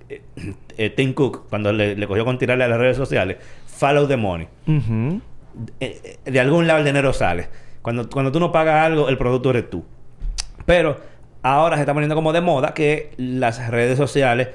eh, 0.77 0.91
Tim 0.91 1.13
Cook 1.13 1.49
cuando 1.49 1.73
le, 1.73 1.95
le 1.97 2.07
cogió 2.09 2.25
con 2.25 2.39
tirarle 2.39 2.65
a 2.65 2.69
las 2.69 2.79
redes 2.79 2.97
sociales. 2.97 3.37
Follow 3.67 4.07
the 4.09 4.17
money. 4.17 4.49
Eh, 5.81 6.19
de 6.25 6.41
algún 6.41 6.67
lado 6.67 6.81
el 6.81 6.85
dinero 6.85 7.13
sale. 7.13 7.49
Cuando, 7.83 8.09
cuando 8.09 8.33
tú 8.33 8.41
no 8.41 8.51
pagas 8.51 8.87
algo, 8.87 9.09
el 9.09 9.19
producto 9.19 9.51
eres 9.51 9.69
tú. 9.71 9.85
Pero 10.66 11.00
ahora 11.42 11.77
se 11.77 11.83
está 11.83 11.92
poniendo 11.92 12.14
como 12.14 12.33
de 12.33 12.40
moda 12.40 12.74
que 12.74 13.12
las 13.16 13.68
redes 13.68 13.98
sociales 13.98 14.48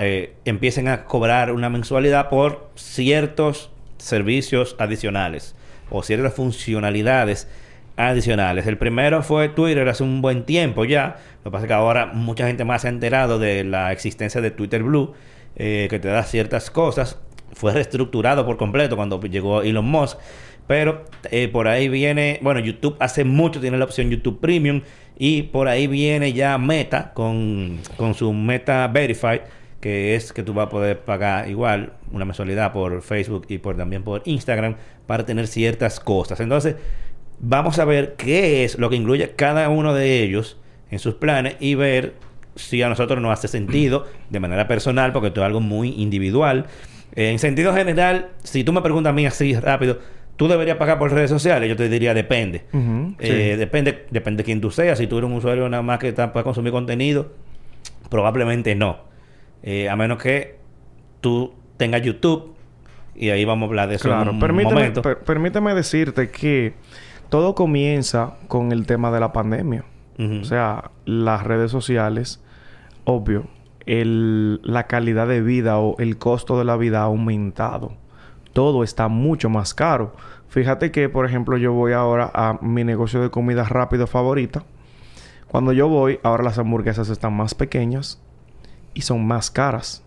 eh, 0.00 0.34
empiecen 0.44 0.88
a 0.88 1.04
cobrar 1.04 1.52
una 1.52 1.70
mensualidad 1.70 2.28
por 2.28 2.70
ciertos 2.74 3.70
servicios 3.98 4.76
adicionales 4.78 5.54
o 5.90 6.02
ciertas 6.02 6.34
funcionalidades 6.34 7.48
adicionales. 7.96 8.66
El 8.66 8.78
primero 8.78 9.22
fue 9.22 9.48
Twitter 9.48 9.88
hace 9.88 10.02
un 10.02 10.20
buen 10.22 10.44
tiempo 10.44 10.84
ya. 10.84 11.16
Lo 11.44 11.50
que 11.50 11.52
pasa 11.52 11.64
es 11.64 11.68
que 11.68 11.74
ahora 11.74 12.06
mucha 12.06 12.46
gente 12.46 12.64
más 12.64 12.82
se 12.82 12.88
ha 12.88 12.90
enterado 12.90 13.38
de 13.38 13.64
la 13.64 13.92
existencia 13.92 14.40
de 14.40 14.50
Twitter 14.50 14.82
Blue, 14.82 15.14
eh, 15.56 15.86
que 15.88 15.98
te 15.98 16.08
da 16.08 16.22
ciertas 16.22 16.70
cosas. 16.70 17.18
Fue 17.52 17.72
reestructurado 17.72 18.44
por 18.44 18.56
completo 18.56 18.96
cuando 18.96 19.20
llegó 19.20 19.62
Elon 19.62 19.86
Musk. 19.86 20.18
Pero 20.66 21.04
eh, 21.30 21.48
por 21.48 21.68
ahí 21.68 21.88
viene, 21.88 22.38
bueno, 22.42 22.60
YouTube 22.60 22.96
hace 22.98 23.24
mucho 23.24 23.60
tiene 23.60 23.78
la 23.78 23.84
opción 23.84 24.10
YouTube 24.10 24.40
Premium 24.40 24.82
y 25.18 25.42
por 25.42 25.68
ahí 25.68 25.86
viene 25.86 26.32
ya 26.32 26.58
Meta 26.58 27.12
con, 27.14 27.78
con 27.96 28.14
su 28.14 28.32
Meta 28.32 28.88
Verified, 28.88 29.42
que 29.80 30.14
es 30.14 30.32
que 30.32 30.42
tú 30.42 30.54
vas 30.54 30.66
a 30.66 30.70
poder 30.70 31.00
pagar 31.00 31.48
igual 31.48 31.92
una 32.10 32.24
mensualidad 32.24 32.72
por 32.72 33.02
Facebook 33.02 33.46
y 33.48 33.58
por 33.58 33.76
también 33.76 34.02
por 34.02 34.22
Instagram 34.24 34.76
para 35.06 35.24
tener 35.24 35.46
ciertas 35.46 36.00
cosas. 36.00 36.40
Entonces, 36.40 36.76
vamos 37.38 37.78
a 37.78 37.84
ver 37.84 38.14
qué 38.16 38.64
es 38.64 38.78
lo 38.78 38.90
que 38.90 38.96
incluye 38.96 39.30
cada 39.30 39.68
uno 39.68 39.94
de 39.94 40.22
ellos 40.22 40.58
en 40.90 40.98
sus 40.98 41.14
planes 41.14 41.56
y 41.60 41.74
ver 41.74 42.14
si 42.56 42.82
a 42.82 42.88
nosotros 42.88 43.20
nos 43.20 43.32
hace 43.32 43.48
sentido 43.48 44.06
de 44.30 44.40
manera 44.40 44.66
personal, 44.66 45.12
porque 45.12 45.28
esto 45.28 45.40
es 45.40 45.46
algo 45.46 45.60
muy 45.60 45.90
individual. 45.90 46.66
En 47.14 47.38
sentido 47.38 47.74
general, 47.74 48.30
si 48.42 48.64
tú 48.64 48.72
me 48.72 48.82
preguntas 48.82 49.10
a 49.10 49.14
mí 49.14 49.26
así 49.26 49.54
rápido, 49.54 49.98
¿tú 50.36 50.48
deberías 50.48 50.76
pagar 50.76 50.98
por 50.98 51.12
redes 51.12 51.30
sociales? 51.30 51.68
Yo 51.68 51.76
te 51.76 51.88
diría 51.88 52.14
depende. 52.14 52.64
Eh, 53.18 53.56
depende, 53.58 54.06
depende 54.10 54.38
de 54.42 54.44
quién 54.44 54.60
tú 54.60 54.70
seas. 54.70 54.98
Si 54.98 55.06
tú 55.06 55.18
eres 55.18 55.28
un 55.30 55.36
usuario 55.36 55.68
nada 55.68 55.82
más 55.82 55.98
que 55.98 56.08
está 56.08 56.32
para 56.32 56.44
consumir 56.44 56.72
contenido, 56.72 57.32
probablemente 58.10 58.74
no. 58.74 58.98
Eh, 59.62 59.88
a 59.88 59.96
menos 59.96 60.22
que 60.22 60.56
tú 61.20 61.52
tengas 61.76 62.02
YouTube 62.02 62.54
y 63.14 63.30
ahí 63.30 63.44
vamos 63.44 63.66
a 63.66 63.70
hablar 63.70 63.88
de 63.88 63.96
eso 63.96 64.08
claro. 64.08 64.22
en 64.30 64.36
un 64.36 64.40
permíteme, 64.40 64.74
momento. 64.74 65.02
per- 65.02 65.18
permíteme 65.20 65.74
decirte 65.74 66.30
que 66.30 66.74
todo 67.30 67.54
comienza 67.54 68.34
con 68.48 68.72
el 68.72 68.86
tema 68.86 69.10
de 69.10 69.20
la 69.20 69.32
pandemia. 69.32 69.84
O 70.18 70.44
sea, 70.44 70.92
las 71.04 71.44
redes 71.44 71.70
sociales, 71.70 72.42
obvio, 73.04 73.48
el, 73.84 74.60
la 74.62 74.86
calidad 74.86 75.28
de 75.28 75.42
vida 75.42 75.78
o 75.78 75.94
el 75.98 76.16
costo 76.16 76.58
de 76.58 76.64
la 76.64 76.76
vida 76.78 77.00
ha 77.00 77.04
aumentado. 77.04 77.92
Todo 78.56 78.82
está 78.82 79.08
mucho 79.08 79.50
más 79.50 79.74
caro. 79.74 80.14
Fíjate 80.48 80.90
que, 80.90 81.10
por 81.10 81.26
ejemplo, 81.26 81.58
yo 81.58 81.74
voy 81.74 81.92
ahora 81.92 82.30
a 82.32 82.58
mi 82.62 82.84
negocio 82.84 83.20
de 83.20 83.28
comida 83.28 83.64
rápido 83.64 84.06
favorita. 84.06 84.64
Cuando 85.46 85.74
yo 85.74 85.88
voy, 85.88 86.20
ahora 86.22 86.42
las 86.42 86.58
hamburguesas 86.58 87.10
están 87.10 87.34
más 87.34 87.54
pequeñas 87.54 88.18
y 88.94 89.02
son 89.02 89.26
más 89.26 89.50
caras. 89.50 90.02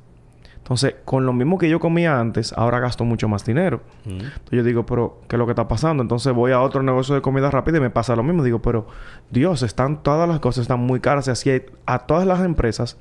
Entonces, 0.57 0.95
con 1.05 1.27
lo 1.27 1.33
mismo 1.33 1.59
que 1.59 1.69
yo 1.69 1.79
comía 1.79 2.19
antes, 2.19 2.51
ahora 2.53 2.79
gasto 2.79 3.05
mucho 3.05 3.27
más 3.27 3.45
dinero. 3.45 3.81
Ujú. 4.07 4.15
Entonces 4.15 4.49
yo 4.49 4.63
digo, 4.63 4.83
pero 4.83 5.19
¿qué 5.27 5.35
es 5.35 5.37
lo 5.37 5.45
que 5.45 5.51
está 5.51 5.67
pasando? 5.67 6.01
Entonces 6.01 6.33
voy 6.33 6.51
a 6.51 6.61
otro 6.61 6.81
negocio 6.81 7.13
de 7.13 7.21
comida 7.21 7.51
rápida 7.51 7.77
y 7.77 7.81
me 7.81 7.91
pasa 7.91 8.15
lo 8.15 8.23
mismo. 8.23 8.43
Digo, 8.43 8.63
pero 8.63 8.87
Dios, 9.29 9.61
están 9.61 10.01
todas 10.01 10.27
las 10.27 10.39
cosas 10.39 10.63
están 10.63 10.79
muy 10.79 11.01
caras 11.01 11.27
y 11.27 11.29
así 11.31 11.61
a 11.85 11.99
todas 11.99 12.25
las 12.25 12.39
empresas 12.39 12.97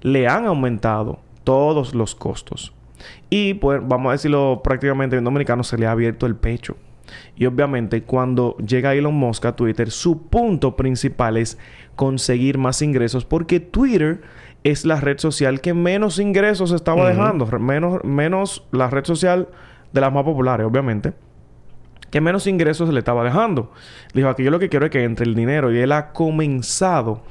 le 0.00 0.26
han 0.26 0.44
aumentado 0.44 1.20
todos 1.44 1.94
los 1.94 2.16
costos. 2.16 2.74
Y 3.30 3.54
pues 3.54 3.80
vamos 3.86 4.10
a 4.10 4.12
decirlo 4.12 4.60
prácticamente 4.62 5.16
en 5.16 5.24
dominicano 5.24 5.62
se 5.62 5.76
le 5.76 5.86
ha 5.86 5.92
abierto 5.92 6.26
el 6.26 6.36
pecho. 6.36 6.76
Y 7.36 7.46
obviamente 7.46 8.02
cuando 8.02 8.56
llega 8.58 8.94
Elon 8.94 9.14
Musk 9.14 9.46
a 9.46 9.56
Twitter, 9.56 9.90
su 9.90 10.28
punto 10.28 10.76
principal 10.76 11.36
es 11.36 11.58
conseguir 11.96 12.58
más 12.58 12.82
ingresos 12.82 13.24
porque 13.24 13.60
Twitter 13.60 14.20
es 14.64 14.84
la 14.84 15.00
red 15.00 15.18
social 15.18 15.60
que 15.60 15.74
menos 15.74 16.18
ingresos 16.18 16.72
estaba 16.72 17.08
dejando. 17.08 17.46
Menos, 17.58 18.04
menos 18.04 18.66
la 18.72 18.90
red 18.90 19.04
social 19.04 19.48
de 19.92 20.00
las 20.00 20.12
más 20.12 20.24
populares, 20.24 20.66
obviamente. 20.66 21.12
Que 22.10 22.20
menos 22.20 22.46
ingresos 22.46 22.88
le 22.92 22.98
estaba 22.98 23.22
dejando. 23.24 23.72
Dijo, 24.14 24.28
aquí 24.28 24.42
yo 24.42 24.50
lo 24.50 24.58
que 24.58 24.68
quiero 24.68 24.86
es 24.86 24.90
que 24.90 25.04
entre 25.04 25.26
el 25.26 25.34
dinero. 25.34 25.72
Y 25.72 25.78
él 25.78 25.92
ha 25.92 26.12
comenzado 26.12 27.22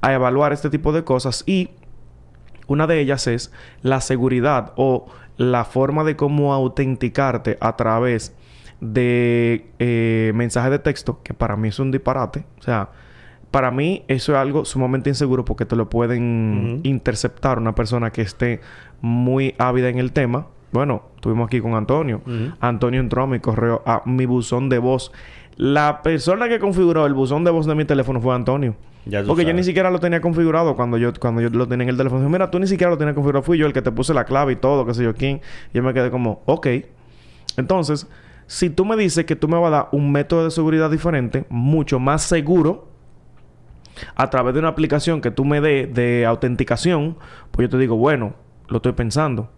a 0.00 0.12
evaluar 0.12 0.52
este 0.52 0.70
tipo 0.70 0.92
de 0.92 1.04
cosas. 1.04 1.44
Y 1.46 1.70
una 2.66 2.86
de 2.86 3.00
ellas 3.00 3.26
es 3.26 3.52
la 3.82 4.00
seguridad 4.00 4.72
o 4.76 5.06
la 5.36 5.64
forma 5.64 6.04
de 6.04 6.16
cómo 6.16 6.52
autenticarte 6.52 7.58
a 7.60 7.76
través 7.76 8.34
de 8.80 9.66
eh, 9.78 10.32
mensajes 10.34 10.70
de 10.70 10.78
texto, 10.78 11.20
que 11.22 11.34
para 11.34 11.56
mí 11.56 11.68
es 11.68 11.78
un 11.78 11.90
disparate. 11.90 12.44
O 12.58 12.62
sea, 12.62 12.90
para 13.50 13.70
mí 13.70 14.04
eso 14.08 14.32
es 14.32 14.38
algo 14.38 14.64
sumamente 14.64 15.10
inseguro 15.10 15.44
porque 15.44 15.64
te 15.64 15.76
lo 15.76 15.88
pueden 15.88 16.80
interceptar 16.82 17.58
una 17.58 17.74
persona 17.74 18.10
que 18.10 18.22
esté 18.22 18.60
muy 19.00 19.54
ávida 19.58 19.88
en 19.88 19.98
el 19.98 20.12
tema. 20.12 20.48
Bueno, 20.72 21.04
estuvimos 21.14 21.46
aquí 21.46 21.60
con 21.60 21.74
Antonio. 21.74 22.20
Antonio 22.58 23.00
entró 23.00 23.22
a 23.22 23.26
mi 23.28 23.38
correo, 23.38 23.82
a 23.86 24.02
mi 24.06 24.26
buzón 24.26 24.68
de 24.68 24.78
voz. 24.78 25.12
La 25.56 26.02
persona 26.02 26.48
que 26.48 26.58
configuró 26.58 27.06
el 27.06 27.14
buzón 27.14 27.44
de 27.44 27.52
voz 27.52 27.66
de 27.66 27.76
mi 27.76 27.84
teléfono 27.84 28.20
fue 28.20 28.34
Antonio. 28.34 28.74
Ya 29.06 29.22
Porque 29.22 29.44
yo 29.44 29.52
ni 29.52 29.62
siquiera 29.62 29.90
lo 29.90 30.00
tenía 30.00 30.20
configurado 30.20 30.76
cuando 30.76 30.96
yo, 30.96 31.12
cuando 31.18 31.40
yo 31.42 31.50
lo 31.50 31.68
tenía 31.68 31.84
en 31.84 31.90
el 31.90 31.96
teléfono. 31.96 32.20
Dijo, 32.20 32.30
mira, 32.30 32.50
tú 32.50 32.58
ni 32.58 32.66
siquiera 32.66 32.90
lo 32.90 32.96
tenías 32.96 33.14
configurado. 33.14 33.42
Fui 33.42 33.58
yo 33.58 33.66
el 33.66 33.72
que 33.72 33.82
te 33.82 33.92
puse 33.92 34.14
la 34.14 34.24
clave 34.24 34.54
y 34.54 34.56
todo, 34.56 34.86
qué 34.86 34.94
sé 34.94 35.04
yo 35.04 35.14
quién. 35.14 35.40
Y 35.72 35.76
yo 35.76 35.82
me 35.82 35.92
quedé 35.92 36.10
como, 36.10 36.42
ok. 36.46 36.68
Entonces, 37.56 38.08
si 38.46 38.70
tú 38.70 38.84
me 38.84 38.96
dices 38.96 39.24
que 39.24 39.36
tú 39.36 39.48
me 39.48 39.58
vas 39.58 39.68
a 39.68 39.70
dar 39.70 39.88
un 39.92 40.10
método 40.10 40.44
de 40.44 40.50
seguridad 40.50 40.90
diferente, 40.90 41.44
mucho 41.48 41.98
más 41.98 42.22
seguro, 42.22 42.88
a 44.16 44.30
través 44.30 44.54
de 44.54 44.60
una 44.60 44.68
aplicación 44.68 45.20
que 45.20 45.30
tú 45.30 45.44
me 45.44 45.60
dé 45.60 45.86
de 45.86 46.26
autenticación, 46.26 47.16
pues 47.50 47.66
yo 47.66 47.70
te 47.70 47.78
digo, 47.78 47.96
bueno, 47.96 48.34
lo 48.68 48.78
estoy 48.78 48.92
pensando. 48.92 49.50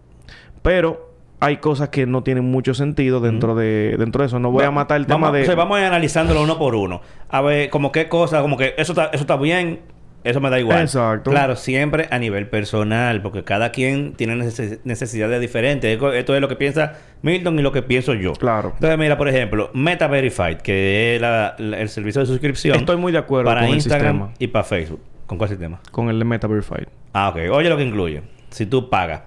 Pero 0.61 1.16
hay 1.39 1.57
cosas 1.57 1.89
que 1.89 2.05
no 2.05 2.23
tienen 2.23 2.45
mucho 2.45 2.73
sentido 2.73 3.19
dentro 3.19 3.53
de 3.55 3.95
dentro 3.97 4.21
de 4.21 4.27
eso. 4.27 4.39
No 4.39 4.51
voy 4.51 4.63
a 4.63 4.71
matar 4.71 4.97
el 4.97 5.05
tema 5.05 5.19
vamos, 5.27 5.33
de... 5.37 5.41
o 5.43 5.45
sea, 5.45 5.55
vamos 5.55 5.77
a 5.77 5.81
ir 5.81 5.85
analizándolo 5.87 6.41
uno 6.41 6.57
por 6.57 6.75
uno. 6.75 7.01
A 7.29 7.41
ver, 7.41 7.69
como 7.69 7.91
qué 7.91 8.07
cosa, 8.09 8.41
como 8.41 8.57
que 8.57 8.73
eso 8.77 8.93
está, 8.93 9.05
eso 9.13 9.21
está 9.23 9.35
bien, 9.37 9.81
eso 10.23 10.41
me 10.41 10.49
da 10.49 10.59
igual. 10.59 10.81
Exacto. 10.81 11.29
Claro, 11.29 11.55
siempre 11.55 12.07
a 12.09 12.17
nivel 12.19 12.47
personal, 12.49 13.21
porque 13.21 13.43
cada 13.43 13.71
quien 13.71 14.13
tiene 14.13 14.35
neces- 14.35 14.79
necesidades 14.83 15.39
diferentes. 15.39 16.01
Esto 16.15 16.35
es 16.35 16.41
lo 16.41 16.47
que 16.47 16.55
piensa 16.55 16.93
Milton 17.21 17.59
y 17.59 17.61
lo 17.61 17.71
que 17.71 17.83
pienso 17.83 18.13
yo. 18.15 18.33
Claro. 18.33 18.71
Entonces, 18.73 18.97
mira, 18.97 19.17
por 19.17 19.29
ejemplo, 19.29 19.69
Meta 19.73 20.07
Verified, 20.07 20.57
que 20.57 21.15
es 21.15 21.21
la- 21.21 21.55
la- 21.59 21.79
el 21.79 21.89
servicio 21.89 22.21
de 22.21 22.27
suscripción. 22.27 22.77
Estoy 22.77 22.97
muy 22.97 23.11
de 23.11 23.19
acuerdo 23.19 23.45
para 23.49 23.61
con 23.61 23.69
el 23.69 23.75
Instagram 23.75 24.15
sistema. 24.15 24.33
y 24.39 24.47
para 24.47 24.63
Facebook. 24.65 25.01
¿Con 25.27 25.37
cuál 25.37 25.49
sistema? 25.49 25.79
Con 25.91 26.09
el 26.09 26.17
de 26.17 26.25
Meta 26.25 26.47
Verified. 26.47 26.87
Ah, 27.13 27.29
ok. 27.29 27.37
Oye 27.51 27.69
lo 27.69 27.77
que 27.77 27.83
incluye. 27.83 28.23
Si 28.49 28.65
tú 28.65 28.89
pagas 28.89 29.21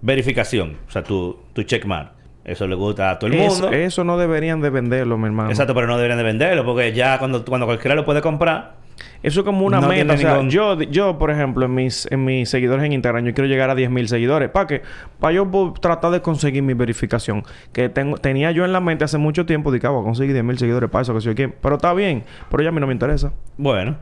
verificación, 0.00 0.76
o 0.86 0.90
sea, 0.90 1.02
tu, 1.02 1.36
tu 1.52 1.62
checkmark, 1.62 2.12
eso 2.44 2.66
le 2.66 2.74
gusta 2.74 3.10
a 3.10 3.18
todo 3.18 3.30
el 3.30 3.36
Eso, 3.38 3.62
mundo. 3.64 3.76
eso 3.76 4.04
no 4.04 4.16
deberían 4.16 4.60
de 4.60 4.70
venderlo, 4.70 5.18
mi 5.18 5.26
hermano. 5.26 5.50
Exacto, 5.50 5.74
pero 5.74 5.86
no 5.86 5.96
deberían 5.96 6.18
de 6.18 6.24
venderlo 6.24 6.64
porque 6.64 6.92
ya 6.92 7.18
cuando, 7.18 7.44
cuando 7.44 7.66
cualquiera 7.66 7.94
lo 7.94 8.04
puede 8.04 8.22
comprar, 8.22 8.74
Eso 9.22 9.40
es 9.40 9.44
como 9.46 9.64
una 9.66 9.80
No 9.80 9.88
meta. 9.88 9.94
tiene 9.96 10.14
O 10.14 10.16
sea, 10.16 10.32
ningún- 10.34 10.50
yo, 10.50 10.80
yo, 10.82 11.18
por 11.18 11.30
ejemplo, 11.30 11.64
en 11.66 11.74
mis, 11.74 12.06
en 12.10 12.24
mis 12.24 12.48
seguidores 12.48 12.84
en 12.84 12.92
Instagram, 12.92 13.24
yo 13.24 13.34
quiero 13.34 13.48
llegar 13.48 13.70
a 13.70 13.74
10.000 13.74 14.06
seguidores. 14.08 14.48
¿Para 14.50 14.66
qué? 14.66 14.82
Para 15.20 15.32
yo 15.34 15.74
tratar 15.80 16.10
de 16.12 16.20
conseguir 16.22 16.62
mi 16.62 16.74
verificación. 16.74 17.42
Que 17.72 17.88
tengo, 17.88 18.16
tenía 18.18 18.50
yo 18.52 18.64
en 18.64 18.72
la 18.72 18.80
mente 18.80 19.04
hace 19.04 19.18
mucho 19.18 19.46
tiempo. 19.46 19.72
Dije, 19.72 19.86
ah, 19.86 19.90
voy 19.90 20.02
a 20.02 20.04
conseguir 20.04 20.34
10.000 20.34 20.56
seguidores 20.58 20.88
para 20.90 21.02
eso, 21.02 21.14
que 21.14 21.20
sé 21.20 21.26
yo 21.28 21.34
quién. 21.34 21.54
Pero 21.60 21.76
está 21.76 21.92
bien. 21.94 22.24
Pero 22.50 22.62
ya 22.62 22.68
a 22.70 22.72
mí 22.72 22.80
no 22.80 22.86
me 22.86 22.92
interesa. 22.92 23.32
bueno, 23.56 23.96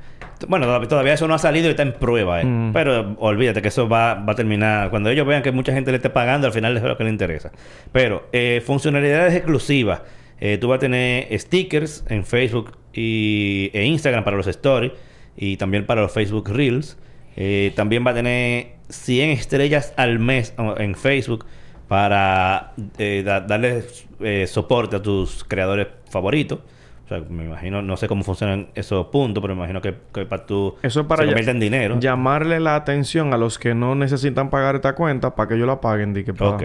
bueno, 0.49 0.67
todavía, 0.67 0.89
todavía 0.89 1.13
eso 1.15 1.27
no 1.27 1.33
ha 1.35 1.39
salido 1.39 1.67
y 1.69 1.71
está 1.71 1.83
en 1.83 1.95
prueba, 1.95 2.43
¿eh? 2.43 2.45
Mm. 2.45 2.73
Pero 2.75 3.17
olvídate 3.21 3.63
que 3.63 3.69
eso 3.69 3.89
va, 3.89 4.15
va 4.15 4.33
a 4.33 4.37
terminar. 4.37 4.91
Cuando 4.91 5.09
ellos 5.09 5.27
vean 5.27 5.43
que 5.43 5.51
mucha 5.51 5.73
gente 5.73 5.91
le 5.93 5.97
esté 5.97 6.11
pagando, 6.11 6.47
al 6.47 6.53
final 6.53 6.77
es 6.77 6.83
lo 6.83 6.97
que 6.99 7.05
les 7.05 7.13
interesa. 7.13 7.53
Pero 7.91 8.29
eh, 8.33 8.63
funcionalidades 8.65 9.35
exclusivas. 9.35 10.03
Eh, 10.39 10.59
tú 10.59 10.69
vas 10.69 10.77
a 10.77 10.81
tener 10.81 11.27
stickers 11.39 12.05
en 12.11 12.23
Facebook 12.27 12.73
y, 12.97 13.71
e 13.73 13.85
Instagram 13.85 14.25
para 14.25 14.37
los 14.37 14.47
stories 14.47 14.93
y 15.37 15.57
también 15.57 15.87
para 15.87 16.03
los 16.03 16.13
Facebook 16.13 16.49
Reels. 16.49 16.99
Eh, 17.37 17.73
también 17.77 18.05
va 18.07 18.13
a 18.13 18.15
tener 18.15 18.69
100 18.89 19.31
estrellas 19.31 19.93
al 19.97 20.19
mes 20.19 20.55
en 20.79 20.95
Facebook 20.95 21.45
para 21.89 22.73
eh, 22.99 23.23
da- 23.25 23.41
darle 23.41 23.85
eh, 24.21 24.47
soporte 24.47 24.97
a 24.97 25.03
tus 25.03 25.45
creadores 25.45 25.89
favoritos. 26.11 26.61
O 27.05 27.09
sea, 27.09 27.21
me 27.31 27.45
imagino, 27.45 27.83
no 27.83 27.97
sé 27.97 28.09
cómo 28.09 28.25
funcionan 28.25 28.69
esos 28.75 29.07
puntos, 29.09 29.41
pero 29.41 29.55
me 29.55 29.61
imagino 29.61 29.81
que, 29.81 29.95
que 30.13 30.25
para 30.27 30.45
tú 30.45 30.75
Eso 30.83 31.03
es 31.03 31.07
para 31.07 31.23
se 31.25 31.51
en 31.51 31.61
dinero. 31.61 32.01
llamarle 32.01 32.59
la 32.59 32.75
atención 32.75 33.33
a 33.33 33.37
los 33.37 33.59
que 33.61 33.75
no 33.75 33.95
necesitan 33.95 34.51
pagar 34.51 34.75
esta 34.75 34.94
cuenta 34.97 35.37
para 35.37 35.49
que 35.49 35.55
ellos 35.55 35.69
la 35.69 35.81
paguen. 35.81 36.15
Di 36.15 36.25
que 36.25 36.35
pa- 36.35 36.49
Ok. 36.51 36.63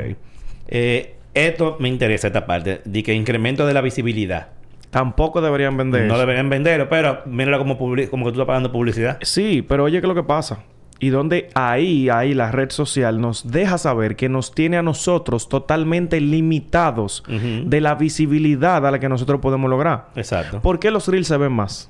Eh, 0.70 1.16
esto 1.36 1.78
me 1.80 1.90
interesa, 1.90 2.28
esta 2.28 2.46
parte, 2.48 2.82
de 2.84 3.04
que 3.04 3.14
incremento 3.14 3.68
de 3.68 3.74
la 3.74 3.82
visibilidad. 3.82 4.48
Tampoco 4.92 5.42
deberían 5.42 5.76
vender 5.78 6.02
No 6.06 6.14
eso. 6.14 6.20
deberían 6.20 6.50
venderlo, 6.50 6.88
pero 6.90 7.22
míralo 7.26 7.58
como, 7.58 7.80
publi- 7.80 8.10
como 8.10 8.26
que 8.26 8.32
tú 8.32 8.36
estás 8.36 8.48
pagando 8.48 8.72
publicidad. 8.72 9.18
Sí, 9.22 9.62
pero 9.68 9.86
oye, 9.86 10.00
¿qué 10.02 10.06
es 10.06 10.10
lo 10.10 10.16
que 10.16 10.24
pasa? 10.24 10.60
Y 11.00 11.10
donde 11.10 11.50
ahí, 11.56 12.10
ahí 12.10 12.36
la 12.36 12.52
red 12.52 12.70
social 12.70 13.20
nos 13.20 13.50
deja 13.52 13.80
saber 13.80 14.16
que 14.16 14.30
nos 14.30 14.54
tiene 14.54 14.78
a 14.78 14.84
nosotros 14.84 15.50
totalmente 15.50 16.22
limitados 16.22 17.24
de 17.28 17.82
la 17.82 17.96
visibilidad 17.96 18.86
a 18.86 18.92
la 18.92 19.00
que 19.00 19.10
nosotros 19.10 19.40
podemos 19.42 19.68
lograr. 19.68 20.10
Exacto. 20.16 20.62
¿Por 20.62 20.78
qué 20.80 20.92
los 20.92 21.08
reels 21.08 21.26
se 21.28 21.38
ven 21.38 21.54
más? 21.54 21.90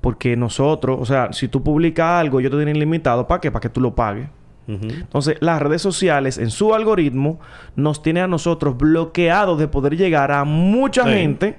Porque 0.00 0.36
nosotros, 0.36 0.98
o 1.00 1.04
sea, 1.04 1.32
si 1.32 1.48
tú 1.48 1.62
publicas 1.64 2.20
algo, 2.20 2.38
ellos 2.40 2.50
te 2.52 2.58
tienen 2.58 2.78
limitado, 2.78 3.26
¿para 3.26 3.40
qué? 3.40 3.50
Para 3.50 3.60
que 3.62 3.68
tú 3.68 3.80
lo 3.80 3.94
pagues. 3.94 4.28
Entonces, 4.68 5.36
las 5.40 5.60
redes 5.60 5.82
sociales 5.82 6.38
en 6.38 6.50
su 6.50 6.74
algoritmo 6.74 7.40
nos 7.74 8.02
tiene 8.02 8.20
a 8.20 8.28
nosotros 8.28 8.76
bloqueados 8.78 9.58
de 9.58 9.66
poder 9.66 9.96
llegar 9.96 10.30
a 10.30 10.44
mucha 10.44 11.02
Sí. 11.04 11.10
gente 11.10 11.56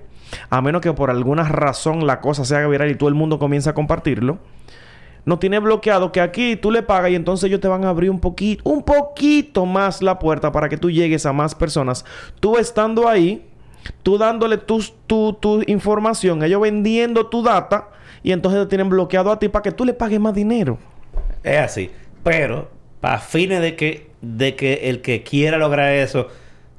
a 0.49 0.61
menos 0.61 0.82
que 0.82 0.93
por 0.93 1.09
alguna 1.09 1.43
razón 1.43 2.07
la 2.07 2.21
cosa 2.21 2.45
se 2.45 2.55
haga 2.55 2.67
viral 2.67 2.91
y 2.91 2.95
todo 2.95 3.09
el 3.09 3.15
mundo 3.15 3.39
comience 3.39 3.69
a 3.69 3.74
compartirlo, 3.74 4.39
no 5.26 5.39
tiene 5.39 5.59
bloqueado 5.59 6.11
que 6.11 6.19
aquí 6.19 6.55
tú 6.55 6.71
le 6.71 6.84
pagas 6.84 7.11
y 7.11 7.15
entonces 7.15 7.47
ellos 7.47 7.61
te 7.61 7.67
van 7.67 7.86
a 7.86 7.89
abrir 7.89 8.09
un 8.09 8.19
poquito, 8.19 8.69
un 8.69 8.84
poquito 8.84 9.65
más 9.65 10.01
la 10.01 10.19
puerta 10.19 10.51
para 10.51 10.67
que 10.67 10.78
tú 10.78 10.91
llegues 10.91 11.26
a 11.26 11.34
más 11.34 11.55
personas. 11.55 12.03
Tú 12.39 12.57
estando 12.57 13.07
ahí, 13.07 13.45
tú 14.03 14.17
dándole 14.17 14.57
tu, 14.57 14.84
tu, 15.07 15.34
tu 15.34 15.61
información, 15.67 16.43
ellos 16.43 16.61
vendiendo 16.61 17.28
tu 17.28 17.41
data 17.41 17.89
y 18.21 18.32
entonces 18.32 18.61
te 18.63 18.67
tienen 18.67 18.89
bloqueado 18.89 19.32
a 19.32 19.39
ti 19.39 19.47
para 19.47 19.63
que 19.63 19.71
tú 19.71 19.86
le 19.86 19.93
pagues 19.93 20.19
más 20.19 20.34
dinero. 20.34 20.78
Es 21.41 21.59
así. 21.59 21.91
Pero, 22.24 22.69
para 22.99 23.19
fines 23.19 23.61
de 23.61 23.76
que, 23.76 24.09
de 24.21 24.55
que 24.55 24.89
el 24.89 25.01
que 25.01 25.24
quiera 25.24 25.57
lograr 25.57 25.91
eso 25.93 26.28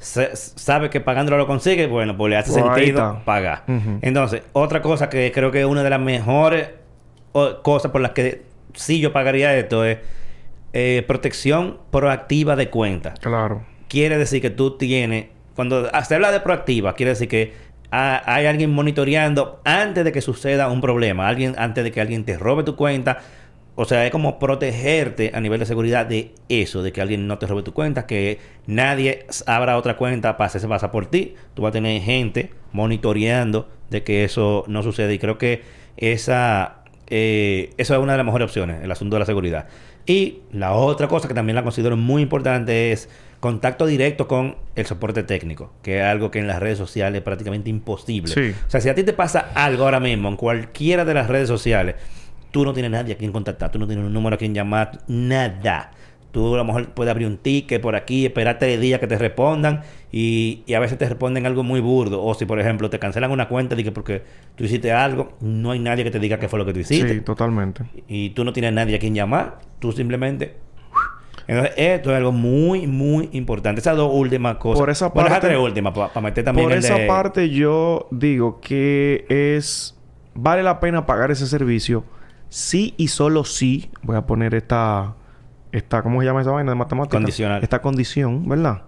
se- 0.04 0.36
sabe 0.36 0.90
que 0.90 1.00
pagándolo 1.00 1.38
lo 1.38 1.46
consigue, 1.46 1.86
bueno, 1.86 2.16
pues 2.16 2.30
le 2.30 2.36
hace 2.36 2.52
Pues 2.52 2.62
sentido 2.64 3.20
pagar. 3.24 3.64
Entonces, 4.02 4.42
otra 4.52 4.80
cosa 4.82 5.08
que 5.08 5.32
creo 5.32 5.50
que 5.50 5.60
es 5.60 5.66
una 5.66 5.82
de 5.82 5.90
las 5.90 6.00
mejores 6.00 6.68
cosas 7.62 7.90
por 7.90 8.00
las 8.00 8.12
que 8.12 8.42
sí 8.74 9.00
yo 9.00 9.12
pagaría 9.12 9.56
esto 9.56 9.84
es 9.84 9.98
eh, 10.72 11.04
protección 11.06 11.78
proactiva 11.90 12.56
de 12.56 12.68
cuenta. 12.70 13.14
Claro. 13.20 13.62
Quiere 13.88 14.18
decir 14.18 14.40
que 14.42 14.50
tú 14.50 14.76
tienes, 14.76 15.26
cuando 15.54 15.88
se 16.04 16.14
habla 16.14 16.32
de 16.32 16.40
proactiva, 16.40 16.94
quiere 16.94 17.10
decir 17.10 17.28
que 17.28 17.52
ha- 17.90 18.22
hay 18.26 18.46
alguien 18.46 18.70
monitoreando 18.72 19.60
antes 19.64 20.04
de 20.04 20.10
que 20.12 20.20
suceda 20.20 20.68
un 20.68 20.80
problema, 20.80 21.28
alguien 21.28 21.54
antes 21.58 21.84
de 21.84 21.92
que 21.92 22.00
alguien 22.00 22.24
te 22.24 22.36
robe 22.36 22.64
tu 22.64 22.74
cuenta. 22.76 23.18
O 23.76 23.84
sea, 23.84 24.06
es 24.06 24.12
como 24.12 24.38
protegerte 24.38 25.32
a 25.34 25.40
nivel 25.40 25.58
de 25.58 25.66
seguridad 25.66 26.06
de 26.06 26.32
eso, 26.48 26.82
de 26.82 26.92
que 26.92 27.00
alguien 27.00 27.26
no 27.26 27.38
te 27.38 27.46
robe 27.46 27.62
tu 27.62 27.72
cuenta, 27.72 28.06
que 28.06 28.38
nadie 28.66 29.26
abra 29.46 29.76
otra 29.76 29.96
cuenta 29.96 30.36
para 30.36 30.46
hacerse 30.46 30.68
pasar 30.68 30.92
por 30.92 31.06
ti. 31.06 31.34
Tú 31.54 31.62
vas 31.62 31.70
a 31.70 31.72
tener 31.72 32.00
gente 32.02 32.50
monitoreando 32.72 33.68
de 33.90 34.04
que 34.04 34.24
eso 34.24 34.64
no 34.68 34.82
sucede. 34.82 35.14
Y 35.14 35.18
creo 35.18 35.38
que 35.38 35.62
esa, 35.96 36.82
eh, 37.08 37.70
eso 37.76 37.94
es 37.94 38.00
una 38.00 38.12
de 38.12 38.18
las 38.18 38.26
mejores 38.26 38.46
opciones, 38.46 38.82
el 38.82 38.92
asunto 38.92 39.16
de 39.16 39.20
la 39.20 39.26
seguridad. 39.26 39.66
Y 40.06 40.40
la 40.52 40.74
otra 40.74 41.08
cosa 41.08 41.26
que 41.26 41.34
también 41.34 41.56
la 41.56 41.64
considero 41.64 41.96
muy 41.96 42.22
importante 42.22 42.92
es 42.92 43.08
contacto 43.40 43.86
directo 43.86 44.28
con 44.28 44.56
el 44.74 44.86
soporte 44.86 45.22
técnico, 45.22 45.72
que 45.82 45.98
es 45.98 46.04
algo 46.04 46.30
que 46.30 46.38
en 46.38 46.46
las 46.46 46.60
redes 46.60 46.78
sociales 46.78 47.18
es 47.18 47.24
prácticamente 47.24 47.70
imposible. 47.70 48.32
Sí. 48.32 48.54
O 48.66 48.70
sea, 48.70 48.80
si 48.80 48.88
a 48.88 48.94
ti 48.94 49.02
te 49.02 49.12
pasa 49.12 49.50
algo 49.54 49.84
ahora 49.84 50.00
mismo 50.00 50.28
en 50.28 50.36
cualquiera 50.36 51.04
de 51.04 51.14
las 51.14 51.28
redes 51.28 51.48
sociales, 51.48 51.96
tú 52.54 52.64
no 52.64 52.72
tienes 52.72 52.92
nadie 52.92 53.14
a 53.14 53.16
quien 53.18 53.32
contactar, 53.32 53.72
tú 53.72 53.80
no 53.80 53.86
tienes 53.88 54.04
un 54.06 54.12
número 54.12 54.36
a 54.36 54.38
quien 54.38 54.54
llamar, 54.54 55.00
nada. 55.08 55.90
Tú 56.30 56.54
a 56.54 56.56
lo 56.58 56.64
mejor 56.64 56.88
puedes 56.90 57.10
abrir 57.10 57.26
un 57.26 57.36
ticket 57.36 57.80
por 57.82 57.96
aquí, 57.96 58.26
esperar 58.26 58.60
tres 58.60 58.80
días 58.80 59.00
que 59.00 59.08
te 59.08 59.18
respondan 59.18 59.82
y, 60.12 60.62
y 60.66 60.74
a 60.74 60.78
veces 60.80 60.96
te 60.98 61.08
responden 61.08 61.46
algo 61.46 61.64
muy 61.64 61.80
burdo. 61.80 62.22
O 62.24 62.32
si, 62.34 62.44
por 62.44 62.60
ejemplo, 62.60 62.90
te 62.90 63.00
cancelan 63.00 63.32
una 63.32 63.48
cuenta 63.48 63.74
que 63.74 63.90
porque 63.90 64.22
tú 64.54 64.62
hiciste 64.64 64.92
algo, 64.92 65.32
no 65.40 65.72
hay 65.72 65.80
nadie 65.80 66.04
que 66.04 66.12
te 66.12 66.20
diga 66.20 66.38
qué 66.38 66.48
fue 66.48 66.60
lo 66.60 66.64
que 66.64 66.72
tú 66.72 66.78
hiciste 66.78 67.12
Sí, 67.12 67.20
totalmente. 67.22 67.84
y 68.06 68.30
tú 68.30 68.44
no 68.44 68.52
tienes 68.52 68.72
nadie 68.72 68.94
a 68.94 68.98
quien 69.00 69.14
llamar, 69.16 69.58
tú 69.80 69.90
simplemente. 69.90 70.54
Entonces, 71.48 71.74
esto 71.76 72.10
es 72.12 72.16
algo 72.16 72.30
muy, 72.32 72.86
muy 72.86 73.28
importante. 73.32 73.80
Esas 73.80 73.96
dos 73.96 74.10
últimas 74.12 74.56
cosas. 74.58 74.78
Por 74.80 74.90
esa 74.90 75.08
Bueno, 75.08 75.26
esas 75.28 75.40
parte- 75.40 75.48
tres 75.54 75.58
últimas, 75.60 75.92
para 75.92 76.20
meter 76.20 76.44
también 76.44 76.66
Por 76.66 76.72
el 76.72 76.78
esa 76.78 76.94
de- 76.94 77.06
parte 77.08 77.50
yo 77.50 78.06
digo 78.12 78.60
que 78.60 79.24
es 79.28 79.96
vale 80.34 80.62
la 80.62 80.78
pena 80.80 81.04
pagar 81.06 81.30
ese 81.30 81.46
servicio 81.46 82.04
sí 82.54 82.94
y 82.96 83.08
solo 83.08 83.42
si 83.44 83.90
voy 84.02 84.14
a 84.16 84.26
poner 84.26 84.54
esta 84.54 85.14
esta 85.72 86.02
¿cómo 86.02 86.20
se 86.20 86.26
llama 86.26 86.40
esa 86.40 86.52
vaina 86.52 86.70
de 86.70 86.76
matemáticas? 86.76 87.18
Condicional. 87.20 87.62
Esta 87.64 87.82
condición, 87.82 88.48
¿verdad? 88.48 88.82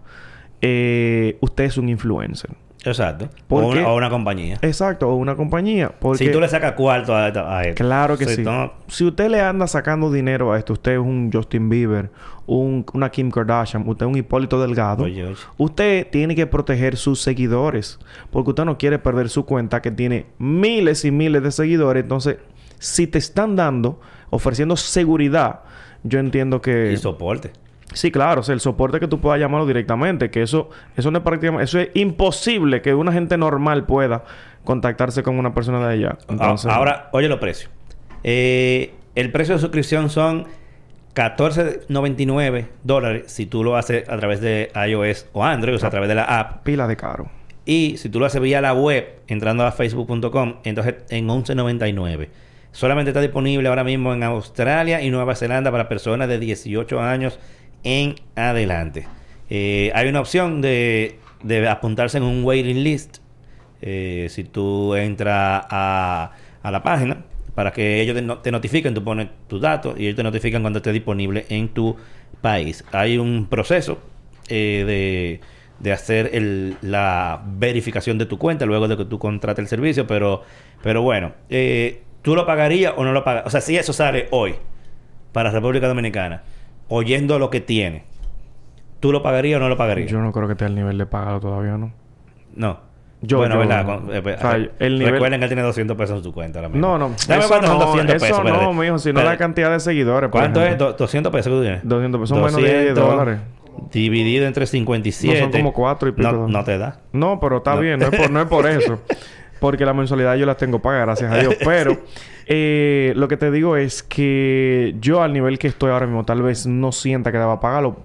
Eh, 0.61 1.37
usted 1.41 1.65
es 1.65 1.77
un 1.77 1.89
influencer. 1.89 2.51
Exacto. 2.85 3.29
¿Por 3.49 3.65
o, 3.65 3.69
una, 3.71 3.89
o 3.89 3.97
una 3.97 4.09
compañía. 4.09 4.59
Exacto, 4.63 5.09
o 5.09 5.17
una 5.17 5.35
compañía. 5.35 5.91
Porque 5.99 6.27
Si 6.27 6.31
tú 6.31 6.41
le 6.41 6.47
sacas 6.49 6.73
cuarto 6.75 7.17
a, 7.17 7.25
a 7.27 7.63
esto. 7.65 7.83
Claro 7.83 8.17
que 8.17 8.27
Si 8.27 8.37
sí. 8.37 8.43
no- 8.45 8.73
Si 8.87 9.05
usted 9.05 9.29
le 9.29 9.41
anda 9.41 9.67
sacando 9.67 10.13
dinero 10.13 10.53
a 10.53 10.59
esto, 10.59 10.75
usted 10.75 10.93
es 10.93 10.99
un 11.01 11.31
Justin 11.33 11.69
Bieber, 11.69 12.13
un, 12.47 12.87
una 12.95 13.11
Kim 13.11 13.33
Kardashian, 13.33 13.83
usted 13.89 14.07
es 14.07 14.13
un 14.13 14.17
Hipólito 14.17 14.63
Delgado, 14.63 15.03
Oye, 15.03 15.25
oye. 15.25 15.37
usted 15.57 16.07
tiene 16.13 16.37
que 16.37 16.47
proteger 16.47 16.97
sus 16.97 17.21
seguidores, 17.21 17.99
porque 18.31 18.51
usted 18.51 18.65
no 18.65 18.79
quiere 18.79 19.01
perder 19.01 19.29
su 19.31 19.45
cuenta 19.45 19.83
que 19.83 19.91
tiene 19.91 20.27
miles 20.39 21.05
y 21.05 21.11
miles 21.11 21.43
de 21.43 21.51
seguidores. 21.51 22.05
Entonces, 22.05 22.37
si 22.79 23.07
te 23.07 23.19
están 23.19 23.57
dando, 23.57 24.01
ofreciendo 24.31 24.77
seguridad, 24.77 25.61
yo 26.03 26.19
entiendo 26.19 26.61
que... 26.61 26.93
Y 26.93 26.97
soporte. 26.97 27.53
Sí, 27.93 28.11
claro, 28.11 28.43
o 28.43 28.45
sea, 28.45 28.53
el 28.53 28.61
soporte 28.61 29.01
que 29.01 29.09
tú 29.09 29.21
puedas 29.21 29.41
llamarlo 29.41 29.67
directamente, 29.67 30.31
que 30.31 30.43
eso, 30.43 30.69
eso 30.97 31.11
no 31.11 31.19
es 31.19 31.25
prácticamente, 31.25 31.65
eso 31.65 31.79
es 31.79 31.89
imposible 31.95 32.83
que 32.83 32.95
una 32.95 33.13
gente 33.13 33.39
normal 33.39 33.87
pueda 33.87 34.25
contactarse 34.65 35.23
con 35.23 35.39
una 35.39 35.55
persona 35.55 35.87
de 35.87 35.95
allá. 35.95 36.19
Entonces, 36.29 36.71
Ahora, 36.71 37.09
oye 37.13 37.29
los 37.29 37.39
precios. 37.39 37.71
Eh, 38.23 38.93
el 39.15 39.33
precio 39.33 39.55
de 39.55 39.61
suscripción 39.61 40.11
son 40.11 40.47
14.99 41.15 42.67
dólares 42.85 43.33
si 43.33 43.47
tú 43.47 43.65
lo 43.65 43.77
haces 43.77 44.07
a 44.09 44.17
través 44.19 44.43
de 44.43 44.71
iOS 44.89 45.27
o 45.33 45.43
Android, 45.43 45.77
o 45.77 45.79
sea, 45.79 45.89
a 45.89 45.91
través 45.91 46.09
de 46.09 46.17
la 46.17 46.25
app. 46.25 46.63
pila 46.65 46.87
de 46.87 46.97
caro. 46.97 47.31
Y 47.65 47.97
si 47.97 48.11
tú 48.11 48.21
lo 48.21 48.27
haces 48.27 48.41
vía 48.41 48.61
la 48.61 48.75
web, 48.75 49.21
entrando 49.27 49.65
a 49.65 49.73
facebook.com, 49.73 50.57
entonces 50.65 50.97
en 51.09 51.29
11.99. 51.29 52.29
Solamente 52.77 53.09
está 53.11 53.23
disponible 53.23 53.69
ahora 53.71 53.85
mismo 53.85 54.13
en 54.13 54.23
Australia 54.23 55.01
y 55.01 55.09
Nueva 55.11 55.35
Zelanda 55.35 55.71
para 55.73 55.89
personas 55.89 56.29
de 56.29 56.39
18 56.39 57.01
años 57.01 57.39
en 57.85 58.17
adelante. 58.35 59.07
Eh, 59.49 59.91
hay 59.95 60.09
una 60.09 60.21
opción 60.21 60.61
de, 60.61 61.19
de 61.43 61.67
apuntarse 61.69 62.19
en 62.19 62.25
un 62.25 62.45
waiting 62.45 62.85
list. 62.85 63.19
Eh, 63.81 64.27
si 64.29 64.45
tú 64.45 64.95
entras 64.95 65.65
a, 65.71 66.33
a 66.63 66.71
la 66.71 66.83
página 66.83 67.25
para 67.55 67.73
que 67.73 68.03
ellos 68.03 68.15
te, 68.15 68.23
te 68.43 68.51
notifiquen, 68.53 68.93
tú 68.93 69.03
pones 69.03 69.29
tus 69.49 69.63
datos 69.63 69.99
y 69.99 70.05
ellos 70.05 70.17
te 70.17 70.23
notifican 70.23 70.61
cuando 70.61 70.81
esté 70.81 70.93
disponible 70.93 71.47
en 71.49 71.69
tu 71.69 71.97
país. 72.43 72.85
Hay 72.93 73.17
un 73.17 73.47
proceso 73.49 73.99
eh, 74.49 74.85
de, 74.87 75.41
de 75.79 75.93
hacer 75.93 76.31
el- 76.35 76.77
la 76.83 77.43
verificación 77.47 78.19
de 78.19 78.27
tu 78.27 78.37
cuenta 78.39 78.67
luego 78.67 78.87
de 78.87 78.99
que 78.99 79.07
tú 79.07 79.19
contrates 79.19 79.63
el 79.63 79.69
servicio, 79.69 80.07
pero, 80.07 80.43
pero 80.83 81.01
bueno, 81.01 81.33
eh, 81.49 82.03
¿tú 82.23 82.35
lo 82.35 82.47
pagarías 82.47 82.95
o 82.97 83.05
no 83.05 83.13
lo 83.13 83.25
pagarías? 83.25 83.47
O 83.47 83.51
sea, 83.51 83.61
si 83.61 83.77
eso 83.77 83.93
sale 83.93 84.29
hoy 84.31 84.55
para 85.33 85.51
República 85.51 85.89
Dominicana, 85.89 86.43
oyendo 86.89 87.39
lo 87.39 87.51
que 87.51 87.61
tiene, 87.61 88.05
¿tú 89.01 89.13
lo 89.13 89.23
pagarías 89.23 89.59
o 89.59 89.61
no 89.61 89.69
lo 89.69 89.77
pagarías? 89.77 90.11
Yo 90.11 90.21
no 90.21 90.33
creo 90.33 90.47
que 90.47 90.53
esté 90.53 90.65
al 90.65 90.75
nivel 90.75 90.99
de 90.99 91.07
pagarlo 91.07 91.41
todavía, 91.41 91.77
¿no? 91.77 91.93
No. 92.55 92.87
Yo- 93.23 93.39
bueno, 93.39 93.55
yo- 93.55 93.61
¿verdad? 93.61 93.85
Con- 93.87 94.15
eh, 94.15 94.19
o 94.19 94.39
sea, 94.41 94.55
el 94.79 94.99
nivel- 94.99 95.13
Recuerden 95.13 95.41
que 95.41 95.45
él 95.45 95.49
tiene 95.51 95.63
200 95.63 95.97
pesos 95.97 96.19
en 96.19 96.23
su 96.25 96.33
cuenta 96.33 96.59
ahora 96.59 96.69
mismo. 96.69 96.87
No, 96.87 96.99
no. 96.99 97.15
Dame 97.27 97.41
eso 97.41 97.49
cuántos 97.49 97.71
son 97.71 97.79
no, 97.79 97.87
200 97.87 98.17
eso 98.17 98.25
pesos. 98.27 98.45
no, 98.45 98.51
espérate. 98.53 98.75
mijo. 98.81 98.99
Si 98.99 99.09
no 99.09 99.15
la 99.15 99.21
Espérate. 99.21 99.39
cantidad 99.39 99.71
de 99.71 99.81
seguidores. 99.81 100.31
¿Cuánto 100.31 100.63
es? 100.63 100.77
Do- 100.79 100.93
200 100.93 101.33
pesos 101.33 101.51
que 101.51 101.57
tú 101.57 101.63
tienes. 101.63 101.81
200 101.83 102.21
pesos. 102.21 102.29
Son 102.37 102.45
menos 102.45 102.63
de 102.63 102.83
10 102.85 102.95
dólares. 102.95 103.39
Dividido 103.91 104.47
entre 104.47 104.67
57. 104.67 105.35
No, 105.39 105.45
son 105.45 105.53
como 105.53 105.73
cuatro 105.73 106.09
y 106.09 106.13
pico 106.13 106.31
No, 106.31 106.49
no 106.49 106.65
te 106.65 106.79
da. 106.79 107.01
No, 107.13 107.41
pero 107.41 107.59
está 107.59 107.75
No. 107.75 107.81
bien. 107.81 107.99
No 107.99 108.07
es, 108.07 108.17
por, 108.19 108.31
no 108.31 108.41
es 108.41 108.47
por 108.47 108.67
eso. 108.67 109.01
Porque 109.61 109.85
la 109.87 109.95
mensualidad 109.95 110.37
yo 110.37 110.47
la 110.47 110.57
tengo 110.57 110.81
paga, 110.81 111.01
gracias 111.01 111.33
a 111.33 111.39
Dios. 111.39 111.57
Pero 111.65 111.99
eh, 112.47 113.13
lo 113.17 113.27
que 113.29 113.37
te 113.37 113.51
digo 113.51 113.77
es 113.77 114.03
que 114.03 114.95
yo 115.01 115.23
al 115.23 115.33
nivel 115.33 115.59
que 115.59 115.69
estoy 115.69 115.91
ahora 115.91 116.07
mismo 116.07 116.25
tal 116.25 116.43
vez 116.43 116.67
no 116.67 116.93
sienta 116.93 117.33
que 117.33 117.39
deba 117.39 117.59
pagarlo. 117.61 117.97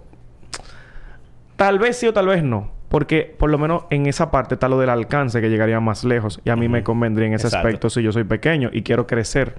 Tal 1.56 1.78
vez 1.80 1.98
sí 1.98 2.08
o 2.08 2.14
tal 2.14 2.28
vez 2.28 2.44
no. 2.44 2.72
Porque 2.90 3.34
por 3.40 3.50
lo 3.50 3.58
menos 3.58 3.84
en 3.90 4.06
esa 4.06 4.32
parte 4.32 4.56
está 4.56 4.68
lo 4.68 4.78
del 4.78 4.90
alcance 4.90 5.40
que 5.40 5.50
llegaría 5.50 5.80
más 5.80 6.04
lejos. 6.04 6.42
Y 6.44 6.50
a 6.50 6.58
mí 6.58 6.68
me 6.68 6.84
convendría 6.84 7.28
en 7.28 7.34
ese 7.36 7.48
Exacto. 7.48 7.68
aspecto 7.68 7.90
si 7.90 8.04
yo 8.04 8.12
soy 8.12 8.26
pequeño 8.26 8.70
y 8.74 8.82
quiero 8.82 9.08
crecer. 9.08 9.56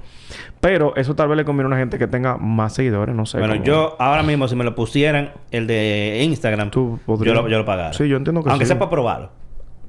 Pero 0.60 0.94
eso 0.96 1.14
tal 1.14 1.28
vez 1.28 1.38
le 1.38 1.44
conviene 1.46 1.64
a 1.64 1.68
una 1.68 1.78
gente 1.78 1.98
que 1.98 2.06
tenga 2.06 2.36
más 2.36 2.74
seguidores, 2.74 3.14
no 3.14 3.24
sé. 3.24 3.38
Bueno, 3.38 3.54
cómo- 3.54 3.64
yo 3.64 3.96
ahora 3.98 4.22
mismo, 4.22 4.48
si 4.48 4.56
me 4.56 4.64
lo 4.64 4.74
pusieran, 4.74 5.32
el 5.50 5.66
de 5.66 6.20
Instagram, 6.24 6.70
Tú 6.70 7.00
yo 7.06 7.32
lo, 7.32 7.48
yo 7.48 7.56
lo 7.56 7.64
pagara. 7.64 7.94
Sí, 7.94 8.06
yo 8.06 8.18
entiendo 8.18 8.42
que 8.42 8.50
Aunque 8.50 8.66
sí. 8.66 8.68
sea 8.70 8.78
para 8.78 8.90
probarlo. 8.90 9.30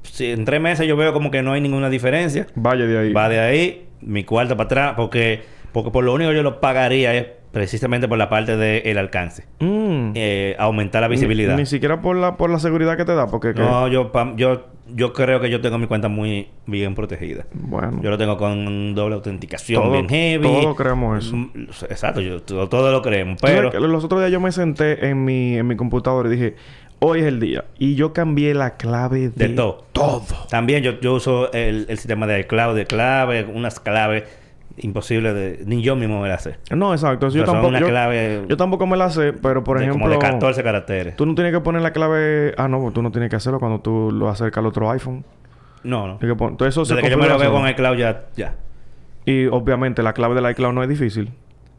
Si 0.04 0.30
en 0.30 0.44
tres 0.44 0.60
meses 0.60 0.86
yo 0.86 0.96
veo 0.96 1.12
como 1.12 1.30
que 1.30 1.42
no 1.42 1.52
hay 1.52 1.60
ninguna 1.60 1.90
diferencia, 1.90 2.46
Vaya 2.54 2.86
de 2.86 2.98
ahí. 2.98 3.12
va 3.12 3.28
de 3.28 3.40
ahí, 3.40 3.86
mi 4.00 4.22
cuarto 4.24 4.56
para 4.56 4.66
atrás, 4.66 4.94
porque, 4.96 5.42
porque 5.72 5.90
por 5.90 6.04
lo 6.04 6.14
único 6.14 6.30
que 6.30 6.36
yo 6.36 6.42
lo 6.42 6.60
pagaría 6.60 7.14
es 7.14 7.26
precisamente 7.52 8.08
por 8.08 8.18
la 8.18 8.28
parte 8.28 8.56
del 8.56 8.98
alcance. 8.98 9.44
Mm. 9.60 10.10
Eh, 10.14 10.56
aumentar 10.58 11.00
la 11.02 11.08
visibilidad. 11.08 11.54
Ni, 11.54 11.62
ni 11.62 11.66
siquiera 11.66 12.00
por 12.00 12.16
la, 12.16 12.36
por 12.36 12.50
la 12.50 12.58
seguridad 12.58 12.96
que 12.96 13.04
te 13.04 13.14
da, 13.14 13.26
porque... 13.28 13.54
que- 13.54 13.60
No, 13.60 13.86
yo, 13.88 14.10
pam- 14.12 14.34
yo, 14.36 14.66
yo 14.92 15.12
creo 15.12 15.40
que 15.40 15.48
yo 15.50 15.60
tengo 15.60 15.78
mi 15.78 15.86
cuenta 15.86 16.08
muy 16.08 16.48
bien 16.66 16.96
protegida. 16.96 17.46
Bueno. 17.52 18.00
Yo 18.02 18.10
lo 18.10 18.18
tengo 18.18 18.36
con 18.36 18.96
doble 18.96 19.14
autenticación, 19.14 19.82
Todo- 19.84 19.92
bien 19.92 20.08
heavy. 20.08 20.42
todo 20.42 20.74
creemos 20.74 21.24
eso. 21.26 21.36
Mm, 21.36 21.50
Exacto, 21.88 22.20
yo, 22.20 22.42
todo, 22.42 22.68
todo 22.68 22.90
lo 22.90 23.02
creemos. 23.02 23.38
Pero 23.40 23.70
los 23.86 24.02
otros 24.04 24.20
días 24.20 24.32
yo 24.32 24.40
me 24.40 24.50
senté 24.50 25.06
en 25.08 25.24
mi, 25.24 25.56
en 25.56 25.66
mi 25.66 25.76
computadora 25.76 26.28
y 26.28 26.32
dije... 26.32 26.56
Hoy 27.06 27.20
es 27.20 27.26
el 27.26 27.38
día. 27.38 27.66
Y 27.78 27.96
yo 27.96 28.14
cambié 28.14 28.54
la 28.54 28.76
clave 28.76 29.28
de... 29.28 29.48
de 29.48 29.48
todo. 29.50 29.84
Todo. 29.92 30.22
También 30.48 30.82
yo, 30.82 30.98
yo 31.00 31.12
uso 31.12 31.52
el, 31.52 31.84
el 31.90 31.98
sistema 31.98 32.26
de 32.26 32.40
iCloud 32.40 32.74
de 32.74 32.86
clave, 32.86 33.44
unas 33.44 33.78
claves 33.78 34.24
imposibles 34.78 35.34
de... 35.34 35.62
Ni 35.66 35.82
yo 35.82 35.96
mismo 35.96 36.22
me 36.22 36.30
las 36.30 36.44
sé. 36.44 36.56
No, 36.74 36.94
exacto. 36.94 37.28
Yo 37.28 37.44
tampoco... 37.44 37.68
una 37.68 37.80
yo, 37.80 37.88
clave 37.88 38.44
yo 38.48 38.56
tampoco 38.56 38.86
me 38.86 38.96
la 38.96 39.10
sé, 39.10 39.34
pero 39.34 39.62
por 39.62 39.78
de 39.78 39.84
ejemplo... 39.84 40.04
como 40.04 40.14
de 40.14 40.18
14 40.18 40.62
caracteres. 40.62 41.14
Tú 41.14 41.26
no 41.26 41.34
tienes 41.34 41.52
que 41.52 41.60
poner 41.60 41.82
la 41.82 41.92
clave... 41.92 42.54
Ah, 42.56 42.68
no. 42.68 42.90
Tú 42.90 43.02
no 43.02 43.10
tienes 43.10 43.28
que 43.28 43.36
hacerlo 43.36 43.60
cuando 43.60 43.80
tú 43.80 44.10
lo 44.10 44.30
acercas 44.30 44.62
al 44.62 44.66
otro 44.66 44.90
iPhone. 44.90 45.26
No, 45.82 46.06
no. 46.06 46.36
Todo 46.56 46.66
eso 46.66 46.86
se 46.86 46.94
Desde 46.94 47.06
que 47.06 47.12
yo 47.12 47.18
me 47.18 47.28
lo 47.28 47.38
veo 47.38 47.52
con 47.52 47.68
iCloud 47.68 47.98
ya... 47.98 48.24
ya. 48.34 48.54
Y 49.26 49.44
obviamente 49.44 50.02
la 50.02 50.14
clave 50.14 50.34
del 50.34 50.50
iCloud 50.52 50.72
no 50.72 50.82
es 50.82 50.88
difícil. 50.88 51.30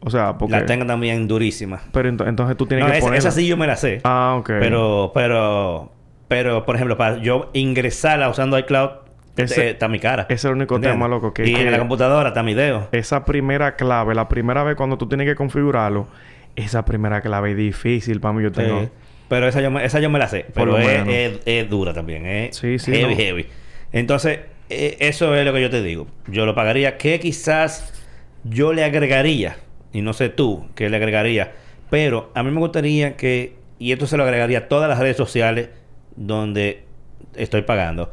O 0.05 0.09
sea, 0.11 0.37
porque... 0.37 0.55
La 0.55 0.65
tengo 0.65 0.85
también 0.85 1.27
durísima. 1.27 1.81
Pero 1.91 2.09
ento- 2.09 2.27
entonces 2.27 2.55
tú 2.55 2.65
tienes 2.67 2.85
No, 2.85 2.91
que 2.91 2.97
esa, 2.99 3.05
ponerla. 3.07 3.29
esa 3.29 3.31
sí 3.37 3.47
yo 3.47 3.57
me 3.57 3.67
la 3.67 3.75
sé. 3.75 3.99
Ah, 4.03 4.35
ok. 4.39 4.47
Pero, 4.59 5.11
pero, 5.13 5.91
pero, 6.27 6.63
por 6.65 6.75
ejemplo, 6.75 6.95
para 6.95 7.17
yo 7.17 7.49
ingresarla 7.53 8.29
usando 8.29 8.57
iCloud, 8.59 8.89
Ese- 9.35 9.65
eh, 9.65 9.69
está 9.71 9.87
mi 9.87 9.99
cara. 9.99 10.23
ese 10.29 10.33
es 10.35 10.45
el 10.45 10.51
único 10.51 10.75
¿Entiendes? 10.75 10.95
tema, 10.97 11.07
loco, 11.07 11.33
que- 11.33 11.45
y 11.47 11.55
en 11.55 11.71
la 11.71 11.79
computadora 11.79 12.29
está 12.29 12.43
mi 12.43 12.53
dedo. 12.53 12.87
Esa 12.91 13.25
primera 13.25 13.75
clave, 13.75 14.13
la 14.15 14.29
primera 14.29 14.63
vez 14.63 14.75
cuando 14.75 14.97
tú 14.97 15.07
tienes 15.07 15.27
que 15.27 15.35
configurarlo, 15.35 16.07
esa 16.55 16.85
primera 16.85 17.19
clave 17.21 17.51
es 17.51 17.57
difícil 17.57 18.21
para 18.21 18.33
mí. 18.35 18.43
Yo 18.43 18.51
tengo... 18.51 18.81
Sí. 18.83 18.89
Pero 19.27 19.47
esa 19.47 19.59
yo, 19.59 19.71
me, 19.71 19.83
esa 19.83 19.99
yo 19.99 20.09
me 20.11 20.19
la 20.19 20.27
sé. 20.27 20.41
Por 20.41 20.53
Pero 20.53 20.71
lo 20.73 20.77
es, 20.79 20.87
menos. 21.05 21.07
es- 21.13 21.39
es 21.47 21.69
dura 21.69 21.93
también. 21.93 22.27
Es 22.27 22.57
Sí, 22.57 22.77
sí, 22.77 22.91
heavy, 22.93 23.15
no. 23.15 23.19
heavy. 23.19 23.47
Entonces, 23.91 24.39
eh, 24.69 24.97
eso 24.99 25.33
es 25.35 25.43
lo 25.45 25.51
que 25.51 25.61
yo 25.63 25.69
te 25.71 25.81
digo. 25.81 26.05
Yo 26.27 26.45
lo 26.45 26.53
pagaría. 26.53 26.97
Que 26.97 27.19
quizás 27.19 27.91
yo 28.43 28.71
le 28.71 28.83
agregaría, 28.83 29.57
y 29.95 30.01
no 30.01 30.13
sé 30.13 30.29
tú 30.29 30.65
qué 30.75 30.89
le 30.89 30.97
agregaría, 30.97 31.53
pero 31.89 32.31
a 32.35 32.43
mí 32.43 32.51
me 32.51 32.59
gustaría 32.59 33.15
que, 33.15 33.55
y 33.79 33.91
esto 33.91 34.07
se 34.07 34.17
lo 34.17 34.23
agregaría 34.23 34.57
a 34.59 34.67
todas 34.67 34.89
las 34.89 34.99
redes 34.99 35.15
sociales 35.17 35.69
donde 36.15 36.83
estoy 37.35 37.61
pagando, 37.61 38.11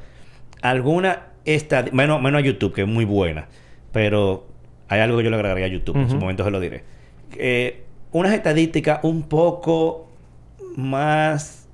alguna 0.61 1.27
esta 1.45 1.85
menos, 1.93 2.23
menos 2.23 2.39
a 2.41 2.45
YouTube, 2.45 2.73
que 2.73 2.83
es 2.83 2.89
muy 2.89 3.05
buena, 3.05 3.49
pero 3.93 4.47
hay 4.89 5.01
algo 5.01 5.19
que 5.19 5.25
yo 5.25 5.31
le 5.31 5.37
agregaría 5.37 5.65
a 5.65 5.69
YouTube, 5.69 5.97
en 5.97 6.09
su 6.09 6.17
momento 6.17 6.45
se 6.45 6.51
lo 6.51 6.61
diré. 6.61 6.85
Eh, 7.37 7.83
unas 8.13 8.33
estadísticas 8.33 9.01
un 9.03 9.23
poco 9.25 10.09
más 10.77 11.67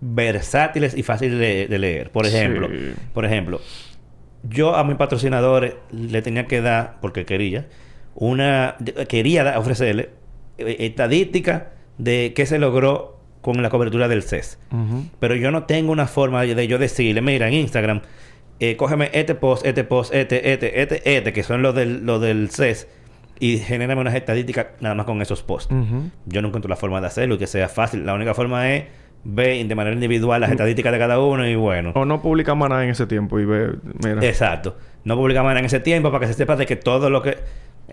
versátiles 0.00 0.96
y 0.96 1.02
fáciles 1.02 1.38
de, 1.38 1.66
de 1.68 1.78
leer. 1.78 2.10
Por 2.10 2.26
ejemplo, 2.26 2.68
Sí. 2.68 2.92
por 3.14 3.24
ejemplo, 3.24 3.60
yo 4.42 4.74
a 4.74 4.84
mis 4.84 4.96
patrocinadores 4.96 5.74
le 5.92 6.22
tenía 6.22 6.46
que 6.46 6.60
dar, 6.60 6.96
porque 7.00 7.24
quería, 7.24 7.66
una 8.14 8.76
quería 9.08 9.58
ofrecerle 9.58 10.10
eh, 10.58 10.76
estadística 10.80 11.70
de 11.98 12.32
qué 12.34 12.46
se 12.46 12.58
logró 12.58 13.18
con 13.40 13.62
la 13.62 13.70
cobertura 13.70 14.08
del 14.08 14.22
CES. 14.22 14.58
Pero 15.18 15.34
yo 15.34 15.50
no 15.50 15.64
tengo 15.64 15.92
una 15.92 16.06
forma 16.06 16.42
de 16.42 16.66
yo 16.66 16.78
decirle, 16.78 17.22
mira, 17.22 17.48
en 17.48 17.54
Instagram, 17.54 18.02
eh, 18.58 18.76
cógeme 18.76 19.10
este 19.14 19.34
post, 19.34 19.64
este 19.64 19.84
post, 19.84 20.14
este, 20.14 20.52
este, 20.52 20.82
este, 20.82 21.16
este, 21.16 21.32
que 21.32 21.42
son 21.42 21.62
los 21.62 21.74
del, 21.74 22.04
los 22.04 22.20
del 22.20 22.50
CES, 22.50 22.86
y 23.38 23.58
genérame 23.58 24.00
unas 24.02 24.14
estadísticas 24.14 24.66
nada 24.80 24.94
más 24.94 25.06
con 25.06 25.22
esos 25.22 25.42
posts. 25.42 25.74
Yo 26.26 26.42
no 26.42 26.48
encuentro 26.48 26.68
la 26.68 26.76
forma 26.76 27.00
de 27.00 27.06
hacerlo 27.06 27.36
y 27.36 27.38
que 27.38 27.46
sea 27.46 27.70
fácil. 27.70 28.04
La 28.04 28.12
única 28.12 28.34
forma 28.34 28.70
es 28.74 28.84
ver 29.24 29.66
de 29.66 29.74
manera 29.74 29.94
individual 29.94 30.40
Mm. 30.40 30.42
las 30.42 30.50
estadísticas 30.50 30.92
de 30.92 30.98
cada 30.98 31.18
uno 31.20 31.46
y 31.48 31.54
bueno. 31.54 31.92
O 31.94 32.04
no 32.04 32.20
publica 32.20 32.54
más 32.54 32.68
nada 32.68 32.84
en 32.84 32.90
ese 32.90 33.06
tiempo 33.06 33.40
y 33.40 33.46
ve... 33.46 33.72
Mira. 34.04 34.22
Exacto. 34.26 34.76
No 35.04 35.16
publicamos 35.16 35.48
nada 35.48 35.60
en 35.60 35.66
ese 35.66 35.80
tiempo 35.80 36.10
para 36.10 36.20
que 36.20 36.26
se 36.26 36.34
sepa 36.34 36.56
de 36.56 36.66
que 36.66 36.76
todo 36.76 37.08
lo 37.08 37.22
que... 37.22 37.38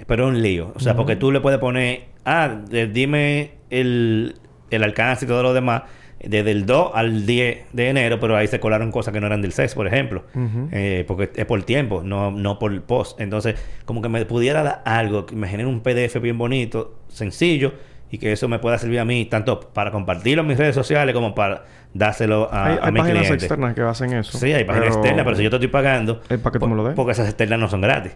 Pero 0.06 0.28
es 0.28 0.36
un 0.36 0.41
lío. 0.41 0.72
O 0.76 0.80
sea, 0.80 0.95
porque 0.95 1.16
tú 1.16 1.32
le 1.32 1.39
puedes 1.41 1.60
poner... 1.60 2.06
Ah, 2.26 2.60
de- 2.70 2.88
dime 2.88 3.52
el, 3.70 4.36
el 4.70 4.84
alcance 4.84 5.26
y 5.26 5.28
todo 5.28 5.43
lo 5.43 5.54
demás 5.54 5.84
desde 6.20 6.50
el 6.52 6.66
2 6.66 6.91
al 6.95 7.26
10 7.28 7.66
de 7.74 7.89
enero, 7.89 8.20
pero 8.20 8.36
ahí 8.36 8.48
se 8.48 8.60
colaron 8.60 8.91
cosas 8.91 9.14
que 9.14 9.22
no 9.22 9.28
eran 9.28 9.41
del 9.41 9.52
6, 9.54 9.76
por 9.76 9.86
ejemplo. 9.88 10.24
Eh, 10.72 11.06
porque 11.08 11.30
es 11.36 11.45
por 11.45 11.62
tiempo, 11.64 12.02
no, 12.04 12.32
no 12.32 12.58
por 12.58 12.82
post. 12.84 13.22
Entonces, 13.22 13.56
como 13.86 14.02
que 14.02 14.10
me 14.10 14.26
pudiera 14.26 14.64
dar 14.64 14.82
algo 14.86 15.26
que 15.28 15.36
me 15.36 15.48
genere 15.48 15.70
un 15.70 15.82
PDF 15.82 16.20
bien 16.20 16.38
bonito, 16.38 16.98
sencillo, 17.08 17.74
y 18.10 18.18
que 18.18 18.32
eso 18.32 18.48
me 18.48 18.58
pueda 18.58 18.78
servir 18.80 19.00
a 19.00 19.06
mí 19.06 19.26
tanto 19.26 19.60
para 19.60 19.91
compartirlo 19.91 20.41
en 20.41 20.48
mis 20.48 20.58
redes 20.58 20.74
sociales 20.74 21.14
como 21.14 21.36
para 21.36 21.66
dárselo 21.98 22.50
a, 22.52 22.66
hay 22.66 22.78
a 22.78 22.86
hay 22.86 22.91
mi 22.91 23.00
páginas 23.00 23.24
cliente. 23.24 23.45
externas 23.45 23.74
que 23.76 23.82
hacen 23.82 24.14
eso. 24.14 24.38
Sí, 24.38 24.54
hay 24.54 24.64
páginas 24.64 24.95
externas, 24.95 25.24
pero 25.26 25.36
si 25.38 25.43
yo 25.43 25.50
te 25.50 25.56
estoy 25.58 25.70
pagando, 25.70 26.22
Es 26.30 26.39
para 26.39 26.54
que 26.54 26.60
tú 26.60 26.68
me 26.68 26.76
lo 26.76 26.84
des. 26.86 26.95
porque 26.95 27.12
esas 27.14 27.28
externas 27.28 27.60
no 27.60 27.68
son 27.70 27.82
gratis. 27.82 28.14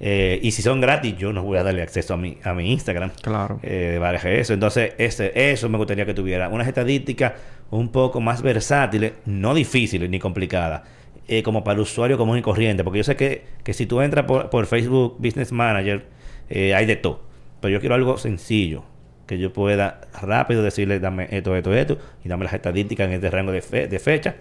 Eh, 0.00 0.38
y 0.42 0.50
si 0.50 0.62
son 0.62 0.80
gratis, 0.80 1.16
yo 1.16 1.32
no 1.32 1.42
voy 1.42 1.58
a 1.58 1.62
darle 1.62 1.82
acceso 1.82 2.14
a 2.14 2.16
mi, 2.16 2.38
a 2.42 2.52
mi 2.54 2.72
Instagram. 2.72 3.10
Claro. 3.22 3.60
Eh, 3.62 3.90
de 3.92 3.98
varias 3.98 4.24
eso. 4.24 4.52
Entonces, 4.54 4.92
ese, 4.98 5.32
eso 5.52 5.68
me 5.68 5.78
gustaría 5.78 6.04
que 6.06 6.14
tuviera 6.14 6.48
unas 6.48 6.66
estadísticas 6.68 7.32
un 7.70 7.88
poco 7.90 8.20
más 8.20 8.42
versátiles, 8.42 9.12
no 9.26 9.54
difíciles 9.54 10.10
ni 10.10 10.18
complicadas, 10.18 10.82
eh, 11.28 11.42
como 11.44 11.62
para 11.62 11.74
el 11.76 11.80
usuario 11.82 12.18
común 12.18 12.38
y 12.38 12.42
corriente. 12.42 12.82
Porque 12.82 12.98
yo 12.98 13.04
sé 13.04 13.14
que, 13.16 13.44
que 13.62 13.72
si 13.72 13.86
tú 13.86 14.00
entras 14.00 14.24
por, 14.24 14.50
por 14.50 14.66
Facebook 14.66 15.16
Business 15.18 15.52
Manager, 15.52 16.04
eh, 16.48 16.74
hay 16.74 16.86
de 16.86 16.96
todo. 16.96 17.22
Pero 17.60 17.72
yo 17.74 17.80
quiero 17.80 17.94
algo 17.94 18.16
sencillo, 18.18 18.82
que 19.30 19.38
yo 19.38 19.52
pueda 19.52 20.00
rápido 20.20 20.62
decirle, 20.62 20.98
dame 21.00 21.28
esto, 21.30 21.54
esto, 21.56 21.72
esto, 21.72 21.98
y 22.24 22.28
dame 22.28 22.44
las 22.44 22.52
estadísticas 22.52 23.06
en 23.06 23.14
este 23.14 23.30
rango 23.30 23.52
de, 23.52 23.62
fe- 23.62 23.86
de 23.88 23.98
fecha, 24.00 24.34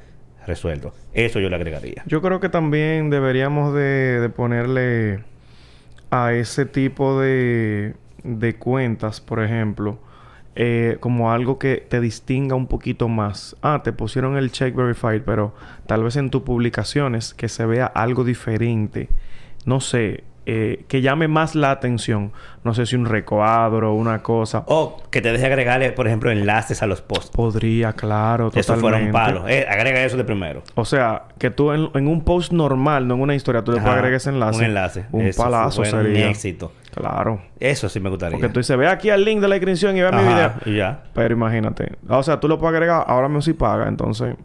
resuelto. 0.47 0.93
Eso 1.13 1.39
yo 1.39 1.49
le 1.49 1.55
agregaría. 1.55 2.01
Yo 2.07 2.21
creo 2.21 2.39
que 2.39 2.49
también 2.49 3.09
deberíamos 3.09 3.73
de, 3.73 4.19
de 4.19 4.29
ponerle 4.29 5.19
a 6.09 6.33
ese 6.33 6.65
tipo 6.65 7.19
de, 7.21 7.93
de 8.23 8.55
cuentas, 8.55 9.21
por 9.21 9.43
ejemplo, 9.43 9.99
eh, 10.55 10.97
como 10.99 11.31
algo 11.31 11.59
que 11.59 11.85
te 11.87 12.01
distinga 12.01 12.55
un 12.55 12.65
poquito 12.65 13.07
más. 13.07 13.55
Ah, 13.61 13.81
te 13.83 13.93
pusieron 13.93 14.37
el 14.37 14.51
check 14.51 14.75
verified, 14.75 15.21
pero 15.23 15.53
tal 15.85 16.03
vez 16.03 16.15
en 16.15 16.31
tus 16.31 16.41
publicaciones 16.41 17.33
que 17.35 17.47
se 17.47 17.65
vea 17.67 17.85
algo 17.85 18.23
diferente. 18.23 19.07
No 19.65 19.79
sé, 19.81 20.23
eh, 20.51 20.85
que 20.87 21.01
llame 21.01 21.27
más 21.27 21.53
la 21.53 21.69
atención. 21.69 22.31
No 22.63 22.73
sé 22.73 22.85
si 22.87 22.95
un 22.95 23.05
recuadro, 23.05 23.93
una 23.93 24.23
cosa. 24.23 24.63
O 24.65 25.01
que 25.11 25.21
te 25.21 25.31
deje 25.31 25.45
agregarle, 25.45 25.91
por 25.91 26.07
ejemplo, 26.07 26.31
enlaces 26.31 26.81
a 26.81 26.87
los 26.87 27.01
posts. 27.01 27.29
Podría, 27.29 27.93
claro, 27.93 28.45
totalmente. 28.45 28.59
Eso 28.59 28.75
fuera 28.77 28.97
un 28.97 29.11
palo. 29.11 29.47
Eh, 29.47 29.67
agrega 29.69 30.03
eso 30.03 30.17
de 30.17 30.23
primero. 30.23 30.63
O 30.75 30.85
sea, 30.85 31.23
que 31.37 31.51
tú 31.51 31.71
en, 31.71 31.89
en 31.93 32.07
un 32.07 32.23
post 32.23 32.51
normal, 32.51 33.07
no 33.07 33.13
en 33.15 33.21
una 33.21 33.35
historia, 33.35 33.63
tú 33.63 33.71
le 33.71 33.79
puedes 33.79 33.93
agregar 33.95 34.15
ese 34.17 34.29
enlace. 34.31 34.57
Un 34.57 34.65
enlace. 34.65 35.05
Un 35.11 35.21
Eso 35.27 35.43
palazo 35.43 35.85
sería. 35.85 36.25
Un 36.25 36.31
éxito. 36.31 36.73
Claro. 36.93 37.41
Eso 37.59 37.87
sí 37.87 37.99
me 37.99 38.09
gustaría. 38.09 38.37
Porque 38.37 38.49
tú 38.51 38.59
dices, 38.59 38.75
ve 38.75 38.87
aquí 38.87 39.09
el 39.09 39.23
link 39.23 39.41
de 39.41 39.47
la 39.47 39.55
inscripción 39.55 39.95
y 39.95 40.01
ve 40.01 40.11
mi 40.11 40.23
video. 40.23 40.51
Y 40.65 40.77
ya. 40.77 41.03
Pero 41.13 41.33
imagínate. 41.33 41.93
O 42.07 42.23
sea, 42.23 42.39
tú 42.39 42.47
lo 42.47 42.57
puedes 42.57 42.73
agregar, 42.75 43.05
ahora 43.07 43.27
mismo 43.27 43.41
sí 43.41 43.53
paga, 43.53 43.87
entonces. 43.87 44.35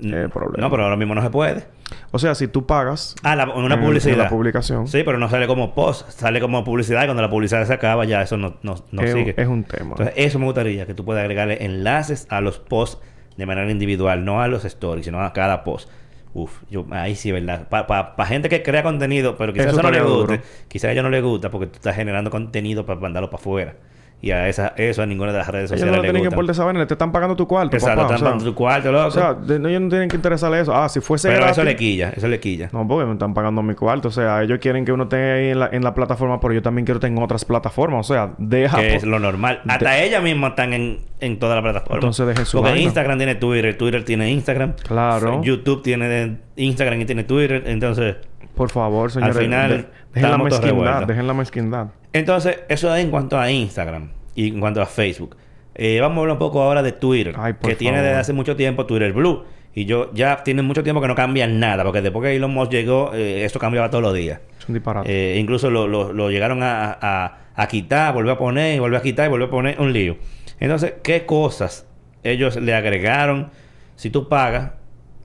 Qué 0.00 0.28
problema. 0.28 0.58
No, 0.58 0.70
pero 0.70 0.84
ahora 0.84 0.96
mismo 0.96 1.14
no 1.14 1.22
se 1.22 1.30
puede. 1.30 1.64
O 2.10 2.18
sea, 2.18 2.34
si 2.34 2.48
tú 2.48 2.66
pagas. 2.66 3.14
Ah, 3.22 3.36
la- 3.36 3.48
una 3.52 3.74
en- 3.76 3.80
publicidad. 3.80 4.14
en 4.14 4.22
la 4.22 4.28
publicación. 4.28 4.88
Sí, 4.88 5.02
pero 5.04 5.18
no 5.18 5.28
sale 5.28 5.46
como 5.46 5.74
post. 5.74 6.08
Sale 6.10 6.40
como 6.40 6.64
publicidad. 6.64 7.02
Y 7.02 7.06
cuando 7.06 7.22
la 7.22 7.30
publicidad 7.30 7.64
se 7.66 7.72
acaba, 7.72 8.04
ya 8.04 8.22
eso 8.22 8.36
no, 8.36 8.56
no, 8.62 8.76
no 8.90 9.02
es, 9.02 9.12
sigue. 9.12 9.34
es 9.36 9.46
un 9.48 9.64
tema. 9.64 9.90
Entonces, 9.90 10.14
eso 10.16 10.38
me 10.38 10.46
gustaría. 10.46 10.86
Que 10.86 10.94
tú 10.94 11.04
puedas 11.04 11.20
agregarle 11.22 11.64
enlaces 11.64 12.26
a 12.30 12.40
los 12.40 12.58
posts 12.58 12.98
de 13.36 13.46
manera 13.46 13.70
individual. 13.70 14.24
No 14.24 14.40
a 14.40 14.48
los 14.48 14.64
stories, 14.64 15.04
sino 15.06 15.22
a 15.22 15.32
cada 15.32 15.62
post. 15.64 15.88
Uf, 16.34 16.62
yo, 16.70 16.84
ahí 16.90 17.14
sí, 17.14 17.32
¿verdad? 17.32 17.68
Para 17.68 18.26
gente 18.26 18.48
que 18.50 18.62
crea 18.62 18.82
contenido, 18.82 19.36
pero 19.38 19.52
quizás 19.54 19.68
Eso 19.68 19.76
eso 19.80 19.82
no 19.82 19.90
le 19.90 20.02
guste. 20.02 20.32
duro. 20.36 20.42
Quizás 20.68 20.88
a 20.88 20.92
ella 20.92 21.02
no 21.02 21.08
le 21.10 21.20
gusta 21.22 21.50
porque 21.50 21.66
tú 21.66 21.74
estás 21.76 21.94
generando 21.96 22.30
contenido 22.30 22.84
para 22.84 23.00
mandarlo 23.00 23.30
para 23.30 23.40
afuera. 23.40 23.74
Y 24.22 24.30
a 24.30 24.48
esa, 24.48 24.68
eso 24.78 25.02
a 25.02 25.06
ninguna 25.06 25.30
de 25.30 25.38
las 25.38 25.46
redes 25.48 25.70
ellos 25.70 25.80
sociales 25.80 25.92
no 25.96 26.02
le 26.02 26.08
tienen 26.08 26.22
que 26.22 26.28
importar 26.34 26.52
esa 26.54 26.64
vaina, 26.64 26.86
te 26.86 26.94
están 26.94 27.12
pagando 27.12 27.36
tu 27.36 27.46
cuarto, 27.46 27.76
Exacto, 27.76 28.00
papá. 28.02 28.14
están 28.14 28.16
o 28.16 28.18
sea, 28.18 28.26
pagando 28.28 28.44
tu 28.50 28.54
cuarto, 28.56 28.90
loco. 28.92 29.06
o 29.08 29.10
sea, 29.10 29.34
de- 29.34 29.56
ellos 29.68 29.80
no 29.82 29.88
tienen 29.90 30.08
que 30.08 30.16
interesarle 30.16 30.60
eso. 30.60 30.74
Ah, 30.74 30.88
si 30.88 31.00
fuese 31.00 31.28
pero 31.28 31.40
gratis. 31.40 31.58
eso 31.58 31.64
le 31.64 31.76
quilla, 31.76 32.12
eso 32.16 32.26
le 32.26 32.40
quilla. 32.40 32.70
No, 32.72 32.88
porque 32.88 33.04
me 33.06 33.12
están 33.12 33.34
pagando 33.34 33.62
mi 33.62 33.74
cuarto. 33.74 34.08
O 34.08 34.10
sea, 34.10 34.42
ellos 34.42 34.58
quieren 34.58 34.84
que 34.86 34.92
uno 34.92 35.02
esté 35.04 35.16
ahí 35.32 35.48
en 35.50 35.60
la, 35.60 35.68
en 35.70 35.84
la 35.84 35.94
plataforma, 35.94 36.40
pero 36.40 36.54
yo 36.54 36.62
también 36.62 36.86
quiero 36.86 36.96
estar 36.96 37.10
en 37.10 37.22
otras 37.22 37.44
plataformas. 37.44 38.10
O 38.10 38.14
sea, 38.14 38.32
deja. 38.38 38.78
que 38.78 38.94
es 38.96 39.04
lo 39.04 39.18
normal. 39.18 39.60
Hasta 39.68 39.98
ellas 40.02 40.22
mismas 40.22 40.50
están 40.50 40.72
en, 40.72 40.98
en 41.20 41.38
toda 41.38 41.54
la 41.56 41.62
plataforma. 41.62 41.96
Entonces 41.96 42.26
dejen 42.26 42.46
su 42.46 42.56
Porque 42.56 42.70
vaina. 42.70 42.84
Instagram 42.84 43.18
tiene 43.18 43.34
Twitter, 43.34 43.76
Twitter 43.76 44.04
tiene 44.04 44.30
Instagram. 44.30 44.72
Claro. 44.82 45.42
YouTube 45.42 45.82
tiene 45.82 46.38
Instagram 46.56 47.02
y 47.02 47.04
tiene 47.04 47.24
Twitter. 47.24 47.64
Entonces, 47.66 48.16
Por 48.56 48.70
favor, 48.70 49.10
señores. 49.12 49.36
final, 49.38 49.68
de- 49.70 49.76
dejen 50.14 50.30
la 50.30 50.38
mezquindad. 50.38 51.06
Dejen 51.06 51.26
la 51.26 51.34
mezquindad. 51.34 51.86
entonces 52.12 52.58
eso 52.68 52.94
es 52.94 53.04
en 53.04 53.10
cuanto 53.10 53.38
a 53.38 53.50
Instagram 53.50 54.10
y 54.34 54.48
en 54.48 54.58
cuanto 54.60 54.82
a 54.82 54.86
Facebook. 54.86 55.36
Eh, 55.74 55.98
vamos 56.00 56.16
a 56.16 56.20
hablar 56.22 56.32
un 56.32 56.38
poco 56.38 56.62
ahora 56.62 56.82
de 56.82 56.92
Twitter, 56.92 57.34
Ay, 57.38 57.54
que 57.62 57.76
tiene 57.76 58.00
desde 58.02 58.16
hace 58.18 58.32
mucho 58.32 58.56
tiempo 58.56 58.86
Twitter 58.86 59.12
Blue. 59.12 59.44
Y 59.74 59.84
yo 59.84 60.10
ya 60.14 60.42
tiene 60.42 60.62
mucho 60.62 60.82
tiempo 60.82 61.02
que 61.02 61.06
no 61.08 61.14
cambia 61.14 61.46
nada, 61.46 61.84
porque 61.84 62.00
después 62.00 62.22
que 62.26 62.34
Elon 62.34 62.50
Musk 62.54 62.72
llegó, 62.72 63.10
eh, 63.12 63.44
esto 63.44 63.58
cambiaba 63.58 63.90
todos 63.90 64.00
los 64.02 64.14
días. 64.14 64.40
Es 64.58 64.66
un 64.66 64.74
disparate. 64.74 65.34
Eh, 65.34 65.38
incluso 65.38 65.68
lo, 65.68 65.86
lo- 65.86 66.14
lo 66.14 66.30
llegaron 66.30 66.62
a, 66.62 66.96
a- 66.98 67.38
a 67.54 67.68
quitar, 67.68 68.14
volvió 68.14 68.32
a 68.32 68.38
poner, 68.38 68.80
volvió 68.80 68.96
a 68.98 69.02
quitar 69.02 69.26
y 69.26 69.28
volvió 69.28 69.48
a 69.48 69.50
poner 69.50 69.78
un 69.78 69.92
lío. 69.92 70.16
Entonces, 70.60 70.94
¿qué 71.02 71.26
cosas 71.26 71.86
ellos 72.22 72.56
le 72.56 72.74
agregaron? 72.74 73.50
Si 73.96 74.08
tú 74.08 74.28
pagas, 74.30 74.72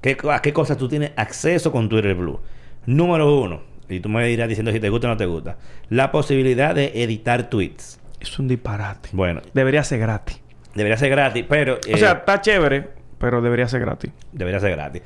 ¿qué, 0.02 0.18
¿a 0.30 0.42
qué 0.42 0.52
cosas 0.52 0.76
tú 0.78 0.90
tienes 0.90 1.12
acceso 1.16 1.72
con 1.72 1.88
Twitter 1.88 2.14
Blue? 2.16 2.42
Número 2.86 3.40
uno, 3.40 3.62
y 3.90 4.00
tú 4.00 4.10
me 4.10 4.26
dirás 4.28 4.48
diciendo 4.50 4.72
si 4.72 4.80
te 4.80 4.90
gusta 4.90 5.08
o 5.08 5.12
no 5.12 5.18
te 5.18 5.26
gusta, 5.26 5.58
la 5.90 6.12
posibilidad 6.12 6.74
de 6.76 7.04
editar 7.04 7.50
tweets. 7.50 8.00
es 8.20 8.40
un 8.40 8.48
disparate. 8.48 9.10
Bueno, 9.14 9.42
Debería 9.54 9.84
ser 9.84 10.00
gratis. 10.00 10.40
debería 10.76 10.98
ser 10.98 11.10
gratis, 11.10 11.46
pero... 11.48 11.76
o 11.76 11.80
eh, 11.88 11.98
sea, 11.98 12.12
está 12.14 12.42
chévere, 12.42 12.90
pero 13.18 13.42
debería 13.42 13.68
ser 13.68 13.82
gratis. 13.82 14.12
Debería 14.32 14.60
ser 14.60 14.72
gratis. 14.72 15.02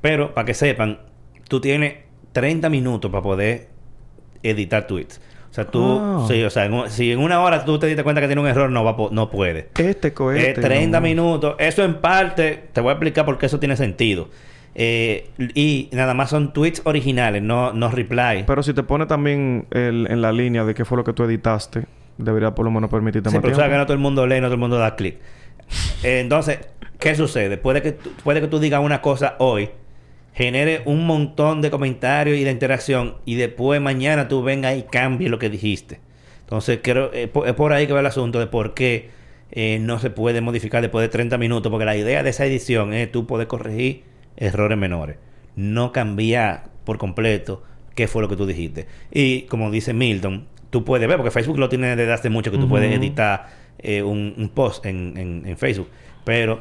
Pero, 0.00 0.34
para 0.34 0.44
que 0.44 0.54
sepan, 0.54 1.00
tú 1.48 1.60
tienes 1.60 1.94
30 2.32 2.68
minutos 2.68 3.10
para 3.10 3.22
poder 3.22 3.68
editar 4.42 4.86
tweets. 4.86 5.20
O 5.50 5.54
sea, 5.56 5.64
tú... 5.64 5.98
Ah. 6.00 6.24
Sí, 6.28 6.42
o 6.42 6.50
sea, 6.50 6.66
en 6.66 6.74
un- 6.74 6.90
si 6.90 7.12
en 7.12 7.18
una 7.18 7.40
hora 7.40 7.64
tú 7.64 7.78
te 7.78 7.86
diste 7.86 8.02
cuenta 8.02 8.20
que 8.20 8.26
tiene 8.26 8.42
un 8.42 8.46
error, 8.48 8.68
no, 8.70 8.84
va 8.84 8.94
no 9.10 9.30
puede. 9.30 9.70
Este 9.78 10.12
cohete. 10.12 10.50
Eh, 10.50 10.54
30 10.54 10.98
no. 10.98 11.02
minutos. 11.02 11.56
Eso 11.58 11.82
en 11.82 11.94
parte, 12.00 12.64
te 12.72 12.80
voy 12.82 12.90
a 12.90 12.92
explicar 12.92 13.24
por 13.24 13.38
qué 13.38 13.46
eso 13.46 13.58
tiene 13.58 13.74
sentido. 13.76 14.28
Eh, 14.78 15.30
y 15.54 15.88
nada 15.92 16.12
más 16.12 16.28
son 16.28 16.52
tweets 16.52 16.82
originales, 16.84 17.42
no, 17.42 17.72
no 17.72 17.90
reply. 17.90 18.44
Pero 18.46 18.62
si 18.62 18.74
te 18.74 18.82
pone 18.82 19.06
también 19.06 19.66
el- 19.70 20.06
en 20.10 20.20
la 20.20 20.32
línea 20.32 20.64
de 20.64 20.74
qué 20.74 20.84
fue 20.84 20.98
lo 20.98 21.04
que 21.04 21.14
tú 21.14 21.24
editaste, 21.24 21.86
debería 22.18 22.54
por 22.54 22.66
lo 22.66 22.70
menos 22.70 22.90
permitirte 22.90 23.30
Sí, 23.30 23.36
más 23.36 23.42
pero 23.42 23.56
que 23.56 23.76
no 23.78 23.84
todo 23.86 23.94
el 23.94 23.98
mundo 24.00 24.26
lee, 24.26 24.36
no 24.36 24.48
todo 24.48 24.54
el 24.54 24.60
mundo 24.60 24.76
da 24.76 24.94
clic. 24.94 25.16
Eh, 26.02 26.20
entonces, 26.20 26.58
¿qué 26.98 27.14
sucede? 27.14 27.56
Puede 27.56 27.80
que, 27.80 27.92
tú- 27.92 28.10
puede 28.22 28.42
que 28.42 28.48
tú 28.48 28.58
digas 28.58 28.82
una 28.84 29.00
cosa 29.00 29.36
hoy, 29.38 29.70
genere 30.34 30.82
un 30.84 31.06
montón 31.06 31.62
de 31.62 31.70
comentarios 31.70 32.36
y 32.36 32.44
de 32.44 32.50
interacción, 32.50 33.14
y 33.24 33.36
después 33.36 33.80
mañana 33.80 34.28
tú 34.28 34.42
vengas 34.42 34.76
y 34.76 34.82
cambies 34.82 35.30
lo 35.30 35.38
que 35.38 35.48
dijiste. 35.48 36.00
Entonces, 36.40 36.80
creo, 36.82 37.10
eh, 37.14 37.30
es 37.46 37.52
por 37.54 37.72
ahí 37.72 37.86
que 37.86 37.94
va 37.94 38.00
el 38.00 38.06
asunto 38.06 38.38
de 38.38 38.46
por 38.46 38.74
qué 38.74 39.08
eh, 39.52 39.78
no 39.80 39.98
se 40.00 40.10
puede 40.10 40.40
modificar 40.42 40.82
después 40.82 41.02
de 41.02 41.08
30 41.08 41.38
minutos, 41.38 41.70
porque 41.70 41.86
la 41.86 41.96
idea 41.96 42.22
de 42.22 42.30
esa 42.30 42.44
edición 42.44 42.92
es 42.92 43.10
tú 43.10 43.26
poder 43.26 43.46
corregir 43.46 44.02
errores 44.36 44.76
menores, 44.78 45.16
no 45.56 45.92
cambiar 45.92 46.64
por 46.84 46.98
completo 46.98 47.62
qué 47.94 48.06
fue 48.08 48.22
lo 48.22 48.28
que 48.28 48.36
tú 48.36 48.46
dijiste. 48.46 48.86
Y 49.12 49.42
como 49.42 49.70
dice 49.70 49.92
Milton, 49.94 50.46
tú 50.70 50.84
puedes 50.84 51.08
ver, 51.08 51.16
porque 51.16 51.30
Facebook 51.30 51.58
lo 51.58 51.68
tiene 51.68 51.96
desde 51.96 52.12
hace 52.12 52.30
mucho, 52.30 52.50
que 52.50 52.58
tú 52.58 52.68
puedes 52.68 52.90
editar 52.94 53.46
eh, 53.78 54.02
un, 54.02 54.34
un 54.36 54.48
post 54.50 54.84
en, 54.86 55.14
en- 55.16 55.42
en 55.46 55.56
Facebook, 55.56 55.88
pero 56.24 56.60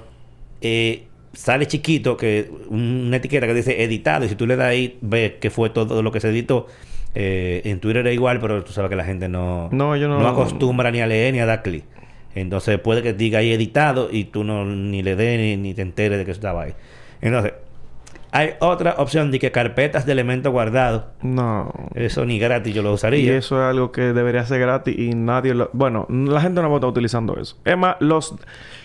eh, 0.61 1.03
sale 1.33 1.65
chiquito 1.67 2.15
que 2.17 2.49
un- 2.69 3.05
una 3.07 3.17
etiqueta 3.17 3.45
que 3.47 3.53
dice 3.53 3.83
editado, 3.83 4.25
y 4.25 4.29
si 4.29 4.35
tú 4.35 4.45
le 4.47 4.55
das 4.55 4.67
ahí, 4.67 4.97
ves 5.01 5.33
que 5.39 5.49
fue 5.49 5.69
todo 5.69 6.01
lo 6.01 6.11
que 6.11 6.19
se 6.19 6.29
editó. 6.29 6.67
Eh, 7.17 7.61
en 7.65 7.79
Twitter 7.79 8.05
es 8.07 8.13
igual, 8.13 8.39
pero 8.41 8.61
tú 8.63 8.73
sabes 8.73 8.89
que 8.89 8.95
la 8.97 9.05
gente 9.05 9.29
no, 9.29 9.69
No, 9.71 9.95
yo 9.95 10.07
no- 10.09 10.27
acostumbra 10.27 10.91
ni 10.91 10.99
a 11.01 11.07
leer 11.07 11.33
ni 11.33 11.39
a 11.39 11.45
dar 11.45 11.61
clic. 11.63 11.83
Entonces 12.35 12.77
puede 12.79 13.01
que 13.01 13.13
diga 13.13 13.39
ahí 13.39 13.53
editado 13.53 14.09
y 14.11 14.25
tú 14.25 14.43
no 14.43 14.65
ni 14.65 15.01
le 15.01 15.15
des 15.15 15.39
ni, 15.39 15.55
ni 15.55 15.73
te 15.73 15.81
enteres 15.81 16.17
de 16.17 16.25
que 16.25 16.31
eso 16.31 16.39
estaba 16.39 16.63
ahí. 16.63 16.73
Entonces, 17.21 17.53
hay 18.35 18.49
otra 18.59 18.95
opción 18.97 19.31
de 19.31 19.39
que 19.39 19.51
carpetas 19.51 20.05
de 20.05 20.11
elementos 20.11 20.51
guardados. 20.51 21.05
No. 21.21 21.71
Eso 21.93 22.25
ni 22.25 22.37
gratis 22.37 22.73
yo 22.75 22.83
lo 22.83 22.91
Y 22.91 22.93
usaría. 22.95 23.37
eso 23.37 23.55
es 23.57 23.69
algo 23.69 23.93
que 23.93 24.01
debería 24.13 24.43
ser 24.45 24.59
gratis 24.59 24.93
y 24.97 25.15
nadie 25.15 25.53
lo... 25.53 25.69
Bueno, 25.71 26.05
la 26.09 26.41
gente 26.41 26.61
no 26.61 26.67
va 26.67 26.75
a 26.75 26.77
estar 26.77 26.89
utilizando 26.89 27.37
eso. 27.39 27.57
Es 27.63 27.77
más, 27.77 27.95
los, 28.01 28.35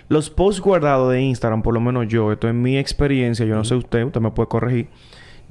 los 0.09 0.30
posts 0.30 0.61
guardados 0.61 1.11
de 1.11 1.20
Instagram, 1.22 1.62
por 1.62 1.74
lo 1.74 1.80
menos 1.80 2.07
yo, 2.07 2.30
esto 2.30 2.46
es 2.48 2.55
mi 2.55 2.78
experiencia, 2.78 3.44
yo 3.44 3.57
no 3.57 3.64
sé 3.64 3.74
usted, 3.74 4.05
usted 4.05 4.20
me 4.20 4.30
puede 4.30 4.48
corregir. 4.48 4.88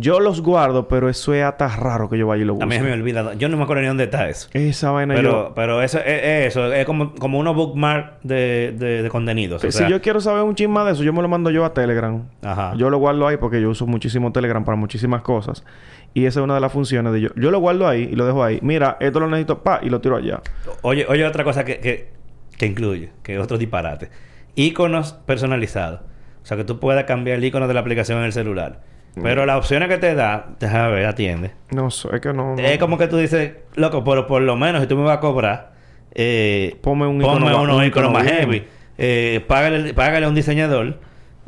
Yo 0.02 0.22
los 0.22 0.41
guardo, 0.41 0.88
pero 0.88 1.10
eso 1.10 1.34
es 1.34 1.43
hasta 1.43 1.68
raro 1.68 2.10
que 2.10 2.18
yo 2.18 2.26
vaya 2.26 2.41
y 2.43 2.45
lo 2.45 2.54
A 2.54 2.66
mí 2.66 2.74
se 2.76 2.80
me 2.82 2.88
busque. 2.88 2.93
olvida. 3.02 3.34
Yo 3.34 3.50
no 3.50 3.58
me 3.58 3.64
acuerdo 3.64 3.82
ni 3.82 3.89
dónde 3.89 4.06
está 4.06 4.30
eso. 4.30 4.47
Esa 4.54 4.91
vaina 4.91 5.14
Pero, 5.14 5.30
yo... 5.50 5.54
pero 5.54 5.82
eso 5.84 5.97
es, 6.00 6.06
es 6.24 6.47
eso. 6.47 6.72
Es 6.74 6.86
como, 6.86 7.14
como 7.16 7.38
unos 7.38 7.54
bookmark 7.54 8.22
de, 8.24 8.74
de, 8.78 9.04
de 9.04 9.10
contenidos. 9.10 9.62
o 9.64 9.72
si 9.72 9.86
yo 9.89 10.02
quiero 10.02 10.22
saber 10.22 10.43
un 10.43 10.56
chisme 10.56 10.80
de 10.86 10.91
eso, 10.93 11.04
yo 11.04 11.12
me 11.12 11.22
lo 11.22 11.28
mando 11.28 11.52
yo 11.52 11.66
a 11.66 11.74
Telegram. 11.74 12.24
Ajá. 12.41 12.74
Yo 12.78 12.89
lo 12.89 12.97
guardo 12.97 13.28
ahí 13.28 13.36
porque 13.38 13.62
yo 13.62 13.70
uso 13.70 13.86
muchísimo 13.88 14.32
Telegram 14.32 14.64
para 14.64 14.78
muchísimas 14.78 15.22
cosas. 15.22 15.66
Y 16.14 16.26
esa 16.26 16.39
es 16.39 16.43
una 16.45 16.56
de 16.56 16.62
las 16.62 16.72
funciones 16.72 17.12
de 17.12 17.20
yo. 17.22 17.30
Yo 17.36 17.52
lo 17.52 17.60
guardo 17.60 17.86
ahí 17.88 18.08
y 18.12 18.16
lo 18.16 18.26
dejo 18.26 18.41
ahí. 18.43 18.58
Mira, 18.62 18.95
esto 19.02 19.20
lo 19.20 19.28
necesito, 19.28 19.64
pa, 19.64 19.80
y 19.84 19.89
lo 19.89 20.00
tiro 20.02 20.16
allá. 20.16 20.41
Oye, 20.82 21.06
oye, 21.10 21.26
otra 21.26 21.43
cosa 21.43 21.66
que, 21.66 21.80
que, 21.80 22.10
que 22.58 22.66
incluye, 22.66 23.12
que 23.22 23.36
es 23.36 23.41
otro 23.41 23.58
disparate. 23.58 24.10
Iconos 24.56 25.12
personalizados. 25.14 26.00
O 26.41 26.45
sea, 26.45 26.56
que 26.58 26.64
tú 26.64 26.80
puedas 26.80 27.04
cambiar 27.04 27.38
el 27.38 27.43
icono 27.45 27.68
de 27.68 27.74
la 27.74 27.82
aplicación 27.82 28.18
en 28.20 28.24
el 28.24 28.32
celular. 28.34 28.80
Pero 29.22 29.45
las 29.45 29.57
opciones 29.57 29.89
que 29.89 29.97
te 29.97 30.16
da, 30.16 30.47
déjame 30.60 30.91
ver, 30.93 31.05
atiende. 31.05 31.51
No 31.72 31.89
sé, 31.91 32.07
es 32.14 32.22
que 32.22 32.32
no... 32.34 32.55
no- 32.55 32.62
Es 32.62 32.78
como 32.78 32.97
que 32.97 33.07
tú 33.07 33.18
dices, 33.18 33.53
loco, 33.76 34.03
pero 34.03 34.28
por 34.28 34.41
lo 34.41 34.55
menos 34.55 34.82
si 34.82 34.88
tú 34.88 34.95
me 34.95 35.03
vas 35.03 35.18
a 35.18 35.20
cobrar, 35.20 35.74
eh, 36.14 36.78
Ponme 36.82 37.05
un 37.07 37.20
ponme 37.20 37.47
icono 37.47 37.64
unos 37.64 37.78
un 37.78 37.84
iconos 37.86 37.88
icono 37.88 38.12
más 38.12 38.24
bien. 38.24 38.36
heavy. 38.38 38.64
Eh, 38.97 39.43
págale, 39.47 39.93
págale 39.93 40.26
a 40.26 40.30
un 40.30 40.36
diseñador. 40.36 40.99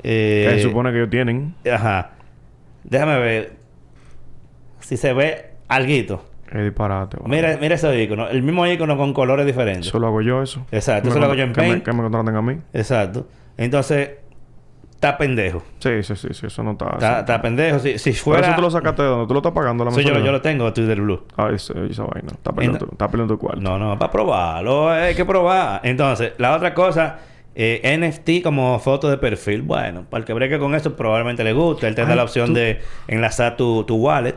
Eh, 0.03 0.47
que 0.49 0.55
se 0.57 0.63
supone 0.63 0.91
que 0.91 0.97
ellos 0.97 1.09
tienen. 1.09 1.53
Ajá. 1.71 2.11
Déjame 2.83 3.19
ver 3.19 3.53
si 4.79 4.97
se 4.97 5.13
ve 5.13 5.51
alguito. 5.67 6.25
Es 6.51 6.63
disparate. 6.63 7.17
vale. 7.21 7.33
Mira, 7.35 7.57
mira 7.61 7.75
ese 7.75 8.03
icono. 8.03 8.27
El 8.27 8.43
mismo 8.43 8.65
icono 8.67 8.97
con 8.97 9.13
colores 9.13 9.45
diferentes. 9.45 9.87
Eso 9.87 9.99
lo 9.99 10.07
hago 10.07 10.21
yo, 10.21 10.41
eso. 10.43 10.65
Exacto, 10.71 11.09
eso 11.09 11.19
lo 11.19 11.25
hago 11.25 11.35
yo 11.35 11.43
en 11.43 11.53
que 11.53 11.61
me-. 11.61 11.81
Que 11.83 11.93
me 11.93 12.01
contraten 12.03 12.35
a 12.35 12.41
mí. 12.41 12.57
Exacto. 12.73 13.27
Entonces, 13.57 14.11
está 15.01 15.17
pendejo. 15.17 15.63
Sí, 15.79 16.03
sí, 16.03 16.15
sí, 16.15 16.27
sí. 16.31 16.45
Eso 16.45 16.61
no 16.61 16.73
está... 16.73 16.89
Está, 16.93 17.19
está 17.21 17.41
pendejo. 17.41 17.79
Si, 17.79 17.97
si 17.97 18.11
Pero 18.11 18.23
fuera... 18.23 18.47
eso 18.47 18.55
tú 18.55 18.61
lo 18.61 18.69
sacaste 18.69 19.01
de 19.01 19.07
donde 19.07 19.25
tú 19.27 19.33
lo 19.33 19.39
estás 19.39 19.51
pagando 19.51 19.83
la 19.83 19.89
Sí, 19.91 20.03
yo, 20.03 20.13
yo 20.19 20.31
lo 20.31 20.41
tengo, 20.41 20.71
Twitter 20.71 21.01
Blue. 21.01 21.23
Ah, 21.37 21.49
esa, 21.53 21.73
esa 21.89 22.03
vaina. 22.03 22.29
Está 22.33 22.51
perdiendo, 22.53 22.87
está 22.91 23.07
perdiendo 23.07 23.33
tu 23.33 23.39
cuarto. 23.39 23.61
No, 23.61 23.79
no, 23.79 23.97
para 23.97 24.11
probarlo. 24.11 24.89
Hay 24.89 25.15
que 25.15 25.25
probar. 25.25 25.81
Entonces, 25.83 26.33
la 26.37 26.55
otra 26.55 26.73
cosa... 26.75 27.17
eh, 27.55 27.81
NFT 27.99 28.43
como 28.43 28.77
foto 28.79 29.09
de 29.09 29.17
perfil. 29.17 29.63
Bueno, 29.63 30.05
para 30.09 30.19
el 30.21 30.25
que 30.25 30.33
breque 30.33 30.59
con 30.59 30.75
eso 30.75 30.95
probablemente 30.95 31.43
le 31.43 31.53
guste. 31.53 31.87
Él 31.87 31.95
te 31.95 32.05
da 32.05 32.15
la 32.15 32.23
opción 32.23 32.47
tú- 32.49 32.53
de 32.53 32.79
enlazar 33.07 33.57
tu, 33.57 33.83
tu 33.85 33.95
wallet. 33.95 34.35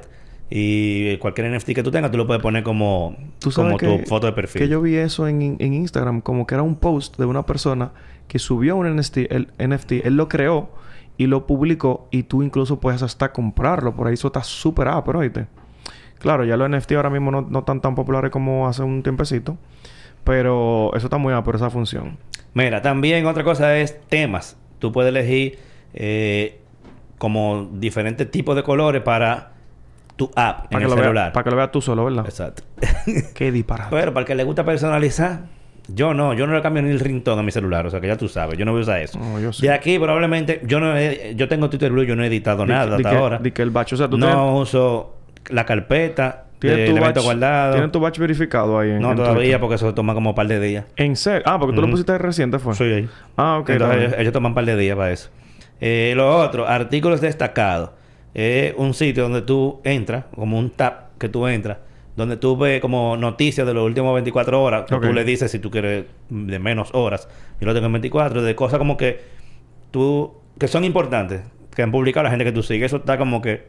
Y 0.51 1.17
cualquier 1.19 1.51
NFT 1.51 1.73
que 1.75 1.83
tú 1.83 1.91
tengas, 1.91 2.11
tú 2.11 2.17
lo 2.19 2.27
puedes 2.27 2.43
poner 2.43 2.63
como, 2.63 3.17
Tú 3.39 3.51
sabes 3.51 3.73
como 3.73 3.79
que, 3.79 3.87
tu 4.05 4.09
foto 4.09 4.27
de 4.27 4.33
perfil. 4.35 4.63
que 4.63 4.69
yo 4.69 4.81
vi 4.83 4.95
eso 4.97 5.27
en, 5.27 5.57
en 5.59 5.75
Instagram, 5.75 6.21
como 6.21 6.47
que 6.47 6.55
era 6.55 6.63
un 6.63 6.77
post 6.77 7.17
de 7.19 7.25
una 7.25 7.45
persona 7.45 7.91
que 8.29 8.39
subió 8.39 8.77
un 8.77 8.97
NFT, 8.97 9.19
el 9.31 9.49
NFT, 9.59 9.93
él 10.05 10.17
lo 10.17 10.29
creó 10.29 10.71
y 11.17 11.27
lo 11.27 11.47
publicó 11.47 12.09
y 12.11 12.25
tú 12.25 12.43
incluso 12.43 12.81
puedes 12.81 13.03
hasta 13.03 13.33
comprarlo. 13.33 13.95
Por 13.95 14.07
ahí 14.07 14.15
eso 14.15 14.29
está 14.29 14.43
súper 14.43 14.89
ah, 14.89 15.03
pero 15.05 15.21
oíste. 15.21 15.47
Claro, 16.19 16.45
ya 16.45 16.57
los 16.57 16.69
NFT 16.71 16.93
ahora 16.93 17.11
mismo 17.11 17.31
no, 17.31 17.43
no 17.43 17.59
están 17.61 17.81
tan 17.81 17.95
populares 17.95 18.31
como 18.31 18.67
hace 18.67 18.83
un 18.83 19.03
tiempecito. 19.03 19.59
Pero 20.25 20.91
eso 20.95 21.07
está 21.07 21.19
muy 21.19 21.35
ah, 21.35 21.45
por 21.45 21.55
esa 21.55 21.71
función. 21.71 22.17
Mira, 22.55 22.81
también 22.83 23.27
otra 23.27 23.45
cosa 23.45 23.77
es 23.77 24.01
temas. 24.09 24.57
Tú 24.79 24.91
puedes 24.91 25.11
elegir 25.11 25.59
eh, 25.93 26.61
como 27.19 27.69
diferentes 27.73 28.31
tipos 28.31 28.57
de 28.57 28.63
colores 28.63 29.03
para 29.03 29.53
tu 30.17 30.31
app 30.35 30.65
en 30.65 30.71
Para 30.71 30.85
el 30.85 30.91
que, 30.91 30.97
lo 30.97 31.03
celular. 31.03 31.25
veas, 31.25 31.33
para 31.35 31.45
que 31.45 31.51
lo 31.51 31.57
veas 31.57 31.71
tú 31.73 31.83
solo, 31.83 32.05
¿verdad? 32.05 32.25
Exacto. 32.27 32.63
Qué 33.35 33.53
disparate. 33.53 33.91
Pero 33.95 34.15
para 34.15 34.23
el 34.23 34.27
que 34.27 34.35
le 34.35 34.45
gusta 34.45 34.65
personalizar, 34.65 35.43
yo 35.89 36.15
no, 36.15 36.33
yo 36.35 36.47
no 36.47 36.55
le 36.55 36.63
cambio 36.63 36.83
ni 36.83 36.91
el 36.91 37.01
ringtone 37.01 37.41
a 37.41 37.43
mi 37.43 37.51
celular, 37.51 37.87
o 37.87 37.91
sea 37.91 38.01
que 38.01 38.07
ya 38.07 38.17
tú 38.17 38.29
sabes, 38.29 38.59
yo 38.59 38.65
no 38.65 38.73
voy 38.73 38.81
a 38.81 38.83
usar 38.83 39.01
eso. 39.01 39.19
No, 39.19 39.39
yo 39.41 39.53
sí. 39.53 39.67
Y 39.67 39.69
aquí 39.69 39.99
probablemente, 39.99 40.61
yo 40.65 40.81
no 40.81 40.97
he- 40.97 41.35
yo 41.37 41.49
tengo 41.49 41.69
Twitter 41.69 41.93
Blue, 41.93 42.05
yo 42.05 42.17
no 42.17 42.25
he 42.25 42.27
editado 42.29 42.65
Di- 42.65 42.71
nada 42.71 42.97
di 42.97 43.03
hasta 43.03 43.11
que- 43.11 43.17
ahora. 43.17 43.39
di 43.39 43.51
que 43.51 43.63
el 43.63 43.71
batch, 43.71 43.93
o 43.93 43.97
sea, 43.97 44.09
tú 44.09 44.17
no 44.19 44.57
uso 44.57 45.15
la 45.51 45.67
carpeta 45.67 46.45
de 46.61 46.75
tienes, 46.75 46.95
tu 46.95 47.01
batch, 47.01 47.23
guardados. 47.23 47.75
tienes 47.77 47.93
tu 47.93 48.01
batch 48.01 48.19
verificado 48.19 48.79
ahí 48.79 48.91
en 48.93 49.01
No 49.01 49.11
en 49.11 49.17
todavía, 49.17 49.41
Twitter. 49.43 49.61
porque 49.61 49.75
eso 49.75 49.93
toma 49.95 50.15
como 50.15 50.31
un 50.31 50.35
par 50.37 50.47
de 50.47 50.59
días. 50.61 50.87
¿En 50.97 51.17
serio? 51.17 51.43
Ah, 51.45 51.59
porque 51.59 51.75
tú 51.75 51.83
lo 51.83 51.91
pusiste 51.91 52.17
reciente, 52.17 52.59
¿fue? 52.59 52.75
Soy 52.75 52.93
ahí. 52.93 53.09
Ah, 53.37 53.59
ok. 53.59 53.69
Entonces, 53.71 54.15
ellos, 54.19 54.33
toman 54.33 54.53
un 54.53 54.55
par 54.55 54.65
de 54.65 54.77
días 54.77 54.97
para 54.97 55.11
eso. 55.13 55.29
Eh, 55.83 56.15
lo 56.17 56.39
otro, 56.39 56.67
artículos 56.67 57.21
destacados. 57.21 57.91
Es 58.33 58.73
un 58.79 58.95
sitio 58.95 59.25
donde 59.25 59.43
tú 59.43 59.81
entras, 59.85 60.25
como 60.35 60.59
un 60.59 60.71
tab 60.71 61.11
que 61.19 61.29
tú 61.29 61.47
entras, 61.47 61.77
donde 62.17 62.37
tú 62.37 62.57
ves 62.57 62.81
como 62.81 63.17
noticias 63.17 63.67
de 63.67 63.75
los 63.75 63.85
últimos 63.85 64.15
24 64.15 64.63
horas. 64.63 64.85
que 64.87 64.95
Ok. 64.95 65.03
Tú 65.07 65.13
le 65.13 65.25
dices 65.25 65.51
si 65.51 65.59
tú 65.59 65.71
quieres 65.71 66.05
de 66.31 66.59
menos 66.59 66.91
horas. 66.95 67.29
Yo 67.61 67.67
lo 67.67 67.75
tengo 67.75 67.87
en 67.87 67.93
24, 67.93 68.43
de 68.43 68.55
cosas 68.55 68.79
como 68.79 68.97
que 68.97 69.21
tú, 69.91 70.35
que 70.59 70.69
son 70.69 70.85
importantes, 70.85 71.43
que 71.75 71.83
han 71.83 71.91
publicado 71.91 72.25
la 72.25 72.31
gente 72.31 72.45
que 72.45 72.53
tú 72.53 72.63
sigues. 72.63 72.87
Eso 72.87 72.97
está 72.99 73.19
como 73.19 73.43
que 73.43 73.67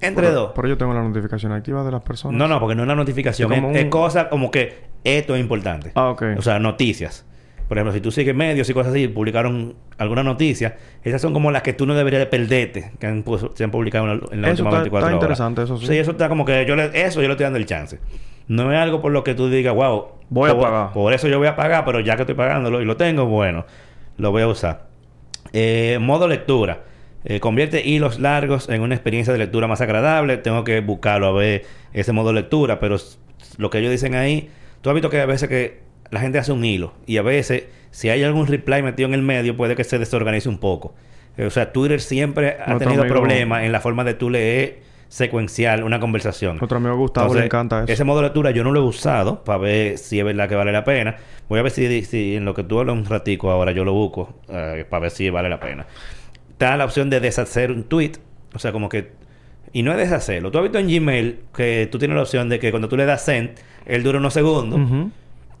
entre 0.00 0.26
Pero- 0.28 0.40
dos. 0.40 0.52
Pero 0.54 0.68
yo 0.68 0.78
tengo 0.78 0.94
la 0.94 1.02
notificación 1.02 1.52
activa 1.52 1.84
de 1.84 1.90
las 1.92 2.00
personas. 2.02 2.38
No, 2.38 2.48
no, 2.48 2.58
porque 2.60 2.74
no 2.74 2.82
es 2.82 2.86
una 2.86 2.94
notificación. 2.96 3.52
Es 3.52 3.60
como 3.60 3.72
es 3.74 3.84
un- 3.84 3.90
cosa 3.90 4.28
como 4.30 4.50
que 4.50 4.84
esto 5.04 5.34
es 5.34 5.40
importante. 5.40 5.92
Ah, 5.94 6.08
ok. 6.10 6.22
O 6.38 6.42
sea, 6.42 6.58
noticias. 6.58 7.26
Por 7.70 7.78
ejemplo, 7.78 7.92
si 7.92 8.00
tú 8.00 8.10
sigues 8.10 8.34
medios 8.34 8.68
y 8.68 8.74
cosas 8.74 8.90
así, 8.90 9.06
publicaron 9.06 9.76
alguna 9.96 10.24
noticia, 10.24 10.76
esas 11.04 11.22
son 11.22 11.32
como 11.32 11.52
las 11.52 11.62
que 11.62 11.72
tú 11.72 11.86
no 11.86 11.94
deberías 11.94 12.18
de 12.18 12.26
perderte, 12.26 12.90
que 12.98 13.06
han, 13.06 13.24
se 13.54 13.62
han 13.62 13.70
publicado 13.70 14.10
en, 14.10 14.18
la- 14.18 14.26
en 14.32 14.42
las 14.42 14.50
Eso 14.54 14.64
últimas 14.64 14.72
está- 14.72 14.80
24 14.82 14.98
está 14.98 15.06
horas. 15.06 15.12
interesante, 15.14 15.62
eso 15.62 15.76
sí. 15.78 15.86
Sí, 15.86 15.96
eso 15.98 16.10
está 16.10 16.28
como 16.28 16.44
que 16.44 16.66
yo 16.66 16.74
le, 16.74 16.86
eso 17.00 17.22
yo 17.22 17.28
le 17.28 17.34
estoy 17.34 17.44
dando 17.44 17.58
el 17.60 17.66
chance. 17.66 18.00
No 18.48 18.72
es 18.72 18.78
algo 18.80 19.00
por 19.00 19.12
lo 19.12 19.22
que 19.22 19.34
tú 19.34 19.48
digas, 19.48 19.72
wow, 19.72 20.06
Voy 20.30 20.50
a 20.50 20.58
pagar. 20.58 20.92
Por 20.92 21.12
eso 21.14 21.28
yo 21.28 21.38
voy 21.38 21.46
a 21.46 21.54
pagar, 21.54 21.84
pero 21.84 22.00
ya 22.00 22.16
que 22.16 22.22
estoy 22.22 22.34
pagándolo 22.34 22.82
y 22.82 22.84
lo 22.84 22.96
tengo, 22.96 23.26
bueno, 23.26 23.64
lo 24.16 24.32
voy 24.32 24.42
a 24.42 24.48
usar. 24.48 24.88
Eh, 25.52 25.98
modo 26.00 26.26
lectura. 26.28 26.82
Eh, 27.24 27.38
convierte 27.38 27.86
hilos 27.86 28.18
largos 28.18 28.68
en 28.68 28.80
una 28.82 28.94
experiencia 28.96 29.32
de 29.32 29.38
lectura 29.38 29.68
más 29.68 29.80
agradable. 29.80 30.38
Tengo 30.38 30.64
que 30.64 30.80
buscarlo 30.80 31.26
a 31.28 31.32
ver 31.32 31.64
ese 31.92 32.12
modo 32.12 32.32
lectura, 32.32 32.80
pero 32.80 32.96
lo 33.58 33.70
que 33.70 33.78
ellos 33.78 33.92
dicen 33.92 34.16
ahí, 34.16 34.50
tú 34.80 34.90
has 34.90 34.94
visto 34.94 35.08
que 35.10 35.20
a 35.20 35.26
veces 35.26 35.48
que 35.48 35.80
la 36.10 36.20
gente 36.20 36.38
hace 36.38 36.52
un 36.52 36.64
hilo 36.64 36.92
y 37.06 37.16
a 37.18 37.22
veces 37.22 37.64
si 37.90 38.08
hay 38.08 38.22
algún 38.22 38.46
reply 38.46 38.82
metido 38.82 39.08
en 39.08 39.14
el 39.14 39.22
medio 39.22 39.56
puede 39.56 39.76
que 39.76 39.84
se 39.84 39.98
desorganice 39.98 40.48
un 40.48 40.58
poco. 40.58 40.94
Eh, 41.36 41.46
o 41.46 41.50
sea, 41.50 41.72
Twitter 41.72 42.00
siempre 42.00 42.56
ha 42.64 42.78
tenido 42.78 43.02
amigo- 43.02 43.14
problemas 43.14 43.62
en 43.64 43.72
la 43.72 43.80
forma 43.80 44.04
de 44.04 44.14
tú 44.14 44.30
leer 44.30 44.80
secuencial 45.08 45.82
una 45.82 45.98
conversación. 45.98 46.58
Nuestro 46.58 46.78
amigo 46.78 46.96
Gustavo 46.96 47.26
Entonces, 47.26 47.40
le 47.42 47.46
encanta 47.46 47.82
eso. 47.84 47.92
Ese 47.92 48.04
modo 48.04 48.18
de 48.18 48.24
lectura 48.26 48.52
yo 48.52 48.62
no 48.62 48.70
lo 48.72 48.80
he 48.80 48.84
usado 48.84 49.42
para 49.42 49.58
ver 49.58 49.98
si 49.98 50.18
es 50.20 50.24
verdad 50.24 50.48
que 50.48 50.54
vale 50.54 50.70
la 50.72 50.84
pena. 50.84 51.16
Voy 51.48 51.58
a 51.58 51.62
ver 51.62 51.72
si, 51.72 52.02
si 52.04 52.36
en 52.36 52.44
lo 52.44 52.54
que 52.54 52.62
tú 52.62 52.78
hablas 52.78 52.96
un 52.96 53.04
ratico 53.04 53.50
ahora 53.50 53.72
yo 53.72 53.84
lo 53.84 53.92
busco 53.92 54.34
eh, 54.48 54.84
para 54.88 55.00
ver 55.02 55.10
si 55.10 55.28
vale 55.30 55.48
la 55.48 55.58
pena. 55.58 55.86
Está 56.50 56.76
la 56.76 56.84
opción 56.84 57.10
de 57.10 57.18
deshacer 57.20 57.72
un 57.72 57.84
tweet. 57.84 58.12
O 58.54 58.58
sea, 58.58 58.70
como 58.72 58.88
que... 58.88 59.12
Y 59.72 59.82
no 59.82 59.90
es 59.92 59.98
deshacerlo. 59.98 60.50
Tú 60.50 60.58
has 60.58 60.62
visto 60.64 60.78
en 60.78 60.88
Gmail 60.88 61.40
que 61.56 61.88
tú 61.90 61.98
tienes 61.98 62.14
la 62.16 62.22
opción 62.22 62.48
de 62.48 62.58
que 62.60 62.70
cuando 62.70 62.88
tú 62.88 62.96
le 62.96 63.04
das 63.04 63.24
send, 63.24 63.50
él 63.86 64.02
dura 64.04 64.18
unos 64.18 64.34
segundos. 64.34 64.80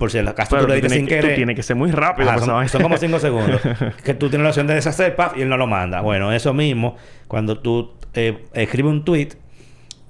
Por 0.00 0.10
si 0.10 0.18
Pero 0.18 0.32
tú 0.34 0.54
le 0.54 0.62
tú 0.66 0.72
dices 0.74 0.92
sin 0.92 1.06
tienes, 1.06 1.08
que- 1.08 1.16
tú 1.16 1.22
querer. 1.22 1.36
tienes 1.36 1.56
que 1.56 1.62
ser 1.62 1.76
muy 1.76 1.90
rápido. 1.92 2.28
Ajá, 2.30 2.38
son, 2.68 2.82
como 2.82 2.96
5 2.96 3.18
segundos. 3.20 3.60
que 4.04 4.14
tú 4.14 4.28
tienes 4.30 4.42
la 4.42 4.48
opción 4.48 4.66
de 4.66 4.74
deshacer, 4.74 5.14
paf, 5.14 5.36
y 5.36 5.42
él 5.42 5.48
no 5.48 5.56
lo 5.58 5.66
manda. 5.68 6.00
Bueno, 6.00 6.32
eso 6.32 6.52
mismo, 6.54 6.96
cuando 7.28 7.58
tú 7.58 7.92
eh, 8.14 8.38
escribes 8.54 8.90
un 8.90 9.04
tweet 9.04 9.28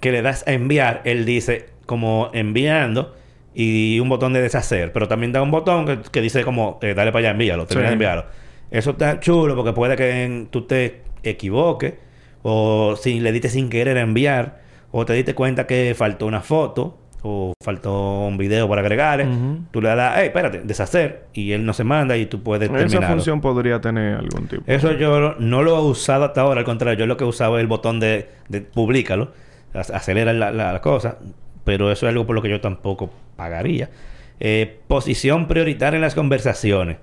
que 0.01 0.13
le 0.13 0.23
das 0.23 0.47
a 0.47 0.53
enviar, 0.53 1.03
él 1.05 1.25
dice 1.27 1.67
como 1.87 2.31
enviando 2.33 3.15
y 3.53 3.99
un 4.01 4.09
botón 4.09 4.33
de 4.33 4.41
deshacer. 4.41 4.93
Pero 4.93 5.09
también 5.09 5.33
da 5.33 5.43
un 5.43 5.51
botón 5.51 5.85
que, 5.85 5.99
que 6.11 6.21
dice 6.21 6.45
como 6.45 6.79
eh, 6.83 6.95
dale 6.95 7.11
para 7.11 7.19
allá, 7.21 7.31
envíalo, 7.33 7.67
termina 7.67 7.89
Sí. 7.89 7.91
de 7.91 7.93
enviarlo. 7.95 8.25
Eso 8.71 8.91
está 8.93 9.19
chulo 9.19 9.57
porque 9.57 9.73
puede 9.73 9.97
que 9.97 10.23
en- 10.25 10.47
tú 10.47 10.63
te 10.69 11.03
equivoques 11.25 11.95
o 12.43 12.95
si 12.97 13.19
le 13.19 13.33
diste 13.33 13.49
sin 13.49 13.69
querer 13.69 13.97
enviar 13.97 14.61
o 14.93 15.05
te 15.05 15.13
diste 15.15 15.35
cuenta 15.35 15.67
que 15.67 15.95
faltó 15.99 16.27
una 16.27 16.41
foto 16.41 16.97
o 17.23 17.53
faltó 17.63 18.27
un 18.27 18.39
video 18.39 18.69
para 18.69 18.81
agregarle. 18.81 19.27
Ujú. 19.27 19.59
Tú 19.71 19.83
le 19.83 19.89
das, 19.95 20.15
hey, 20.17 20.27
espérate, 20.29 20.61
deshacer 20.65 21.27
y 21.35 21.53
él 21.53 21.67
no 21.67 21.73
se 21.73 21.85
manda 21.85 22.17
y 22.17 22.27
tú 22.27 22.43
puedes 22.43 22.69
Esa 22.71 22.79
terminar. 22.79 23.11
función 23.11 23.41
podría 23.41 23.81
tener 23.81 24.17
algún 24.17 24.47
tipo. 24.49 24.63
Eso 24.67 24.93
yo 24.93 25.35
no 25.39 25.63
lo 25.63 25.77
he 25.77 25.83
usado 25.83 26.25
hasta 26.25 26.41
ahora, 26.41 26.61
al 26.61 26.65
contrario, 26.67 26.99
yo 26.99 27.07
lo 27.07 27.17
que 27.17 27.25
he 27.25 27.27
usado 27.27 27.59
es 27.59 27.61
el 27.63 27.67
botón 27.67 28.01
de, 28.01 28.29
de 28.49 28.61
publícalo, 28.63 29.33
ac- 29.75 29.95
acelera 29.95 30.33
la, 30.33 30.51
la- 30.51 30.73
la 30.73 30.81
cosa, 30.81 31.19
pero 31.65 31.91
eso 31.93 32.07
es 32.07 32.11
algo 32.11 32.27
por 32.27 32.35
lo 32.35 32.43
que 32.43 32.49
yo 32.49 32.61
tampoco 32.61 33.11
pagaría. 33.37 33.91
Eh, 34.41 34.79
posición 34.89 35.47
prioritaria 35.47 35.97
en 35.97 36.03
las 36.03 36.15
conversaciones. 36.15 36.97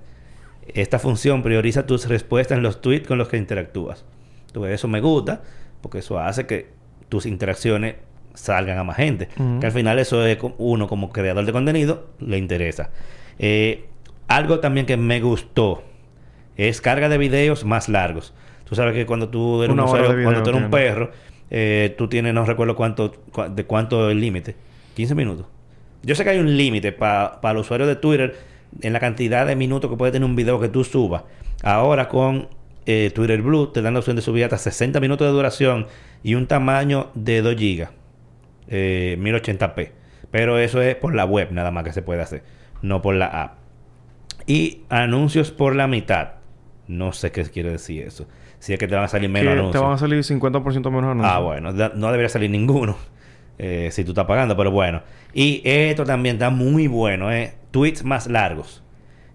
Esta 0.73 0.99
función 0.99 1.43
prioriza 1.43 1.85
tus 1.85 2.09
respuestas 2.09 2.57
en 2.57 2.63
los 2.63 2.81
tweets 2.81 3.07
con 3.07 3.17
los 3.19 3.27
que 3.29 3.37
interactúas. 3.37 4.03
Tú 4.51 4.61
ves, 4.61 4.73
eso 4.73 4.87
me 4.87 4.99
gusta, 4.99 5.41
porque 5.81 5.99
eso 5.99 6.19
hace 6.19 6.45
que 6.47 6.67
tus 7.09 7.25
interacciones 7.25 7.95
salgan 8.37 8.77
a 8.77 8.83
más 8.83 8.97
gente. 8.97 9.29
Que 9.59 9.65
al 9.65 9.71
final 9.71 9.99
eso 9.99 10.25
es 10.25 10.37
uno 10.57 10.87
como 10.87 11.09
creador 11.09 11.45
de 11.45 11.51
contenido, 11.51 12.07
le 12.19 12.37
interesa. 12.37 12.89
Eh, 13.39 13.85
algo 14.27 14.59
también 14.59 14.85
que 14.85 14.97
me 14.97 15.19
gustó 15.19 15.83
es 16.55 16.81
carga 16.81 17.09
de 17.09 17.17
videos 17.17 17.65
más 17.65 17.89
largos. 17.89 18.33
Tú 18.65 18.75
sabes 18.75 18.93
que 18.93 19.05
cuando 19.05 19.29
tú 19.29 19.63
eres 19.63 19.73
un 19.73 19.79
usuario, 19.79 20.23
cuando 20.23 20.43
tú 20.43 20.49
eres 20.49 20.61
un 20.61 20.69
perro, 20.69 21.11
eh, 21.49 21.95
tú 21.97 22.07
tienes, 22.07 22.33
no 22.33 22.45
recuerdo 22.45 22.75
cuánto, 22.75 23.13
de 23.49 23.65
cuánto 23.65 24.09
el 24.09 24.19
límite. 24.19 24.55
15 24.95 25.15
minutos. 25.15 25.45
Yo 26.03 26.15
sé 26.15 26.23
que 26.23 26.31
hay 26.31 26.39
un 26.39 26.57
límite 26.57 26.91
para 26.91 27.39
el 27.43 27.57
usuario 27.57 27.87
de 27.87 27.95
Twitter 27.95 28.35
en 28.81 28.93
la 28.93 28.99
cantidad 28.99 29.45
de 29.47 29.55
minutos 29.55 29.89
que 29.89 29.97
puede 29.97 30.11
tener 30.11 30.27
un 30.27 30.35
video 30.35 30.59
que 30.59 30.69
tú 30.69 30.83
subas. 30.83 31.23
Ahora 31.63 32.07
con 32.07 32.49
eh, 32.85 33.11
Twitter 33.13 33.41
Blue 33.41 33.67
te 33.67 33.81
dan 33.81 33.93
la 33.93 33.99
opción 33.99 34.15
de 34.15 34.21
subir 34.21 34.43
hasta 34.43 34.57
60 34.57 34.99
minutos 34.99 35.27
de 35.27 35.33
duración 35.33 35.87
y 36.23 36.35
un 36.35 36.47
tamaño 36.47 37.09
de 37.13 37.41
2 37.41 37.55
GB. 37.55 37.87
Eh, 38.69 39.17
1080p. 39.19 39.91
Pero 40.31 40.57
eso 40.59 40.81
es 40.81 40.95
por 40.95 41.15
la 41.15 41.25
web 41.25 41.49
nada 41.51 41.71
más 41.71 41.83
que 41.83 41.93
se 41.93 42.01
puede 42.01 42.21
hacer, 42.21 42.43
no 42.81 43.01
por 43.01 43.15
la 43.15 43.27
app. 43.27 43.53
Y 44.45 44.81
anuncios 44.89 45.51
por 45.51 45.75
la 45.75 45.87
mitad. 45.87 46.31
No 46.87 47.11
sé 47.11 47.31
qué 47.31 47.43
quiere 47.43 47.71
decir 47.71 48.03
eso. 48.03 48.27
Si 48.59 48.73
es 48.73 48.79
que 48.79 48.87
te 48.87 48.95
van 48.95 49.03
a 49.03 49.07
salir 49.07 49.29
menos 49.29 49.51
Que 49.51 49.55
te 49.55 49.59
anuncios. 49.59 49.83
van 49.83 49.93
a 49.93 49.97
salir 49.97 50.19
50% 50.23 50.89
menos 50.91 51.11
anuncios. 51.11 51.31
Ah, 51.33 51.39
bueno, 51.39 51.71
no 51.71 52.07
debería 52.11 52.29
salir 52.29 52.49
ninguno 52.49 52.97
eh, 53.57 53.89
si 53.91 54.03
tú 54.03 54.11
estás 54.11 54.25
pagando, 54.25 54.55
pero 54.57 54.71
bueno. 54.71 55.01
Y 55.33 55.61
esto 55.63 56.03
también 56.05 56.35
está 56.35 56.49
muy 56.49 56.87
bueno, 56.87 57.31
¿eh? 57.31 57.53
Tweets 57.71 58.03
más 58.03 58.27
largos. 58.27 58.83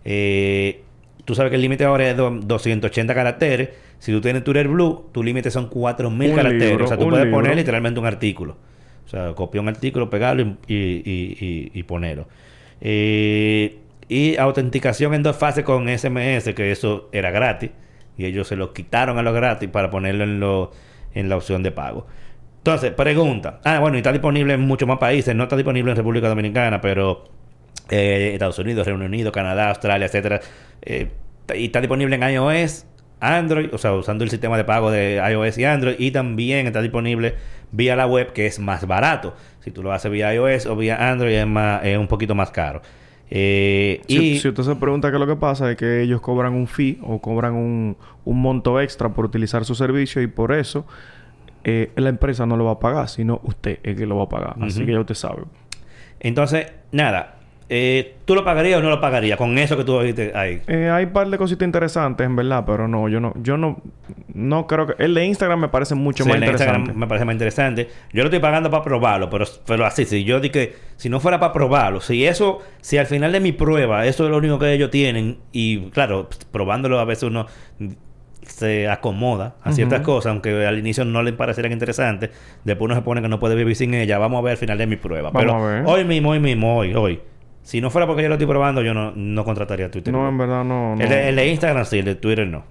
Eh, 0.05 0.83
tú 1.25 1.35
sabes 1.35 1.51
que 1.51 1.57
el 1.57 1.63
límite 1.63 1.85
ahora 1.85 2.11
es 2.11 2.17
do- 2.17 2.31
280 2.31 3.15
caracteres. 3.15 3.71
Si 3.99 4.11
tú 4.13 4.21
tienes 4.21 4.43
Twitter 4.45 4.67
Blue, 4.69 5.09
tu 5.13 5.23
límite 5.23 5.51
son 5.51 5.69
4000 5.69 6.31
Un 6.31 6.37
caracteres. 6.37 6.69
libro, 6.71 6.85
o 6.85 6.89
sea, 6.89 6.97
tú 6.97 7.09
puedes 7.09 7.25
libro. 7.25 7.39
poner 7.41 7.57
literalmente 7.57 8.01
un 8.01 8.07
artículo. 8.07 8.57
O 9.05 9.09
sea, 9.09 9.33
copiar 9.35 9.63
un 9.63 9.69
artículo, 9.69 10.09
pegarlo 10.11 10.57
y, 10.67 10.75
y, 10.75 11.71
y- 11.75 11.83
ponerlo. 11.83 12.27
Eh, 12.81 13.79
y 14.09 14.37
autenticación 14.37 15.15
en 15.15 15.23
dos 15.23 15.37
fases 15.37 15.65
con 15.65 15.89
SMS, 15.89 16.55
que 16.55 16.71
eso 16.73 17.09
era 17.13 17.31
gratis. 17.31 17.71
Y 18.19 18.27
ellos 18.27 18.49
se 18.49 18.57
lo 18.57 18.73
quitaron 18.73 19.19
a 19.19 19.23
los 19.23 19.35
gratis 19.35 19.69
para 19.71 19.91
ponerlo 19.91 20.25
en, 20.25 20.41
lo, 20.41 20.71
en 21.15 21.29
la 21.29 21.37
opción 21.37 21.63
de 21.63 21.71
pago. 21.73 22.07
Entonces, 22.59 22.93
pregunta. 22.93 23.61
Ah, 23.65 23.81
bueno, 23.81 23.97
y 23.97 24.01
está 24.01 24.13
disponible 24.13 24.55
en 24.55 24.61
muchos 24.61 24.87
más 24.89 24.99
países. 24.99 25.35
No 25.35 25.45
está 25.45 25.57
disponible 25.57 25.91
en 25.91 25.97
República 25.97 26.29
Dominicana, 26.29 26.81
pero 26.81 27.25
eh, 27.91 28.31
Estados 28.35 28.59
Unidos, 28.59 28.87
Reino 28.87 29.05
Unido, 29.05 29.33
Canadá, 29.33 29.71
Australia, 29.71 30.07
etcétera. 30.07 30.41
Eh, 30.83 31.11
y 31.57 31.67
está 31.67 31.81
disponible 31.81 32.15
en 32.17 32.23
iOS, 32.23 32.87
Android, 33.23 33.73
o 33.73 33.79
sea, 33.79 33.93
usando 33.93 34.25
el 34.25 34.31
sistema 34.31 34.57
de 34.57 34.65
pago 34.65 34.91
de 34.91 35.23
iOS 35.31 35.59
y 35.59 35.65
Android. 35.65 35.95
Y 35.99 36.11
también 36.11 36.67
está 36.67 36.83
disponible 36.83 37.35
vía 37.71 37.97
la 37.97 38.07
web, 38.07 38.33
que 38.33 38.47
es 38.47 38.59
más 38.59 38.87
barato. 38.87 39.35
Si 39.61 39.71
tú 39.71 39.83
lo 39.83 39.93
haces 39.93 40.11
vía 40.11 40.35
iOS 40.35 40.67
o 40.67 40.77
vía 40.77 41.11
Android, 41.11 41.35
es, 41.35 41.47
más, 41.47 41.85
es 41.85 41.97
un 41.97 42.09
poquito 42.09 42.35
más 42.35 42.51
caro. 42.51 42.83
Eh, 43.31 44.03
Si, 44.09 44.19
y 44.33 44.39
si 44.39 44.49
usted 44.49 44.63
se 44.63 44.77
pregunta 44.77 45.09
qué 45.11 45.17
es 45.17 45.21
lo 45.21 45.27
que 45.27 45.37
pasa, 45.37 45.71
es 45.71 45.77
que 45.77 46.03
ellos 46.03 46.21
cobran 46.21 46.53
un 46.53 46.67
fee 46.67 46.99
o 47.03 47.21
cobran 47.21 47.55
un, 47.55 47.97
un 48.25 48.43
monto 48.43 48.79
extra 48.81 49.09
por 49.09 49.25
utilizar 49.25 49.65
su 49.65 49.75
servicio 49.75 50.21
y 50.21 50.27
por 50.27 50.53
eso 50.53 50.85
eh, 51.65 51.91
la 51.97 52.09
empresa 52.11 52.45
no 52.45 52.57
lo 52.57 52.65
va 52.67 52.73
a 52.73 52.79
pagar, 52.79 53.09
sino 53.09 53.41
usted 53.45 53.79
es 53.85 53.97
que 53.97 54.05
lo 54.05 54.17
va 54.17 54.25
a 54.25 54.29
pagar. 54.29 54.57
Así 54.61 54.85
que 54.85 54.93
ya 54.93 55.01
usted 55.01 55.15
sabe. 55.15 55.45
entonces, 56.21 56.67
nada. 56.91 57.37
Eh, 57.75 58.17
¿Tú 58.27 58.35
lo 58.35 58.45
pagarías 58.45 58.81
o 58.81 58.83
no 58.83 58.91
lo 58.91 59.01
pagarías 59.01 59.39
con 59.39 59.57
eso 59.57 59.79
que 59.79 59.85
tú 59.85 59.99
viste 60.01 60.33
ahí? 60.35 60.61
Eh, 60.67 60.91
hay 60.91 61.07
un 61.07 61.13
par 61.15 61.27
de 61.31 61.39
cositas 61.39 61.65
interesantes, 61.65 62.27
en 62.27 62.37
verdad, 62.37 62.65
pero 62.67 62.87
no, 62.87 63.09
yo 63.09 63.19
no, 63.19 63.33
yo 63.43 63.57
no, 63.57 63.81
no 64.35 64.67
creo 64.67 64.89
que... 64.89 65.03
El 65.03 65.15
de 65.15 65.25
Instagram 65.25 65.59
me 65.59 65.69
parece 65.69 65.95
mucho 65.95 66.25
Sí, 66.25 66.29
más 66.29 66.35
el 66.35 66.41
de 66.43 66.47
interesante. 66.49 66.79
Instagram 66.81 67.01
me 67.01 67.07
parece 67.07 67.25
más 67.25 67.33
interesante. 67.33 67.89
Yo 68.13 68.25
lo 68.25 68.25
estoy 68.25 68.41
pagando 68.41 68.69
para 68.71 68.85
probarlo, 68.85 69.31
pero, 69.31 69.47
pero 69.67 69.87
así, 69.87 70.05
si 70.05 70.23
yo 70.23 70.39
dije 70.39 70.75
si 70.97 71.09
no 71.09 71.19
fuera 71.19 71.41
para 71.41 71.55
probarlo, 71.55 72.03
si 72.03 72.27
eso, 72.27 72.59
si 72.83 72.99
al 72.99 73.07
final 73.07 73.33
de 73.33 73.41
mi 73.41 73.53
prueba, 73.53 74.05
eso 74.05 74.25
es 74.25 74.31
lo 74.31 74.37
único 74.37 74.59
que 74.59 74.71
ellos 74.75 74.91
tienen, 74.91 75.39
y 75.51 75.89
claro, 75.93 76.29
probándolo 76.51 77.01
a 77.01 77.07
veces 77.07 77.23
uno 77.23 77.47
se 78.47 78.87
acomoda 78.87 79.55
a 79.63 79.73
ciertas 79.73 80.03
cosas, 80.03 80.33
aunque 80.33 80.67
al 80.67 80.79
inicio 80.79 81.07
no 81.07 81.23
le 81.23 81.33
parecieran 81.33 81.73
interesantes, 81.73 82.29
después 82.65 82.85
uno 82.85 82.97
se 82.97 83.01
pone 83.01 83.23
que 83.23 83.29
no 83.29 83.41
puede 83.41 83.55
vivir 83.55 83.77
sin 83.77 83.95
ella, 83.95 84.19
vamos 84.19 84.41
a 84.41 84.43
ver 84.43 84.51
al 84.51 84.59
final 84.59 84.77
de 84.77 84.87
mi 84.87 84.97
prueba. 84.97 85.31
Vamos 85.31 85.43
pero 85.43 85.55
a 85.55 85.73
ver. 85.73 85.85
hoy 85.87 86.05
mismo, 86.05 86.31
hoy 86.33 86.39
mismo, 86.41 86.77
hoy, 86.77 86.95
hoy. 86.95 87.21
Si 87.63 87.81
no 87.81 87.91
fuera 87.91 88.07
porque 88.07 88.23
yo 88.23 88.29
lo 88.29 88.35
estoy 88.35 88.47
probando, 88.49 88.83
yo 88.83 88.93
no, 88.93 89.13
no 89.15 89.45
contrataría 89.45 89.91
Twitter. 89.91 90.13
No, 90.13 90.29
en 90.29 90.37
verdad 90.37 90.65
no. 90.65 90.97
no. 90.97 91.03
el, 91.03 91.09
de, 91.09 91.29
el 91.29 91.37
de 91.37 91.49
Instagram 91.49 91.85
sí, 91.85 91.99
el 91.99 92.05
de 92.05 92.15
Twitter 92.17 92.47
no. 92.47 92.65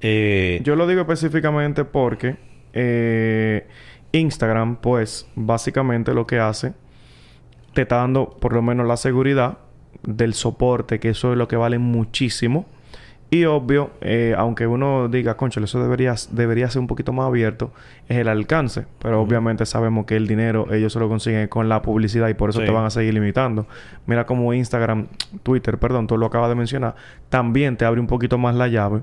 Eh, 0.00 0.60
Yo 0.64 0.76
lo 0.76 0.86
digo 0.86 1.02
específicamente 1.02 1.84
porque 1.84 2.36
eh, 2.72 3.66
Instagram, 4.12 4.76
pues, 4.76 5.28
básicamente 5.34 6.14
lo 6.14 6.26
que 6.26 6.38
hace, 6.38 6.72
te 7.74 7.82
está 7.82 7.96
dando 7.96 8.30
por 8.30 8.52
lo 8.52 8.62
menos 8.62 8.86
la 8.86 8.96
seguridad 8.96 9.58
del 10.02 10.34
soporte, 10.34 10.98
que 10.98 11.10
eso 11.10 11.32
es 11.32 11.38
lo 11.38 11.48
que 11.48 11.56
vale 11.56 11.78
muchísimo. 11.78 12.66
Y 13.32 13.44
obvio, 13.44 13.90
eh, 14.00 14.34
aunque 14.36 14.66
uno 14.66 15.08
diga, 15.08 15.36
concho, 15.36 15.60
eso 15.62 15.80
debería, 15.80 16.14
debería 16.32 16.68
ser 16.68 16.80
un 16.80 16.88
poquito 16.88 17.12
más 17.12 17.26
abierto, 17.26 17.70
es 18.08 18.18
el 18.18 18.26
alcance. 18.28 18.86
Pero 18.98 19.20
obviamente 19.22 19.64
sabemos 19.66 20.04
que 20.06 20.16
el 20.16 20.26
dinero 20.26 20.66
ellos 20.72 20.92
se 20.92 20.98
lo 20.98 21.08
consiguen 21.08 21.46
con 21.46 21.68
la 21.68 21.80
publicidad 21.80 22.28
y 22.28 22.34
por 22.34 22.50
eso 22.50 22.58
Sí. 22.60 22.66
te 22.66 22.72
van 22.72 22.84
a 22.86 22.90
seguir 22.90 23.14
limitando. 23.14 23.66
Mira 24.06 24.26
como 24.26 24.52
Instagram, 24.52 25.06
Twitter, 25.44 25.78
perdón, 25.78 26.08
tú 26.08 26.18
lo 26.18 26.26
acabas 26.26 26.48
de 26.48 26.56
mencionar, 26.56 26.96
también 27.28 27.76
te 27.76 27.84
abre 27.84 28.00
un 28.00 28.08
poquito 28.08 28.36
más 28.36 28.56
la 28.56 28.66
llave 28.66 29.02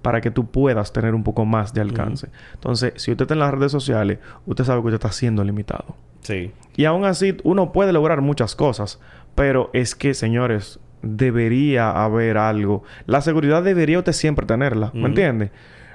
para 0.00 0.22
que 0.22 0.30
tú 0.30 0.46
puedas 0.46 0.92
tener 0.94 1.14
un 1.14 1.22
poco 1.22 1.44
más 1.44 1.74
de 1.74 1.82
alcance. 1.82 2.28
Entonces, 2.54 2.94
si 2.96 3.10
usted 3.10 3.24
está 3.24 3.34
en 3.34 3.40
las 3.40 3.52
redes 3.52 3.72
sociales, 3.72 4.20
usted 4.46 4.64
sabe 4.64 4.80
que 4.80 4.86
usted 4.86 4.94
está 4.96 5.12
siendo 5.12 5.44
limitado. 5.44 5.96
sí. 6.22 6.50
Y 6.78 6.84
aún 6.84 7.04
así, 7.06 7.36
uno 7.42 7.72
puede 7.72 7.92
lograr 7.92 8.20
muchas 8.20 8.54
cosas. 8.54 9.00
Pero 9.34 9.70
es 9.72 9.94
que, 9.94 10.12
señores, 10.14 10.78
debería 11.06 11.90
haber 11.90 12.38
algo. 12.38 12.82
La 13.06 13.20
seguridad 13.20 13.62
debería 13.62 13.98
usted 13.98 14.12
siempre 14.12 14.46
tenerla. 14.46 14.90
¿Me 14.92 15.00
Ujú. 15.00 15.06
entiende? 15.08 15.50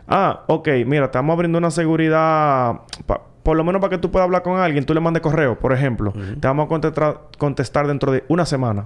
Ah, 0.08 0.42
ok. 0.48 0.68
Mira, 0.86 1.06
estamos 1.06 1.34
abriendo 1.34 1.58
una 1.58 1.72
seguridad... 1.72 2.82
pa- 3.06 3.22
por 3.44 3.58
lo 3.58 3.64
menos 3.64 3.82
para 3.82 3.90
que 3.92 3.98
tú 3.98 4.12
puedas 4.12 4.26
hablar 4.26 4.44
con 4.44 4.60
alguien. 4.60 4.86
Tú 4.86 4.94
le 4.94 5.00
mandes 5.00 5.22
correo, 5.24 5.58
por 5.58 5.74
ejemplo. 5.74 6.14
Te 6.40 6.48
vamos 6.48 6.66
a 6.66 6.70
contestar, 6.70 7.22
contestar 7.40 7.88
dentro 7.88 8.12
de 8.12 8.24
una 8.28 8.46
semana. 8.46 8.86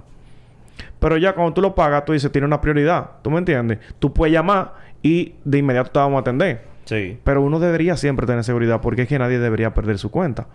Pero 0.98 1.16
ya 1.18 1.34
cuando 1.34 1.52
tú 1.52 1.60
lo 1.60 1.74
pagas, 1.74 2.04
tú 2.06 2.12
dices, 2.14 2.32
tiene 2.32 2.46
una 2.46 2.60
prioridad. 2.60 3.10
¿Tú 3.22 3.30
me 3.30 3.38
entiendes? 3.38 3.78
Tú 3.98 4.12
puedes 4.14 4.32
llamar 4.32 4.72
y 5.02 5.34
de 5.44 5.58
inmediato 5.58 5.90
te 5.90 5.98
vamos 5.98 6.16
a 6.16 6.20
atender. 6.20 6.64
Sí. 6.84 7.18
Pero 7.22 7.42
uno 7.42 7.58
debería 7.58 7.96
siempre 7.96 8.26
tener 8.26 8.44
seguridad 8.44 8.80
porque 8.80 9.02
es 9.02 9.08
que 9.08 9.18
nadie 9.18 9.38
debería 9.38 9.74
perder 9.74 9.98
su 9.98 10.10
cuenta. 10.10 10.46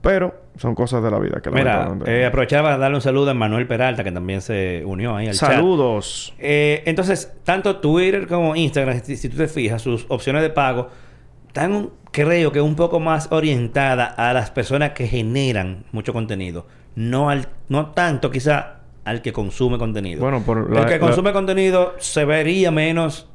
Pero 0.00 0.34
son 0.56 0.74
cosas 0.76 1.02
de 1.02 1.10
la 1.10 1.18
vida 1.18 1.40
que 1.42 1.50
Mira, 1.50 1.92
eh, 2.06 2.24
aprovechaba 2.24 2.68
para 2.68 2.78
darle 2.78 2.96
un 2.96 3.00
saludo 3.00 3.30
a 3.32 3.34
Manuel 3.34 3.66
Peralta, 3.66 4.04
que 4.04 4.12
también 4.12 4.40
se 4.40 4.82
unió 4.84 5.16
ahí 5.16 5.26
al 5.26 5.34
chat. 5.34 5.52
Saludos. 5.52 6.34
Eh, 6.38 6.82
entonces, 6.86 7.34
tanto 7.44 7.76
Twitter 7.78 8.26
como 8.28 8.54
Instagram, 8.54 9.02
si, 9.02 9.16
si 9.16 9.28
tú 9.28 9.36
te 9.36 9.48
fijas, 9.48 9.82
sus 9.82 10.06
opciones 10.08 10.42
de 10.42 10.50
pago 10.50 10.88
están, 11.48 11.90
creo 12.12 12.52
que 12.52 12.60
un 12.60 12.76
poco 12.76 13.00
más 13.00 13.28
orientadas 13.32 14.14
a 14.16 14.32
las 14.32 14.50
personas 14.52 14.90
que 14.90 15.08
generan 15.08 15.84
mucho 15.90 16.12
contenido. 16.12 16.66
No, 16.94 17.28
al, 17.30 17.48
no 17.68 17.86
tanto 17.90 18.30
quizá 18.30 18.76
al 19.04 19.20
que 19.22 19.32
consume 19.32 19.78
contenido. 19.78 20.20
Bueno, 20.20 20.42
por 20.44 20.58
El 20.58 20.84
que 20.86 20.92
la- 20.92 20.98
consume 21.00 21.32
contenido 21.32 21.94
se 21.98 22.24
vería 22.24 22.70
menos 22.70 23.28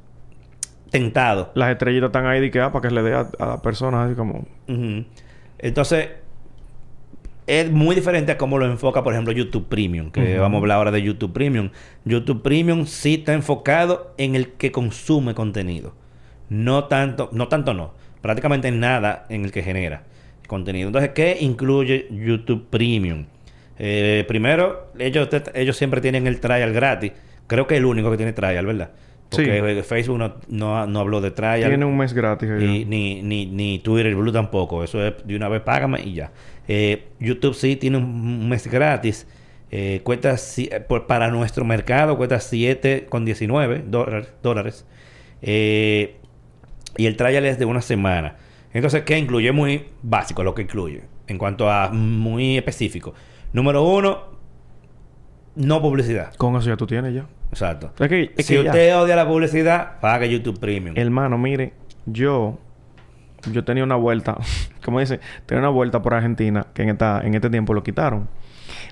tentado. 0.92 1.52
Las 1.56 1.72
estrellitas 1.72 2.08
están 2.08 2.26
ahí 2.28 2.40
de 2.40 2.52
que 2.52 2.62
ah, 2.62 2.72
para 2.72 2.88
que 2.88 2.94
le 2.94 3.02
dé 3.02 3.14
a, 3.16 3.28
a 3.40 3.46
las 3.48 3.62
personas 3.62 4.06
así 4.08 4.16
como... 4.16 4.46
Entonces, 5.58 6.10
es 7.48 7.72
muy 7.72 7.96
diferente 7.96 8.32
a 8.32 8.38
cómo 8.38 8.58
lo 8.58 8.66
enfoca, 8.66 9.04
por 9.04 9.14
ejemplo, 9.14 9.34
YouTube 9.34 9.68
Premium, 9.68 10.12
que 10.12 10.38
vamos 10.38 10.60
a 10.60 10.62
hablar 10.62 10.78
ahora 10.78 10.92
de 10.92 11.02
YouTube 11.02 11.34
Premium. 11.34 11.70
YouTube 12.06 12.42
Premium 12.42 12.86
sí 12.86 13.16
está 13.16 13.34
enfocado 13.34 14.14
en 14.18 14.36
el 14.36 14.50
que 14.54 14.72
consume 14.72 15.34
contenido. 15.34 15.94
No 16.50 16.86
tanto, 16.86 17.30
no 17.32 17.48
tanto 17.48 17.74
no, 17.74 17.94
prácticamente 18.22 18.72
nada 18.72 19.26
en 19.30 19.46
el 19.46 19.52
que 19.52 19.64
genera 19.64 20.04
contenido. 20.48 20.88
Entonces, 20.88 21.12
¿qué 21.12 21.38
incluye 21.40 22.08
YouTube 22.12 22.68
Premium? 22.70 23.26
Eh, 23.80 24.24
primero, 24.28 24.92
ellos, 25.00 25.28
ellos 25.54 25.78
siempre 25.78 26.00
tienen 26.00 26.28
el 26.28 26.40
trial 26.40 26.74
gratis. 26.74 27.12
Creo 27.48 27.68
que 27.68 27.76
es 27.76 27.80
el 27.80 27.86
único 27.86 28.12
que 28.12 28.18
tiene 28.18 28.34
trial, 28.34 28.66
¿verdad? 28.66 28.92
Porque 29.36 29.76
sí. 29.76 29.82
Facebook 29.84 30.18
no, 30.18 30.36
no, 30.48 30.88
no, 30.88 31.00
habló 31.00 31.22
de 31.22 31.32
trial. 31.32 31.70
Tiene 31.70 31.86
un 31.86 31.98
mes 31.98 32.14
gratis. 32.14 32.50
Y, 32.60 32.86
ni, 32.86 33.22
ni, 33.22 33.46
ni 33.46 33.80
Twitter 33.80 34.16
Blue 34.16 34.32
tampoco. 34.32 34.84
Eso 34.84 35.06
es 35.06 35.14
de 35.26 35.36
una 35.36 35.50
vez 35.50 35.62
págame 35.62 36.02
y 36.02 36.14
ya. 36.14 36.32
Eh, 36.68 37.08
YouTube 37.20 37.54
sí 37.54 37.76
tiene 37.76 37.98
un 37.98 38.50
mes 38.50 38.68
gratis. 38.68 39.28
Eh, 39.72 40.02
cuesta, 40.04 40.36
por, 40.88 41.08
para 41.08 41.30
nuestro 41.30 41.66
mercado, 41.66 42.16
cuesta 42.18 42.38
7,19 42.38 43.84
dólares. 43.86 44.34
dólares. 44.42 44.86
Eh, 45.42 46.18
y 46.98 47.06
el 47.06 47.18
trial 47.18 47.46
es 47.46 47.58
de 47.58 47.66
una 47.66 47.82
semana. 47.82 48.38
Entonces, 48.74 49.04
¿qué 49.04 49.18
incluye? 49.18 49.52
Muy 49.52 49.86
básico 50.02 50.44
lo 50.44 50.54
que 50.54 50.64
incluye. 50.64 51.04
En 51.28 51.38
cuanto 51.38 51.70
a 51.72 51.90
muy 51.90 52.58
específico. 52.58 53.14
Número 53.52 53.84
uno, 53.84 54.34
no 55.56 55.82
publicidad. 55.82 56.34
Con 56.36 56.56
eso 56.56 56.70
ya 56.70 56.78
tú 56.78 56.88
tienes 56.88 57.14
ya. 57.14 57.26
Exacto. 57.50 57.92
si 58.38 58.58
usted 58.58 58.96
odia 58.96 59.16
la 59.16 59.28
publicidad, 59.28 60.00
paga 60.00 60.26
YouTube 60.26 60.60
Premium. 60.60 60.98
Hermano, 60.98 61.38
mire, 61.38 61.74
yo 62.06 62.58
yo 63.52 63.64
tenía 63.64 63.84
una 63.84 63.96
vuelta, 63.96 64.38
como 64.84 65.00
dice, 65.00 65.20
tenía 65.46 65.60
una 65.60 65.70
vuelta 65.70 66.02
por 66.02 66.14
Argentina 66.14 66.66
que 66.74 66.84
en 66.84 66.90
esta 66.90 67.22
en 67.24 67.36
este 67.36 67.50
tiempo 67.50 67.74
lo 67.74 67.84
quitaron. 67.84 68.28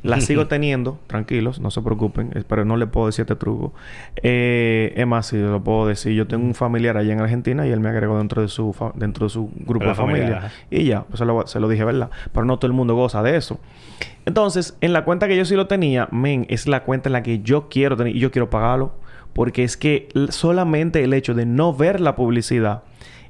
La 0.03 0.19
sigo 0.19 0.47
teniendo, 0.47 0.99
tranquilos, 1.07 1.59
no 1.59 1.69
se 1.69 1.81
preocupen, 1.81 2.31
pero 2.47 2.65
no 2.65 2.75
le 2.75 2.87
puedo 2.87 3.07
decir 3.07 3.23
este 3.23 3.35
truco. 3.35 3.73
Eh, 4.23 4.93
es 4.95 5.05
más, 5.05 5.27
si 5.27 5.37
lo 5.37 5.63
puedo 5.63 5.87
decir, 5.87 6.13
yo 6.13 6.27
tengo 6.27 6.43
un 6.43 6.55
familiar 6.55 6.97
allá 6.97 7.13
en 7.13 7.19
Argentina 7.19 7.67
y 7.67 7.71
él 7.71 7.79
me 7.79 7.89
agregó 7.89 8.17
dentro 8.17 8.41
de 8.41 8.47
su 8.47 8.75
dentro 8.95 9.27
de 9.27 9.29
su 9.29 9.51
grupo 9.55 9.85
de 9.85 9.95
familia. 9.95 10.51
y 10.71 10.85
ya, 10.85 11.03
pues 11.03 11.19
se 11.19 11.25
lo, 11.25 11.45
se 11.45 11.59
lo 11.59 11.69
dije, 11.69 11.83
¿verdad? 11.83 12.09
Pero 12.33 12.45
no 12.45 12.57
todo 12.57 12.67
el 12.67 12.73
mundo 12.73 12.95
goza 12.95 13.21
de 13.21 13.37
eso. 13.37 13.59
Entonces, 14.25 14.75
en 14.81 14.93
la 14.93 15.03
cuenta 15.03 15.27
que 15.27 15.37
yo 15.37 15.45
sí 15.45 15.55
lo 15.55 15.67
tenía, 15.67 16.07
men, 16.11 16.45
es 16.49 16.67
la 16.67 16.83
cuenta 16.83 17.09
en 17.09 17.13
la 17.13 17.23
que 17.23 17.39
yo 17.41 17.69
quiero 17.69 17.95
tener 17.95 18.15
y 18.15 18.19
yo 18.19 18.31
quiero 18.31 18.49
pagarlo. 18.49 18.93
Porque 19.33 19.63
es 19.63 19.77
que 19.77 20.09
solamente 20.29 21.03
el 21.03 21.13
hecho 21.13 21.33
de 21.33 21.45
no 21.45 21.73
ver 21.73 22.01
la 22.01 22.15
publicidad 22.15 22.83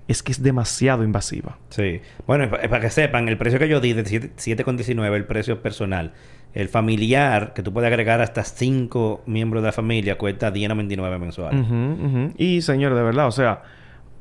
es 0.07 0.23
que 0.23 0.31
es 0.31 0.41
demasiado 0.41 1.03
invasiva. 1.03 1.57
Sí. 1.69 2.01
Bueno, 2.27 2.49
para 2.49 2.79
que 2.79 2.89
sepan, 2.89 3.27
el 3.27 3.37
precio 3.37 3.59
que 3.59 3.67
yo 3.67 3.79
di 3.79 3.93
de 3.93 4.03
7,19, 4.03 5.15
el 5.15 5.25
precio 5.25 5.61
personal. 5.61 6.13
El 6.53 6.67
familiar, 6.67 7.53
que 7.53 7.63
tú 7.63 7.71
puedes 7.71 7.87
agregar 7.87 8.21
hasta 8.21 8.43
5 8.43 9.23
miembros 9.25 9.63
de 9.63 9.67
la 9.67 9.71
familia, 9.71 10.17
cuesta 10.17 10.53
10,99 10.53 11.19
mensuales. 11.19 12.33
Y, 12.37 12.61
señor, 12.61 12.93
de 12.93 13.03
verdad, 13.03 13.27
o 13.27 13.31
sea, 13.31 13.61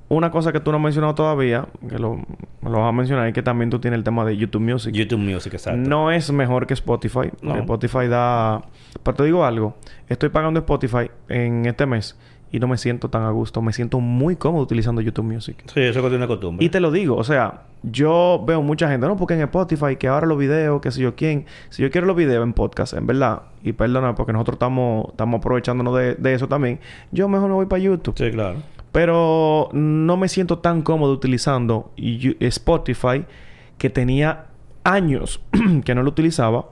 una 0.08 0.30
cosa 0.30 0.52
que 0.52 0.60
tú 0.60 0.72
no 0.72 0.78
has 0.78 0.82
mencionado 0.82 1.14
todavía, 1.14 1.68
que 1.88 1.98
lo, 1.98 2.20
lo 2.62 2.70
vas 2.70 2.88
a 2.88 2.92
mencionar, 2.92 3.28
es 3.28 3.32
que 3.32 3.42
también 3.42 3.70
tú 3.70 3.78
tienes 3.78 3.98
el 3.98 4.04
tema 4.04 4.24
de 4.24 4.36
YouTube 4.36 4.62
Music. 4.62 4.92
YouTube 4.92 5.20
Music, 5.20 5.54
exacto. 5.54 5.88
No 5.88 6.10
es 6.10 6.32
mejor 6.32 6.66
que 6.66 6.74
Spotify. 6.74 7.30
Spotify 7.42 8.08
da... 8.08 8.62
Pero 9.02 9.16
te 9.16 9.24
digo 9.24 9.44
algo. 9.44 9.76
Estoy 10.08 10.28
pagando 10.28 10.60
Spotify 10.60 11.10
en 11.28 11.64
este 11.66 11.86
mes 11.86 12.18
y 12.52 12.58
no 12.58 12.66
me 12.66 12.76
siento 12.76 13.08
tan 13.08 13.22
a 13.22 13.30
gusto. 13.30 13.62
Me 13.62 13.72
siento 13.72 14.00
muy 14.00 14.36
cómodo 14.36 14.62
utilizando 14.62 15.00
YouTube 15.00 15.24
Music. 15.24 15.56
Sí, 15.72 15.80
eso 15.80 16.06
es 16.06 16.12
una 16.12 16.26
costumbre. 16.26 16.64
Y 16.64 16.68
te 16.68 16.80
lo 16.80 16.90
digo, 16.90 17.16
o 17.16 17.24
sea, 17.24 17.62
yo 17.82 18.42
veo 18.46 18.62
mucha 18.62 18.88
gente, 18.88 19.06
no, 19.06 19.16
porque 19.16 19.34
en 19.34 19.40
Spotify, 19.42 19.96
que 19.96 20.08
ahora 20.08 20.26
los 20.26 20.38
videos, 20.38 20.80
que 20.80 20.90
si 20.90 21.00
yo 21.00 21.14
quién, 21.14 21.46
si 21.70 21.82
yo 21.82 21.90
quiero 21.90 22.06
los 22.06 22.16
videos 22.16 22.42
en 22.42 22.52
podcast, 22.52 22.94
en 22.94 23.06
verdad, 23.06 23.42
y 23.62 23.72
perdona, 23.72 24.14
porque 24.14 24.32
nosotros 24.32 24.56
estamos, 24.56 25.08
estamos 25.10 25.38
aprovechándonos 25.38 25.96
de, 25.96 26.14
de 26.14 26.34
eso 26.34 26.48
también, 26.48 26.80
yo 27.12 27.28
mejor 27.28 27.48
me 27.48 27.54
voy 27.54 27.66
para 27.66 27.80
YouTube. 27.80 28.16
Sí, 28.16 28.30
claro. 28.30 28.58
Pero 28.92 29.68
no 29.72 30.16
me 30.16 30.28
siento 30.28 30.58
tan 30.58 30.82
cómodo 30.82 31.12
utilizando 31.12 31.92
Spotify 31.96 33.24
que 33.78 33.88
tenía 33.88 34.46
años 34.84 35.40
que 35.84 35.94
no 35.94 36.02
lo 36.02 36.10
utilizaba. 36.10 36.66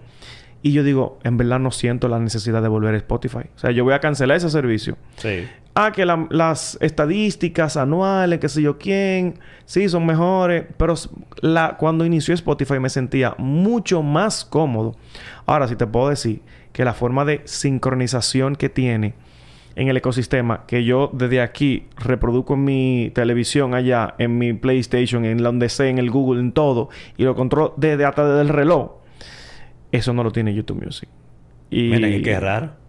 Y 0.60 0.72
yo 0.72 0.82
digo, 0.82 1.18
en 1.22 1.36
verdad 1.36 1.60
no 1.60 1.70
siento 1.70 2.08
la 2.08 2.18
necesidad 2.18 2.60
de 2.62 2.68
volver 2.68 2.94
a 2.94 2.98
Spotify. 2.98 3.44
O 3.54 3.58
sea, 3.58 3.70
yo 3.70 3.84
voy 3.84 3.94
a 3.94 4.00
cancelar 4.00 4.36
ese 4.36 4.50
servicio. 4.50 4.96
Sí. 5.16 5.46
Ah, 5.80 5.92
que 5.92 6.04
las 6.04 6.76
estadísticas 6.80 7.76
anuales, 7.76 8.40
que 8.40 8.48
sé 8.48 8.62
yo 8.62 8.78
quién, 8.78 9.38
sí, 9.64 9.88
son 9.88 10.06
mejores. 10.06 10.64
Pero 10.76 10.94
cuando 11.78 12.04
inició 12.04 12.34
Spotify 12.34 12.80
me 12.80 12.88
sentía 12.88 13.36
mucho 13.38 14.02
más 14.02 14.44
cómodo. 14.44 14.96
Ahora 15.46 15.68
sí 15.68 15.76
te 15.76 15.86
puedo 15.86 16.08
decir 16.08 16.42
que 16.72 16.84
la 16.84 16.94
forma 16.94 17.24
de 17.24 17.42
sincronización 17.44 18.56
que 18.56 18.68
tiene 18.68 19.14
en 19.76 19.86
el 19.86 19.96
ecosistema 19.96 20.66
que 20.66 20.82
yo 20.82 21.12
desde 21.12 21.40
aquí 21.40 21.86
reproduzco 21.96 22.54
en 22.54 22.64
mi 22.64 23.12
televisión 23.14 23.72
allá, 23.72 24.16
en 24.18 24.36
mi 24.36 24.54
PlayStation, 24.54 25.24
en 25.24 25.38
donde 25.38 25.68
sea, 25.68 25.86
en 25.86 25.98
el 25.98 26.10
Google, 26.10 26.40
en 26.40 26.50
todo, 26.50 26.88
y 27.16 27.22
lo 27.22 27.36
controlo 27.36 27.74
desde 27.76 28.04
hasta 28.04 28.28
desde 28.28 28.40
el 28.40 28.48
reloj. 28.48 28.94
Eso 29.92 30.12
no 30.12 30.24
lo 30.24 30.32
tiene 30.32 30.52
YouTube 30.52 30.84
Music. 30.84 31.08
Y 31.70 31.90
Miren, 31.90 32.20
qué 32.20 32.40
raro. 32.40 32.87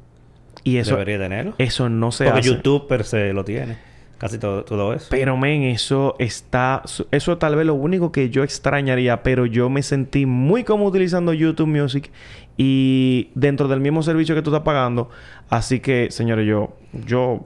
Y 0.64 0.78
eso 0.78 0.91
debería 0.91 1.18
tenerlo. 1.18 1.53
Eso 1.57 1.89
no 1.89 2.12
se 2.12 2.26
Porque 2.26 2.41
YouTube 2.41 2.88
per 2.88 3.03
se 3.03 3.34
lo 3.34 3.43
tiene. 3.45 3.78
Casi 4.18 4.38
todo, 4.38 4.66
todo 4.66 4.93
eso. 4.93 5.07
Pero, 5.10 5.38
men, 5.38 5.64
eso 5.64 6.16
está... 6.20 6.84
Eso 7.12 7.38
tal 7.38 7.55
vez 7.55 7.66
lo 7.66 7.74
único 7.74 8.12
que 8.12 8.30
yo 8.30 8.43
extrañaría. 8.43 9.24
Pero 9.24 9.45
yo 9.45 9.70
me 9.70 9.82
sentí 9.82 10.26
muy 10.26 10.66
como 10.66 10.86
utilizando 10.86 11.32
YouTube 11.32 11.68
Music. 11.68 12.12
Y 12.57 13.30
dentro 13.36 13.70
del 13.70 13.80
mismo 13.80 14.03
servicio 14.03 14.36
que 14.36 14.41
tú 14.41 14.49
estás 14.49 14.64
pagando. 14.64 15.10
Así 15.49 15.80
que, 15.80 16.12
señores, 16.12 16.45
yo... 16.45 16.76
Yo... 17.05 17.45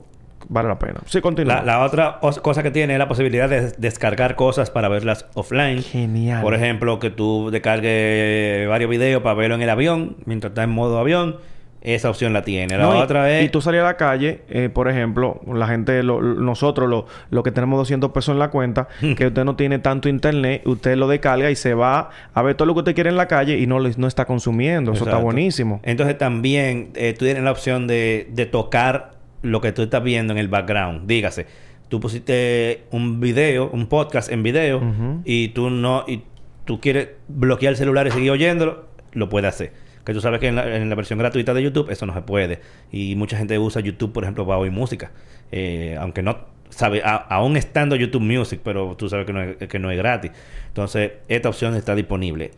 Vale 0.50 0.68
la 0.68 0.78
pena. 0.78 1.00
Sí, 1.06 1.22
continúa. 1.22 1.62
La, 1.62 1.64
la 1.64 1.86
otra 1.86 2.20
cosa 2.20 2.64
que 2.64 2.72
tiene 2.72 2.94
es 2.94 3.00
la 3.00 3.08
posibilidad 3.08 3.48
de 3.48 3.72
descargar 3.78 4.36
cosas 4.36 4.72
para 4.72 4.90
verlas 4.90 5.26
offline. 5.36 5.82
Genial. 5.82 6.42
Por 6.42 6.54
ejemplo, 6.54 7.00
que 7.00 7.10
tú 7.12 7.50
descargues 7.50 8.68
varios 8.68 8.90
videos 8.90 9.22
para 9.24 9.36
verlo 9.36 9.56
en 9.56 9.62
el 9.62 9.70
avión, 9.70 10.18
mientras 10.26 10.52
estás 10.52 10.66
en 10.66 10.72
modo 10.72 11.00
avión 11.00 11.38
esa 11.84 12.10
opción 12.10 12.32
la 12.32 12.44
tiene. 12.44 12.78
La 12.78 12.90
otra 12.90 13.30
es... 13.30 13.46
Y 13.46 13.50
tú 13.50 13.62
salías 13.62 13.84
a 13.84 13.88
la 13.88 13.98
calle, 13.98 14.42
eh, 14.50 14.70
por 14.74 14.90
ejemplo, 14.90 15.42
la 15.46 15.68
gente, 15.68 16.02
nosotros, 16.02 16.90
lo, 16.90 17.06
lo, 17.30 17.44
que 17.44 17.52
tenemos 17.52 17.78
200 17.78 18.12
pesos 18.12 18.34
en 18.34 18.40
la 18.40 18.50
cuenta, 18.50 18.88
que 19.18 19.28
usted 19.28 19.44
no 19.44 19.58
tiene 19.58 19.80
tanto 19.80 20.08
internet, 20.08 20.62
usted 20.66 20.96
lo 20.96 21.10
descarga 21.10 21.52
y 21.52 21.56
se 21.58 21.74
va 21.74 22.10
a 22.34 22.42
ver 22.42 22.56
todo 22.56 22.68
lo 22.68 22.74
que 22.74 22.80
usted 22.80 22.96
quiere 22.96 23.10
en 23.10 23.18
la 23.18 23.28
calle 23.28 23.60
y 23.60 23.68
no, 23.68 23.80
no 23.80 24.08
está 24.08 24.26
consumiendo. 24.26 24.94
Eso 24.94 25.04
está 25.04 25.18
buenísimo. 25.18 25.82
Entonces 25.84 26.18
también 26.18 26.92
eh, 26.96 27.14
tú 27.18 27.26
tienes 27.26 27.44
la 27.44 27.52
opción 27.52 27.86
de, 27.86 28.30
de 28.32 28.46
tocar 28.46 29.12
lo 29.42 29.60
que 29.60 29.74
tú 29.74 29.82
estás 29.82 30.02
viendo 30.02 30.32
en 30.32 30.40
el 30.40 30.48
background. 30.48 31.06
Dígase, 31.06 31.48
tú 31.90 32.00
pusiste 32.00 32.84
un 32.92 33.20
video, 33.20 33.70
un 33.70 33.88
podcast 33.88 34.32
en 34.32 34.42
video 34.42 34.82
y 35.26 35.50
tú 35.50 35.70
no... 35.70 36.06
Y 36.08 36.24
tú 36.64 36.80
quieres 36.80 37.10
bloquear 37.28 37.72
el 37.72 37.78
celular 37.78 38.08
y 38.08 38.12
seguir 38.12 38.32
oyéndolo, 38.32 38.86
lo 39.12 39.28
puedes 39.28 39.50
hacer. 39.50 39.83
Que 40.04 40.14
tú 40.14 40.22
sabes 40.22 40.40
que 40.40 40.48
en 40.48 40.56
la, 40.56 40.96
versión 40.96 41.18
gratuita 41.20 41.54
de 41.54 41.64
YouTube 41.64 41.90
eso 41.90 42.06
no 42.06 42.14
se 42.14 42.22
puede. 42.22 42.60
Y 42.92 43.16
mucha 43.16 43.38
gente 43.38 43.58
usa 43.58 43.82
YouTube, 43.82 44.12
por 44.12 44.24
ejemplo, 44.24 44.46
para 44.46 44.60
oír 44.60 44.72
música. 44.72 45.12
Eh, 45.52 45.96
aunque 46.00 46.22
no 46.22 46.46
sabe, 46.70 47.02
aún 47.04 47.56
estando 47.56 47.96
YouTube 47.96 48.22
Music, 48.22 48.60
pero 48.64 48.96
tú 48.98 49.08
sabes 49.08 49.26
que 49.26 49.34
no, 49.34 49.42
es, 49.42 49.58
que 49.58 49.80
no 49.80 49.92
es 49.92 49.98
gratis. 49.98 50.32
Entonces, 50.68 51.12
esta 51.28 51.50
opción 51.50 51.76
está 51.76 51.96
disponible. 51.96 52.52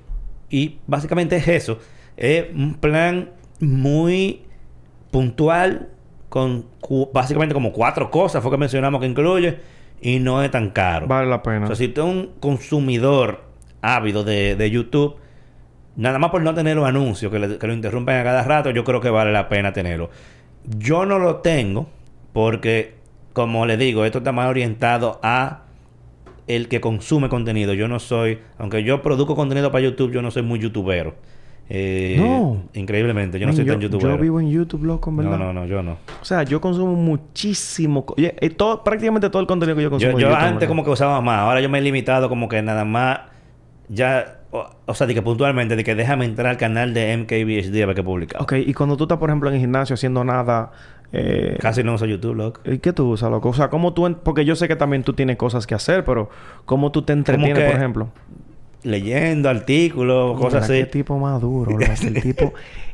Y 0.50 0.80
básicamente 0.88 1.36
es 1.36 1.48
eso. 1.48 1.80
Es 2.18 2.46
un 2.54 2.76
plan 2.76 3.30
muy 3.60 4.42
puntual 5.12 5.90
con 6.30 6.66
básicamente 7.14 7.54
como 7.54 7.72
cuatro 7.72 8.12
cosas 8.12 8.44
fue 8.44 8.52
que 8.52 8.58
mencionamos 8.58 9.00
que 9.00 9.08
incluye 9.08 9.58
y 10.02 10.20
no 10.20 10.44
es 10.44 10.52
tan 10.52 10.72
caro. 10.72 11.08
Vale 11.08 11.30
la 11.30 11.42
pena. 11.42 11.64
O 11.64 11.68
sea, 11.68 11.76
si 11.76 11.88
tú 11.88 12.02
eres 12.02 12.14
un 12.14 12.32
consumidor 12.40 13.44
ávido 13.82 14.24
de, 14.24 14.56
de 14.56 14.70
YouTube, 14.70 15.16
nada 15.96 16.20
más 16.20 16.32
por 16.32 16.42
no 16.42 16.54
tener 16.54 16.76
los 16.76 16.88
anuncios 16.88 17.32
que, 17.32 17.40
lo 17.40 17.74
interrumpen 17.74 18.16
a 18.16 18.24
cada 18.24 18.44
rato, 18.44 18.70
yo 18.72 18.84
creo 18.84 19.02
que 19.02 19.10
vale 19.10 19.32
la 19.32 19.50
pena 19.50 19.74
tenerlo. 19.74 20.10
Yo 20.78 21.06
no 21.06 21.20
lo 21.20 21.38
tengo 21.38 21.88
porque, 22.34 22.96
como 23.34 23.66
le 23.66 23.78
digo, 23.78 24.06
esto 24.06 24.20
está 24.20 24.32
más 24.32 24.50
orientado 24.50 25.20
a 25.24 25.62
el 26.48 26.68
que 26.68 26.82
consume 26.82 27.30
contenido. 27.30 27.74
Yo 27.74 27.88
no 27.88 28.00
soy, 28.00 28.40
aunque 28.58 28.84
yo 28.84 29.02
produzco 29.02 29.36
contenido 29.36 29.72
para 29.72 29.84
YouTube, 29.84 30.12
yo 30.12 30.22
no 30.22 30.32
soy 30.32 30.44
muy 30.44 30.60
youtubero. 30.60 31.16
Eh, 31.68 32.18
no. 32.20 32.64
Increíblemente, 32.74 33.40
yo 33.40 33.48
no 33.48 33.54
soy 33.54 33.66
tan 33.66 33.80
youtuber. 33.80 34.12
Yo 34.12 34.18
vivo 34.18 34.40
en 34.40 34.52
YouTube, 34.52 34.84
loco, 34.84 35.12
¿verdad? 35.12 35.38
No, 35.38 35.46
no, 35.46 35.54
no, 35.54 35.66
yo 35.66 35.82
no. 35.82 35.98
O 36.22 36.26
sea, 36.26 36.44
yo 36.44 36.62
consumo 36.62 36.94
muchísimo. 36.94 38.06
Todo, 38.56 38.84
prácticamente 38.84 39.30
todo 39.30 39.42
el 39.42 39.48
contenido 39.48 39.76
que 39.76 39.84
yo 39.84 39.90
consumo. 39.90 40.20
Yo, 40.20 40.30
yo 40.30 40.36
antes 40.36 40.68
como 40.68 40.84
que 40.84 40.92
usaba 40.92 41.22
más. 41.22 41.40
Ahora 41.40 41.62
yo 41.62 41.70
me 41.70 41.80
he 41.80 41.82
limitado 41.82 42.30
como 42.30 42.48
que 42.48 42.62
nada 42.62 42.86
más. 42.86 43.22
Ya 43.88 44.40
o, 44.52 44.94
sea, 44.94 45.08
de 45.08 45.14
que 45.14 45.22
puntualmente, 45.22 45.76
de 45.76 45.84
que 45.84 45.96
déjame 45.96 46.26
entrar 46.26 46.48
al 46.48 46.58
canal 46.58 46.94
de 46.94 47.18
MKBHD 47.18 47.84
a 47.84 47.86
ver 47.88 47.96
qué 47.96 48.04
publica. 48.04 48.40
Ok, 48.40 48.54
y 48.54 48.74
cuando 48.74 48.96
tú 48.96 49.04
estás, 49.04 49.18
por 49.18 49.30
ejemplo, 49.30 49.50
en 49.50 49.56
el 49.56 49.62
gimnasio 49.62 49.94
haciendo 49.94 50.24
nada. 50.24 50.72
Eh, 51.12 51.58
Casi 51.62 51.84
no 51.84 51.94
uso 51.94 52.06
YouTube, 52.06 52.36
loco. 52.36 52.62
¿Y 52.66 52.80
qué 52.80 52.92
tú 52.92 53.10
usas, 53.12 53.30
loco? 53.30 53.50
O 53.50 53.54
sea, 53.54 53.70
¿cómo 53.70 53.94
tú.? 53.94 54.18
Porque 54.24 54.44
yo 54.44 54.56
sé 54.56 54.68
que 54.68 54.76
también 54.76 55.04
tú 55.04 55.14
tienes 55.14 55.38
cosas 55.38 55.68
que 55.68 55.76
hacer, 55.76 56.04
pero 56.04 56.30
¿cómo 56.66 56.92
tú 56.92 57.04
te 57.04 57.14
entretienes, 57.14 57.64
por 57.64 57.76
ejemplo? 57.76 58.10
leyendo 58.86 59.50
artículos, 59.50 60.40
cosas 60.40 60.64
así. 60.64 60.74
Qué 60.74 60.86
tipo 60.86 61.18
maduro, 61.18 61.78
el 61.80 62.22
tipo... 62.22 62.54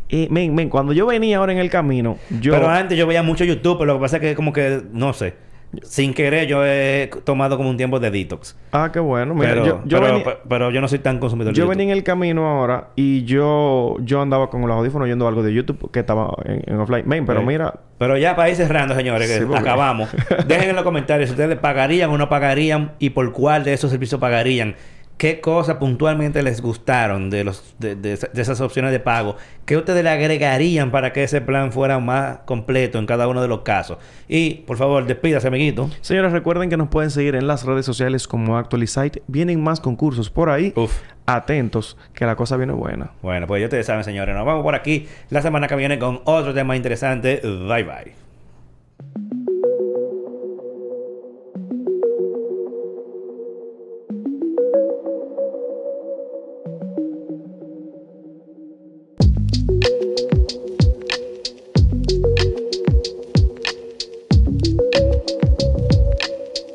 Eh, 0.10 0.28
men, 0.30 0.54
men, 0.54 0.70
cuando 0.70 0.92
yo 0.92 1.06
venía 1.06 1.38
ahora 1.38 1.54
en 1.54 1.60
el 1.60 1.70
camino, 1.70 2.18
yo... 2.42 2.52
Pero 2.52 2.68
antes 2.68 2.98
yo 2.98 3.08
veía 3.08 3.24
mucho 3.24 3.46
YouTube, 3.46 3.78
pero 3.80 3.94
lo 3.94 4.00
que 4.00 4.02
pasa 4.02 4.18
es 4.18 4.22
que 4.22 4.36
como 4.36 4.52
que, 4.52 4.82
no 4.92 5.14
sé, 5.14 5.36
sin 5.84 6.14
querer 6.14 6.48
yo 6.48 6.66
he 6.66 7.10
tomado 7.24 7.58
como 7.58 7.70
un 7.70 7.78
tiempo 7.78 8.00
de 8.00 8.12
detox. 8.12 8.58
Ah, 8.72 8.90
qué 8.92 9.00
bueno. 9.00 9.34
Mira, 9.34 9.50
pero, 9.50 9.66
yo, 9.66 9.82
yo 9.86 10.00
pero, 10.00 10.14
venía, 10.14 10.24
pe- 10.26 10.38
pero 10.50 10.72
yo 10.72 10.82
no 10.82 10.88
soy 10.88 11.00
tan 11.00 11.20
consumidor 11.20 11.54
yo 11.54 11.68
venía 11.68 11.86
en 11.86 11.92
el 11.92 12.04
camino 12.04 12.46
ahora 12.48 12.90
y 12.96 13.24
yo 13.24 13.96
yo 14.02 14.22
andaba 14.22 14.50
con 14.50 14.62
los 14.62 14.72
audífonos 14.72 15.06
oyendo 15.06 15.28
algo 15.28 15.44
de 15.44 15.54
YouTube 15.54 15.90
que 15.92 16.00
estaba 16.02 16.34
en, 16.46 16.62
en 16.66 16.80
offline. 16.80 17.04
Men, 17.08 17.26
pero 17.26 17.40
Sí. 17.42 17.46
mira, 17.46 17.74
Pero 17.98 18.18
ya 18.18 18.36
para 18.36 18.50
ir 18.50 18.56
cerrando, 18.56 18.96
señores, 18.96 19.28
que 19.30 19.40
Sí, 19.40 19.46
porque- 19.46 19.60
acabamos. 19.60 20.10
Dejen 20.48 20.70
en 20.72 20.76
los 20.76 20.84
comentarios 20.84 21.30
si 21.30 21.34
ustedes 21.34 21.58
pagarían 21.58 22.10
o 22.10 22.18
no 22.18 22.28
pagarían 22.30 22.94
y 23.00 23.12
por 23.12 23.32
cuál 23.32 23.64
de 23.64 23.74
esos 23.74 23.92
servicios 23.92 24.20
pagarían. 24.20 24.76
¿Qué 25.22 25.40
cosas 25.40 25.76
puntualmente 25.76 26.42
les 26.42 26.62
gustaron 26.64 27.30
de 27.30 27.44
los 27.44 27.76
de, 27.78 27.96
de 27.96 28.14
esa- 28.14 28.26
de 28.34 28.42
esas 28.42 28.60
opciones 28.60 28.92
de 28.92 29.00
pago? 29.00 29.36
¿Qué 29.66 29.78
ustedes 29.78 30.04
le 30.04 30.10
agregarían 30.10 30.90
para 30.90 31.14
que 31.14 31.22
ese 31.24 31.42
plan 31.42 31.72
fuera 31.72 32.00
más 32.00 32.40
completo 32.46 32.98
en 32.98 33.06
cada 33.06 33.28
uno 33.28 33.40
de 33.40 33.48
los 33.48 33.62
casos? 33.62 34.00
Y, 34.28 34.56
por 34.66 34.78
favor, 34.78 35.06
despídase, 35.06 35.48
amiguito. 35.48 35.92
señores, 36.02 36.32
recuerden 36.32 36.72
que 36.72 36.78
nos 36.78 36.88
pueden 36.90 37.12
seguir 37.12 37.36
en 37.36 37.46
las 37.46 37.66
redes 37.68 37.86
sociales 37.86 38.28
como 38.28 38.58
Actualizite. 38.58 39.22
Vienen 39.28 39.62
más 39.64 39.80
concursos 39.80 40.32
por 40.32 40.50
ahí. 40.50 40.74
Uf. 40.76 40.92
Atentos, 41.28 41.98
que 42.16 42.26
la 42.26 42.36
cosa 42.36 42.58
viene 42.58 42.74
buena. 42.74 43.12
Bueno, 43.22 43.46
pues 43.46 43.60
ya 43.60 43.68
ustedes 43.68 43.86
saben, 43.86 44.04
señores. 44.04 44.36
Nos 44.36 44.44
vamos 44.44 44.64
por 44.64 44.74
aquí 44.74 45.06
la 45.30 45.44
semana 45.44 45.68
que 45.68 45.76
viene 45.76 46.00
con 46.00 46.22
otro 46.26 46.52
tema 46.56 46.76
interesante. 46.76 47.42
Bye, 47.44 47.84
bye. 47.84 48.31